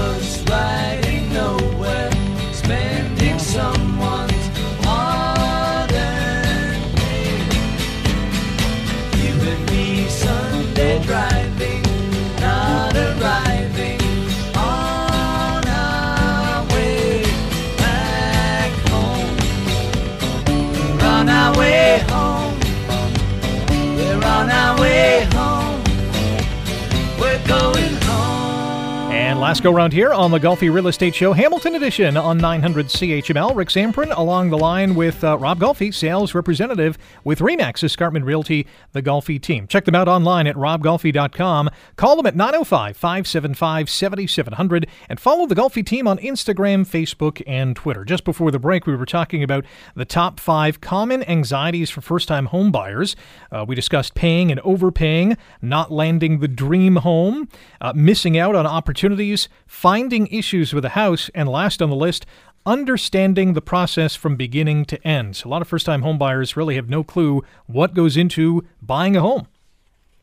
Last 29.45 29.61
go 29.61 29.71
round 29.71 29.93
here 29.93 30.11
on 30.11 30.31
the 30.31 30.39
Golfi 30.39 30.73
Real 30.73 30.87
Estate 30.87 31.13
Show, 31.13 31.31
Hamilton 31.31 31.75
Edition 31.75 32.17
on 32.17 32.39
900 32.39 32.87
CHML. 32.87 33.55
Rick 33.55 33.69
Zamperin 33.69 34.11
along 34.17 34.49
the 34.49 34.57
line 34.57 34.95
with 34.95 35.23
uh, 35.23 35.37
Rob 35.37 35.59
Golfi, 35.59 35.93
sales 35.93 36.33
representative 36.33 36.97
with 37.23 37.37
Remax 37.37 37.83
Escarpment 37.83 38.25
Realty, 38.25 38.65
the 38.93 39.03
Golfi 39.03 39.39
team. 39.39 39.67
Check 39.67 39.85
them 39.85 39.93
out 39.93 40.07
online 40.07 40.47
at 40.47 40.55
robgolfi.com. 40.55 41.69
Call 41.95 42.15
them 42.15 42.25
at 42.25 42.35
905 42.35 42.97
575 42.97 43.87
7700 43.87 44.87
and 45.09 45.19
follow 45.19 45.45
the 45.45 45.53
Golfi 45.53 45.85
team 45.85 46.07
on 46.07 46.17
Instagram, 46.17 46.83
Facebook, 46.83 47.43
and 47.45 47.75
Twitter. 47.75 48.03
Just 48.03 48.23
before 48.23 48.49
the 48.49 48.57
break, 48.57 48.87
we 48.87 48.95
were 48.95 49.05
talking 49.05 49.43
about 49.43 49.63
the 49.95 50.05
top 50.05 50.39
five 50.39 50.81
common 50.81 51.21
anxieties 51.29 51.91
for 51.91 52.01
first 52.01 52.27
time 52.27 52.47
home 52.47 52.71
buyers. 52.71 53.15
Uh, 53.51 53.63
we 53.67 53.75
discussed 53.75 54.15
paying 54.15 54.49
and 54.49 54.59
overpaying, 54.61 55.37
not 55.61 55.91
landing 55.91 56.39
the 56.39 56.47
dream 56.47 56.95
home, 56.95 57.47
uh, 57.79 57.93
missing 57.95 58.39
out 58.39 58.55
on 58.55 58.65
opportunities 58.65 59.34
finding 59.67 60.27
issues 60.27 60.73
with 60.73 60.85
a 60.85 60.89
house, 60.89 61.29
and 61.33 61.47
last 61.47 61.81
on 61.81 61.89
the 61.89 61.95
list, 61.95 62.25
understanding 62.65 63.53
the 63.53 63.61
process 63.61 64.15
from 64.15 64.35
beginning 64.35 64.85
to 64.85 65.07
end. 65.07 65.35
So 65.35 65.47
a 65.47 65.51
lot 65.51 65.61
of 65.61 65.67
first 65.67 65.85
time 65.85 66.01
homebuyers 66.01 66.55
really 66.55 66.75
have 66.75 66.89
no 66.89 67.03
clue 67.03 67.43
what 67.67 67.93
goes 67.93 68.17
into 68.17 68.65
buying 68.81 69.15
a 69.15 69.21
home. 69.21 69.47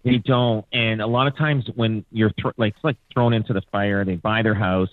They 0.05 0.19
don't, 0.19 0.67
and 0.73 1.01
a 1.01 1.07
lot 1.07 1.29
of 1.29 1.37
times 1.37 1.71
when 1.77 2.05
you're 2.11 2.31
th- 2.31 2.55
like 2.57 2.75
like 2.83 2.97
thrown 3.15 3.33
into 3.33 3.53
the 3.53 3.63
fire, 3.71 4.05
they 4.05 4.17
buy 4.17 4.43
their 4.43 4.55
house. 4.55 4.89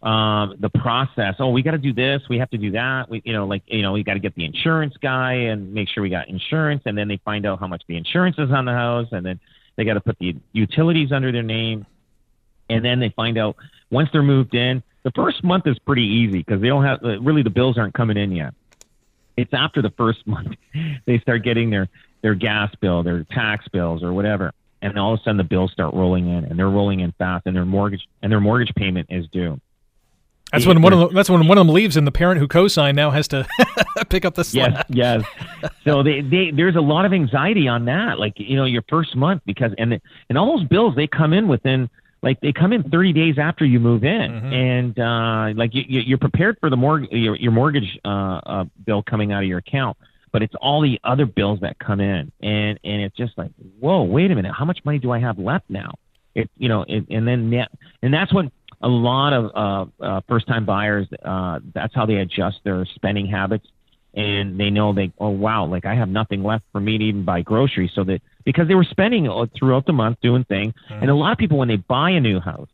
Um, 0.00 0.56
the 0.60 0.68
process. 0.68 1.36
Oh, 1.38 1.48
we 1.48 1.62
got 1.62 1.70
to 1.70 1.78
do 1.78 1.94
this. 1.94 2.20
We 2.28 2.38
have 2.38 2.50
to 2.50 2.58
do 2.58 2.72
that. 2.72 3.08
We, 3.08 3.22
you 3.24 3.32
know, 3.32 3.46
like 3.46 3.62
you 3.66 3.82
know, 3.82 3.92
we 3.92 4.04
got 4.04 4.14
to 4.14 4.20
get 4.20 4.34
the 4.36 4.44
insurance 4.44 4.94
guy 5.00 5.32
and 5.32 5.72
make 5.72 5.88
sure 5.88 6.02
we 6.02 6.10
got 6.10 6.28
insurance, 6.28 6.82
and 6.84 6.96
then 6.96 7.08
they 7.08 7.16
find 7.24 7.46
out 7.46 7.58
how 7.58 7.66
much 7.66 7.82
the 7.88 7.96
insurance 7.96 8.36
is 8.38 8.50
on 8.50 8.66
the 8.66 8.72
house, 8.72 9.08
and 9.10 9.26
then 9.26 9.40
they 9.76 9.84
got 9.84 9.94
to 9.94 10.00
put 10.00 10.18
the 10.18 10.36
utilities 10.52 11.10
under 11.10 11.32
their 11.32 11.42
name 11.42 11.86
and 12.68 12.84
then 12.84 13.00
they 13.00 13.10
find 13.10 13.38
out 13.38 13.56
once 13.90 14.08
they're 14.12 14.22
moved 14.22 14.54
in. 14.54 14.82
The 15.02 15.10
first 15.10 15.44
month 15.44 15.66
is 15.66 15.78
pretty 15.80 16.04
easy 16.04 16.38
because 16.38 16.60
they 16.60 16.68
don't 16.68 16.84
have 16.84 17.04
uh, 17.04 17.20
really 17.20 17.42
the 17.42 17.50
bills 17.50 17.76
aren't 17.76 17.94
coming 17.94 18.16
in 18.16 18.32
yet. 18.32 18.54
It's 19.36 19.52
after 19.52 19.82
the 19.82 19.90
first 19.90 20.26
month 20.26 20.56
they 21.06 21.18
start 21.18 21.42
getting 21.42 21.70
their 21.70 21.88
their 22.22 22.34
gas 22.34 22.74
bill, 22.80 23.02
their 23.02 23.24
tax 23.24 23.68
bills, 23.68 24.02
or 24.02 24.12
whatever, 24.12 24.52
and 24.80 24.98
all 24.98 25.14
of 25.14 25.20
a 25.20 25.22
sudden 25.22 25.36
the 25.36 25.44
bills 25.44 25.72
start 25.72 25.92
rolling 25.94 26.26
in, 26.26 26.44
and 26.44 26.58
they're 26.58 26.70
rolling 26.70 27.00
in 27.00 27.12
fast, 27.12 27.46
and 27.46 27.54
their 27.54 27.66
mortgage 27.66 28.08
and 28.22 28.32
their 28.32 28.40
mortgage 28.40 28.74
payment 28.74 29.08
is 29.10 29.26
due. 29.28 29.60
That's 30.52 30.66
when 30.66 30.82
one 30.82 30.92
of 30.92 30.98
them, 31.00 31.14
that's 31.14 31.28
when 31.28 31.46
one 31.48 31.58
of 31.58 31.66
them 31.66 31.74
leaves, 31.74 31.96
and 31.96 32.06
the 32.06 32.12
parent 32.12 32.38
who 32.38 32.46
co-signed 32.46 32.96
now 32.96 33.10
has 33.10 33.26
to 33.28 33.46
pick 34.08 34.24
up 34.24 34.34
the 34.34 34.44
slack. 34.44 34.86
Yes, 34.88 35.24
yes. 35.62 35.72
so 35.84 36.02
they, 36.02 36.20
they, 36.20 36.52
there's 36.52 36.76
a 36.76 36.80
lot 36.80 37.04
of 37.04 37.12
anxiety 37.12 37.66
on 37.66 37.86
that, 37.86 38.18
like 38.18 38.34
you 38.36 38.56
know, 38.56 38.64
your 38.64 38.84
first 38.88 39.16
month 39.16 39.42
because 39.46 39.72
and 39.78 40.00
and 40.28 40.38
all 40.38 40.56
those 40.56 40.66
bills 40.68 40.94
they 40.94 41.06
come 41.06 41.32
in 41.32 41.48
within 41.48 41.90
like 42.24 42.40
they 42.40 42.52
come 42.52 42.72
in 42.72 42.82
30 42.82 43.12
days 43.12 43.38
after 43.38 43.64
you 43.64 43.78
move 43.78 44.02
in 44.02 44.30
mm-hmm. 44.32 44.52
and 44.52 44.98
uh 44.98 45.56
like 45.56 45.74
you, 45.74 45.84
you're 45.86 46.18
prepared 46.18 46.56
for 46.58 46.70
the 46.70 46.76
mortgage 46.76 47.10
your, 47.12 47.36
your 47.36 47.52
mortgage 47.52 47.98
uh, 48.04 48.08
uh 48.08 48.64
bill 48.84 49.02
coming 49.02 49.30
out 49.30 49.42
of 49.42 49.48
your 49.48 49.58
account 49.58 49.96
but 50.32 50.42
it's 50.42 50.54
all 50.60 50.80
the 50.80 50.98
other 51.04 51.26
bills 51.26 51.60
that 51.60 51.78
come 51.78 52.00
in 52.00 52.32
and 52.40 52.80
and 52.82 53.02
it's 53.02 53.16
just 53.16 53.36
like 53.36 53.50
whoa 53.78 54.02
wait 54.02 54.30
a 54.30 54.34
minute 54.34 54.52
how 54.56 54.64
much 54.64 54.80
money 54.84 54.98
do 54.98 55.12
i 55.12 55.20
have 55.20 55.38
left 55.38 55.66
now 55.68 55.92
it 56.34 56.50
you 56.56 56.68
know 56.68 56.84
it, 56.88 57.06
and 57.10 57.28
then 57.28 57.50
that 57.50 57.70
and 58.02 58.12
that's 58.12 58.32
when 58.32 58.50
a 58.80 58.88
lot 58.88 59.32
of 59.32 59.44
uh, 59.54 60.04
uh 60.04 60.20
first 60.26 60.48
time 60.48 60.64
buyers 60.64 61.06
uh 61.24 61.60
that's 61.74 61.94
how 61.94 62.06
they 62.06 62.16
adjust 62.16 62.56
their 62.64 62.84
spending 62.94 63.26
habits 63.26 63.66
and 64.14 64.58
they 64.58 64.70
know 64.70 64.94
they 64.94 65.12
oh 65.18 65.28
wow 65.28 65.66
like 65.66 65.84
i 65.84 65.94
have 65.94 66.08
nothing 66.08 66.42
left 66.42 66.64
for 66.72 66.80
me 66.80 66.96
to 66.96 67.04
even 67.04 67.24
buy 67.24 67.42
groceries 67.42 67.90
so 67.94 68.02
that 68.02 68.20
because 68.44 68.68
they 68.68 68.74
were 68.74 68.84
spending 68.84 69.28
throughout 69.58 69.86
the 69.86 69.92
month 69.92 70.18
doing 70.20 70.44
things. 70.44 70.74
Mm. 70.90 71.02
and 71.02 71.10
a 71.10 71.14
lot 71.14 71.32
of 71.32 71.38
people 71.38 71.58
when 71.58 71.68
they 71.68 71.76
buy 71.76 72.10
a 72.10 72.20
new 72.20 72.40
house 72.40 72.68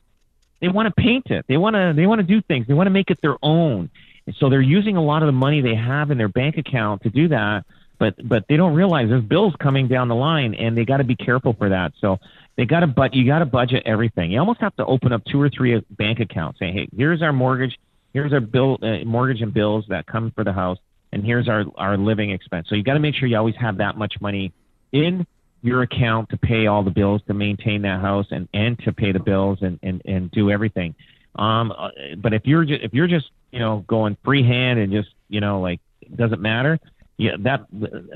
they 0.60 0.68
want 0.68 0.94
to 0.94 1.02
paint 1.02 1.26
it. 1.30 1.46
They 1.48 1.56
want 1.56 1.74
to 1.74 1.92
they 1.96 2.06
want 2.06 2.20
to 2.20 2.26
do 2.26 2.40
things. 2.42 2.66
They 2.66 2.74
want 2.74 2.86
to 2.86 2.92
make 2.92 3.10
it 3.10 3.18
their 3.22 3.36
own. 3.42 3.90
And 4.26 4.36
so 4.38 4.50
they're 4.50 4.60
using 4.60 4.96
a 4.96 5.02
lot 5.02 5.22
of 5.22 5.26
the 5.26 5.32
money 5.32 5.60
they 5.60 5.74
have 5.74 6.10
in 6.10 6.18
their 6.18 6.28
bank 6.28 6.58
account 6.58 7.02
to 7.02 7.10
do 7.10 7.28
that. 7.28 7.64
But 7.98 8.16
but 8.26 8.44
they 8.48 8.56
don't 8.56 8.74
realize 8.74 9.08
there's 9.08 9.24
bills 9.24 9.54
coming 9.58 9.88
down 9.88 10.08
the 10.08 10.14
line 10.14 10.54
and 10.54 10.76
they 10.76 10.84
got 10.84 10.98
to 10.98 11.04
be 11.04 11.16
careful 11.16 11.54
for 11.54 11.70
that. 11.70 11.92
So 12.00 12.18
they 12.56 12.66
got 12.66 12.80
to 12.80 12.86
but 12.86 13.14
you 13.14 13.26
got 13.26 13.38
to 13.38 13.46
budget 13.46 13.84
everything. 13.86 14.32
You 14.32 14.38
almost 14.38 14.60
have 14.60 14.76
to 14.76 14.84
open 14.84 15.12
up 15.12 15.22
two 15.24 15.40
or 15.40 15.48
three 15.48 15.82
bank 15.90 16.20
accounts 16.20 16.58
saying 16.58 16.74
hey 16.74 16.88
here's 16.94 17.22
our 17.22 17.32
mortgage. 17.32 17.78
Here's 18.12 18.32
our 18.32 18.40
bill 18.40 18.78
uh, 18.82 19.04
mortgage 19.04 19.40
and 19.40 19.54
bills 19.54 19.86
that 19.88 20.06
come 20.06 20.30
for 20.32 20.44
the 20.44 20.52
house. 20.52 20.78
And 21.12 21.24
here's 21.24 21.48
our, 21.48 21.64
our 21.76 21.96
living 21.96 22.30
expense. 22.30 22.68
So 22.68 22.76
you 22.76 22.84
got 22.84 22.94
to 22.94 23.00
make 23.00 23.16
sure 23.16 23.26
you 23.26 23.36
always 23.36 23.56
have 23.56 23.78
that 23.78 23.96
much 23.96 24.14
money 24.20 24.52
in 24.92 25.26
your 25.62 25.82
account 25.82 26.30
to 26.30 26.36
pay 26.36 26.66
all 26.66 26.82
the 26.82 26.90
bills, 26.90 27.22
to 27.26 27.34
maintain 27.34 27.82
that 27.82 28.00
house, 28.00 28.26
and, 28.30 28.48
and 28.54 28.78
to 28.80 28.92
pay 28.92 29.12
the 29.12 29.20
bills 29.20 29.58
and, 29.62 29.78
and, 29.82 30.02
and 30.04 30.30
do 30.30 30.50
everything. 30.50 30.94
Um, 31.36 31.72
uh, 31.76 31.90
but 32.18 32.32
if 32.32 32.42
you're 32.44 32.64
just, 32.64 32.82
if 32.82 32.92
you're 32.92 33.06
just 33.06 33.30
you 33.52 33.58
know 33.58 33.84
going 33.86 34.16
freehand 34.24 34.78
and 34.78 34.92
just 34.92 35.11
you 35.28 35.40
know 35.40 35.61
like 35.61 35.80
it 36.00 36.16
doesn't 36.16 36.40
matter, 36.40 36.78
yeah, 37.20 37.32
that 37.40 37.66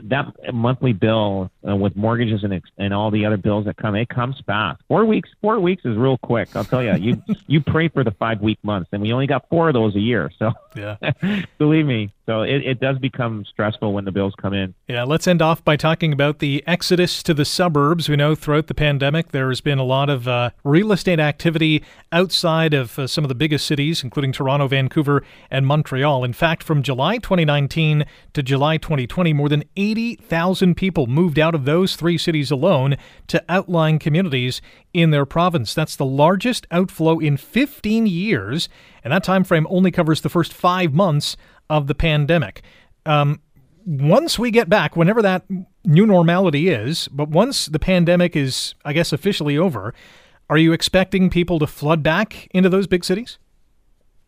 that 0.04 0.54
monthly 0.54 0.94
bill 0.94 1.50
uh, 1.68 1.76
with 1.76 1.94
mortgages 1.94 2.42
and 2.42 2.62
and 2.78 2.94
all 2.94 3.10
the 3.10 3.26
other 3.26 3.36
bills 3.36 3.66
that 3.66 3.76
come, 3.76 3.94
it 3.94 4.08
comes 4.08 4.34
fast. 4.46 4.82
Four 4.88 5.04
weeks, 5.04 5.28
four 5.42 5.60
weeks 5.60 5.84
is 5.84 5.94
real 5.98 6.16
quick. 6.16 6.56
I'll 6.56 6.64
tell 6.64 6.82
you. 6.82 6.94
You 6.94 7.22
you 7.46 7.60
pray 7.60 7.88
for 7.88 8.02
the 8.02 8.12
five 8.12 8.40
week 8.40 8.58
months, 8.62 8.88
and 8.92 9.02
we 9.02 9.12
only 9.12 9.26
got 9.26 9.46
four 9.50 9.68
of 9.68 9.74
those 9.74 9.94
a 9.94 10.00
year. 10.00 10.30
So 10.38 10.52
yeah, 10.74 10.96
believe 11.58 11.84
me. 11.84 12.14
So 12.26 12.40
it, 12.40 12.66
it 12.66 12.80
does 12.80 12.98
become 12.98 13.44
stressful 13.44 13.92
when 13.92 14.06
the 14.06 14.12
bills 14.12 14.32
come 14.40 14.54
in. 14.54 14.74
Yeah, 14.88 15.04
let's 15.04 15.28
end 15.28 15.42
off 15.42 15.62
by 15.62 15.76
talking 15.76 16.12
about 16.12 16.38
the 16.38 16.64
exodus 16.66 17.22
to 17.24 17.34
the 17.34 17.44
suburbs. 17.44 18.08
We 18.08 18.16
know 18.16 18.34
throughout 18.34 18.68
the 18.68 18.74
pandemic 18.74 19.32
there 19.32 19.50
has 19.50 19.60
been 19.60 19.78
a 19.78 19.84
lot 19.84 20.08
of 20.08 20.26
uh, 20.26 20.50
real 20.64 20.92
estate 20.92 21.20
activity 21.20 21.84
outside 22.12 22.72
of 22.72 22.98
uh, 22.98 23.06
some 23.06 23.24
of 23.24 23.28
the 23.28 23.34
biggest 23.34 23.66
cities, 23.66 24.02
including 24.02 24.32
Toronto, 24.32 24.66
Vancouver, 24.68 25.22
and 25.50 25.66
Montreal. 25.66 26.24
In 26.24 26.32
fact, 26.32 26.62
from 26.62 26.82
July 26.82 27.18
2019 27.18 28.06
to 28.32 28.42
July 28.42 28.78
2020, 28.94 29.32
more 29.32 29.48
than 29.48 29.64
80,000 29.76 30.76
people 30.76 31.06
moved 31.06 31.38
out 31.38 31.54
of 31.54 31.64
those 31.64 31.96
three 31.96 32.16
cities 32.16 32.50
alone 32.50 32.96
to 33.26 33.44
outlying 33.48 33.98
communities 33.98 34.62
in 34.92 35.10
their 35.10 35.26
province. 35.26 35.74
That's 35.74 35.96
the 35.96 36.04
largest 36.04 36.66
outflow 36.70 37.18
in 37.18 37.36
15 37.36 38.06
years, 38.06 38.68
and 39.02 39.12
that 39.12 39.24
time 39.24 39.44
frame 39.44 39.66
only 39.68 39.90
covers 39.90 40.20
the 40.20 40.28
first 40.28 40.52
five 40.52 40.94
months 40.94 41.36
of 41.68 41.86
the 41.86 41.94
pandemic. 41.94 42.62
Um, 43.04 43.40
once 43.84 44.38
we 44.38 44.50
get 44.50 44.68
back, 44.68 44.96
whenever 44.96 45.20
that 45.22 45.44
new 45.84 46.06
normality 46.06 46.68
is, 46.68 47.08
but 47.08 47.28
once 47.28 47.66
the 47.66 47.78
pandemic 47.78 48.36
is, 48.36 48.74
I 48.84 48.92
guess, 48.92 49.12
officially 49.12 49.58
over, 49.58 49.92
are 50.48 50.58
you 50.58 50.72
expecting 50.72 51.30
people 51.30 51.58
to 51.58 51.66
flood 51.66 52.02
back 52.02 52.48
into 52.52 52.68
those 52.68 52.86
big 52.86 53.04
cities? 53.04 53.38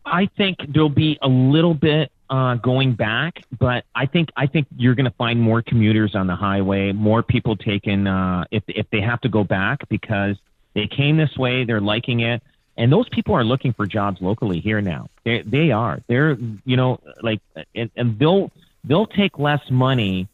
I 0.05 0.29
think 0.37 0.57
there'll 0.73 0.89
be 0.89 1.17
a 1.21 1.27
little 1.27 1.73
bit 1.73 2.11
uh, 2.29 2.55
going 2.55 2.93
back, 2.93 3.43
but 3.57 3.85
I 3.95 4.05
think 4.05 4.29
I 4.35 4.47
think 4.47 4.67
you're 4.75 4.95
going 4.95 5.09
to 5.09 5.15
find 5.17 5.39
more 5.39 5.61
commuters 5.61 6.15
on 6.15 6.27
the 6.27 6.35
highway, 6.35 6.91
more 6.91 7.23
people 7.23 7.55
taking 7.55 8.07
uh, 8.07 8.45
if 8.51 8.63
if 8.67 8.89
they 8.89 9.01
have 9.01 9.21
to 9.21 9.29
go 9.29 9.43
back 9.43 9.87
because 9.89 10.35
they 10.73 10.87
came 10.87 11.17
this 11.17 11.37
way, 11.37 11.63
they're 11.63 11.81
liking 11.81 12.19
it, 12.21 12.43
and 12.75 12.91
those 12.91 13.07
people 13.09 13.33
are 13.33 13.43
looking 13.43 13.73
for 13.73 13.85
jobs 13.85 14.21
locally 14.21 14.59
here 14.59 14.81
now. 14.81 15.09
They 15.23 15.41
they 15.41 15.71
are. 15.71 16.01
They're 16.07 16.37
you 16.65 16.75
know 16.75 16.99
like 17.21 17.39
and, 17.73 17.89
and 17.95 18.19
they'll 18.19 18.51
they'll 18.83 19.07
take 19.07 19.39
less 19.39 19.61
money 19.69 20.27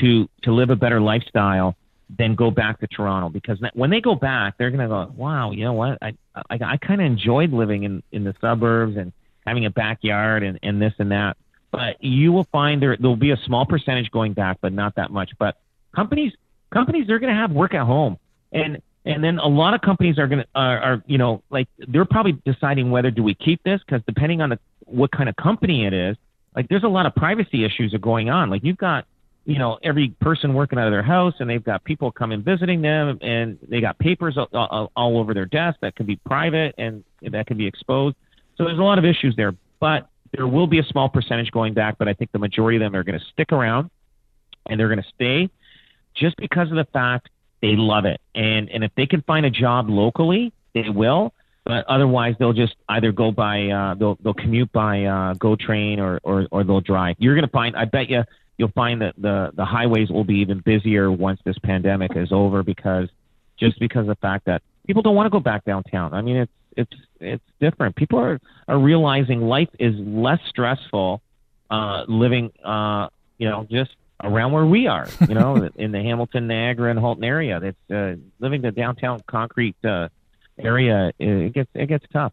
to 0.00 0.28
to 0.42 0.52
live 0.52 0.70
a 0.70 0.76
better 0.76 1.00
lifestyle 1.00 1.76
than 2.16 2.34
go 2.34 2.50
back 2.50 2.78
to 2.80 2.86
Toronto 2.86 3.28
because 3.28 3.58
when 3.74 3.90
they 3.90 4.00
go 4.00 4.14
back, 4.14 4.56
they're 4.56 4.70
gonna 4.70 4.88
go, 4.88 5.12
wow, 5.16 5.50
you 5.50 5.64
know 5.64 5.72
what? 5.72 5.98
I 6.00 6.14
I, 6.34 6.58
I 6.62 6.76
kind 6.76 7.00
of 7.00 7.06
enjoyed 7.06 7.52
living 7.52 7.82
in 7.82 8.02
in 8.12 8.22
the 8.24 8.34
suburbs 8.40 8.96
and 8.96 9.12
having 9.46 9.66
a 9.66 9.70
backyard 9.70 10.42
and 10.42 10.58
and 10.62 10.80
this 10.80 10.92
and 10.98 11.12
that. 11.12 11.36
But 11.70 12.02
you 12.02 12.32
will 12.32 12.46
find 12.52 12.80
there 12.80 12.96
there'll 12.96 13.16
be 13.16 13.32
a 13.32 13.38
small 13.44 13.66
percentage 13.66 14.10
going 14.10 14.32
back, 14.32 14.58
but 14.60 14.72
not 14.72 14.94
that 14.96 15.10
much. 15.10 15.32
But 15.38 15.56
companies 15.94 16.32
companies 16.72 17.06
they're 17.06 17.18
gonna 17.18 17.34
have 17.34 17.52
work 17.52 17.74
at 17.74 17.86
home 17.86 18.18
and 18.54 18.80
and 19.04 19.22
then 19.22 19.38
a 19.38 19.46
lot 19.46 19.74
of 19.74 19.82
companies 19.82 20.18
are 20.18 20.26
gonna 20.26 20.46
are, 20.54 20.78
are 20.78 21.02
you 21.06 21.18
know 21.18 21.42
like 21.50 21.68
they're 21.78 22.06
probably 22.06 22.32
deciding 22.44 22.90
whether 22.90 23.10
do 23.10 23.22
we 23.22 23.34
keep 23.34 23.62
this 23.62 23.80
because 23.86 24.02
depending 24.06 24.40
on 24.40 24.50
the 24.50 24.58
what 24.86 25.10
kind 25.10 25.28
of 25.28 25.36
company 25.36 25.86
it 25.86 25.92
is, 25.92 26.16
like 26.54 26.68
there's 26.68 26.84
a 26.84 26.88
lot 26.88 27.06
of 27.06 27.14
privacy 27.14 27.64
issues 27.64 27.92
are 27.94 27.98
going 27.98 28.30
on. 28.30 28.48
Like 28.50 28.64
you've 28.64 28.78
got 28.78 29.06
you 29.44 29.58
know 29.58 29.78
every 29.82 30.10
person 30.20 30.54
working 30.54 30.78
out 30.78 30.86
of 30.86 30.92
their 30.92 31.02
house 31.02 31.34
and 31.38 31.50
they've 31.50 31.64
got 31.64 31.84
people 31.84 32.10
coming 32.10 32.42
visiting 32.42 32.80
them 32.80 33.18
and 33.20 33.58
they 33.68 33.80
got 33.80 33.98
papers 33.98 34.38
all, 34.38 34.48
all, 34.52 34.92
all 34.96 35.18
over 35.18 35.34
their 35.34 35.46
desk 35.46 35.78
that 35.82 35.96
can 35.96 36.06
be 36.06 36.16
private 36.16 36.74
and 36.78 37.04
that 37.22 37.46
can 37.46 37.58
be 37.58 37.66
exposed. 37.66 38.16
So 38.56 38.64
there's 38.64 38.78
a 38.78 38.82
lot 38.82 38.98
of 38.98 39.04
issues 39.04 39.34
there, 39.36 39.54
but 39.80 40.08
there 40.32 40.46
will 40.46 40.66
be 40.66 40.78
a 40.78 40.84
small 40.84 41.08
percentage 41.08 41.50
going 41.50 41.74
back, 41.74 41.96
but 41.98 42.08
I 42.08 42.14
think 42.14 42.32
the 42.32 42.38
majority 42.38 42.76
of 42.76 42.80
them 42.80 42.94
are 42.94 43.04
going 43.04 43.18
to 43.18 43.24
stick 43.32 43.52
around 43.52 43.90
and 44.66 44.78
they're 44.78 44.88
going 44.88 45.02
to 45.02 45.08
stay 45.14 45.50
just 46.14 46.36
because 46.36 46.70
of 46.70 46.76
the 46.76 46.86
fact 46.92 47.28
they 47.60 47.76
love 47.76 48.04
it. 48.04 48.20
And 48.34 48.68
and 48.68 48.84
if 48.84 48.92
they 48.94 49.06
can 49.06 49.22
find 49.22 49.46
a 49.46 49.50
job 49.50 49.88
locally, 49.88 50.52
they 50.74 50.88
will. 50.88 51.32
But 51.64 51.86
otherwise, 51.86 52.34
they'll 52.38 52.52
just 52.52 52.74
either 52.90 53.10
go 53.10 53.30
by 53.30 53.68
uh, 53.68 53.94
they'll 53.94 54.18
they'll 54.22 54.34
commute 54.34 54.70
by 54.72 55.04
uh, 55.04 55.34
GO 55.34 55.56
train 55.56 55.98
or, 55.98 56.20
or 56.22 56.46
or 56.50 56.62
they'll 56.62 56.82
drive. 56.82 57.16
You're 57.18 57.34
gonna 57.34 57.48
find. 57.48 57.74
I 57.74 57.86
bet 57.86 58.10
you 58.10 58.24
you'll 58.58 58.72
find 58.72 59.00
that 59.00 59.14
the 59.16 59.50
the 59.54 59.64
highways 59.64 60.10
will 60.10 60.24
be 60.24 60.36
even 60.36 60.60
busier 60.60 61.10
once 61.10 61.40
this 61.44 61.56
pandemic 61.58 62.16
is 62.16 62.32
over 62.32 62.62
because 62.62 63.08
just 63.58 63.78
because 63.80 64.02
of 64.02 64.08
the 64.08 64.16
fact 64.16 64.44
that 64.44 64.62
people 64.86 65.02
don't 65.02 65.14
want 65.14 65.26
to 65.26 65.30
go 65.30 65.40
back 65.40 65.64
downtown. 65.64 66.12
I 66.12 66.20
mean, 66.20 66.36
it's 66.36 66.52
it's 66.76 66.92
it's 67.20 67.44
different. 67.60 67.96
People 67.96 68.18
are 68.18 68.40
are 68.68 68.78
realizing 68.78 69.40
life 69.42 69.68
is 69.78 69.94
less 69.96 70.40
stressful 70.48 71.22
uh, 71.70 72.04
living, 72.08 72.52
uh, 72.64 73.08
you 73.38 73.48
know, 73.48 73.66
just 73.70 73.90
around 74.22 74.52
where 74.52 74.66
we 74.66 74.86
are, 74.86 75.08
you 75.28 75.34
know, 75.34 75.68
in 75.76 75.92
the 75.92 76.00
Hamilton, 76.00 76.46
Niagara, 76.46 76.90
and 76.90 76.98
Halton 76.98 77.24
area. 77.24 77.60
That's 77.60 77.90
uh, 77.90 78.16
living 78.38 78.62
the 78.62 78.70
downtown 78.70 79.22
concrete 79.26 79.76
uh, 79.84 80.08
area. 80.58 81.12
It 81.18 81.52
gets 81.52 81.70
it 81.74 81.86
gets 81.86 82.04
tough. 82.12 82.32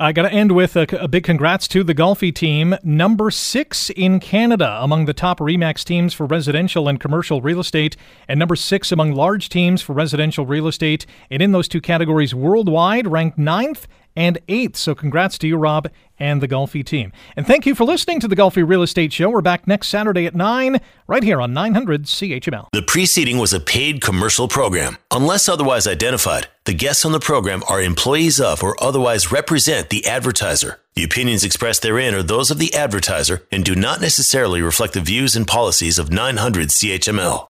I 0.00 0.12
got 0.12 0.22
to 0.22 0.32
end 0.32 0.52
with 0.52 0.76
a, 0.76 0.86
a, 0.98 1.08
big 1.08 1.24
congrats 1.24 1.68
to 1.68 1.84
the 1.84 1.94
Golfi 1.94 2.34
team, 2.34 2.74
number 2.82 3.30
six 3.30 3.90
in 3.90 4.18
Canada 4.18 4.78
among 4.80 5.04
the 5.04 5.12
top 5.12 5.40
REMAX 5.40 5.84
teams 5.84 6.14
for 6.14 6.24
residential 6.24 6.88
and 6.88 6.98
commercial 6.98 7.42
real 7.42 7.60
estate, 7.60 7.98
and 8.26 8.38
number 8.38 8.56
six 8.56 8.92
among 8.92 9.12
large 9.12 9.50
teams 9.50 9.82
for 9.82 9.92
residential 9.92 10.46
real 10.46 10.68
estate. 10.68 11.04
And 11.30 11.42
in 11.42 11.52
those 11.52 11.68
two 11.68 11.82
categories 11.82 12.34
worldwide, 12.34 13.08
ranked 13.08 13.36
ninth 13.36 13.86
and 14.16 14.38
eighth. 14.48 14.76
So 14.76 14.94
congrats 14.94 15.38
to 15.38 15.48
you, 15.48 15.56
Rob, 15.56 15.88
and 16.18 16.42
the 16.42 16.48
Golfi 16.48 16.84
team. 16.84 17.12
And 17.36 17.46
thank 17.46 17.66
you 17.66 17.74
for 17.74 17.84
listening 17.84 18.20
to 18.20 18.28
the 18.28 18.36
Golfi 18.36 18.66
Real 18.66 18.82
Estate 18.82 19.12
Show. 19.12 19.30
We're 19.30 19.40
back 19.40 19.66
next 19.66 19.88
Saturday 19.88 20.26
at 20.26 20.34
9, 20.34 20.80
right 21.06 21.22
here 21.22 21.40
on 21.40 21.54
900 21.54 22.04
CHML. 22.04 22.68
The 22.72 22.82
preceding 22.82 23.38
was 23.38 23.52
a 23.52 23.60
paid 23.60 24.02
commercial 24.02 24.46
program. 24.46 24.98
Unless 25.10 25.48
otherwise 25.48 25.86
identified, 25.86 26.48
the 26.66 26.74
guests 26.74 27.04
on 27.04 27.12
the 27.12 27.20
program 27.20 27.62
are 27.68 27.80
employees 27.80 28.40
of 28.40 28.62
or 28.62 28.80
otherwise 28.82 29.32
represent 29.32 29.88
the 29.88 30.06
advertiser. 30.06 30.80
The 30.94 31.04
opinions 31.04 31.44
expressed 31.44 31.82
therein 31.82 32.14
are 32.14 32.22
those 32.22 32.50
of 32.50 32.58
the 32.58 32.74
advertiser 32.74 33.46
and 33.50 33.64
do 33.64 33.74
not 33.74 34.00
necessarily 34.00 34.60
reflect 34.60 34.92
the 34.92 35.00
views 35.00 35.34
and 35.34 35.46
policies 35.46 35.98
of 35.98 36.12
900 36.12 36.68
CHML. 36.68 37.46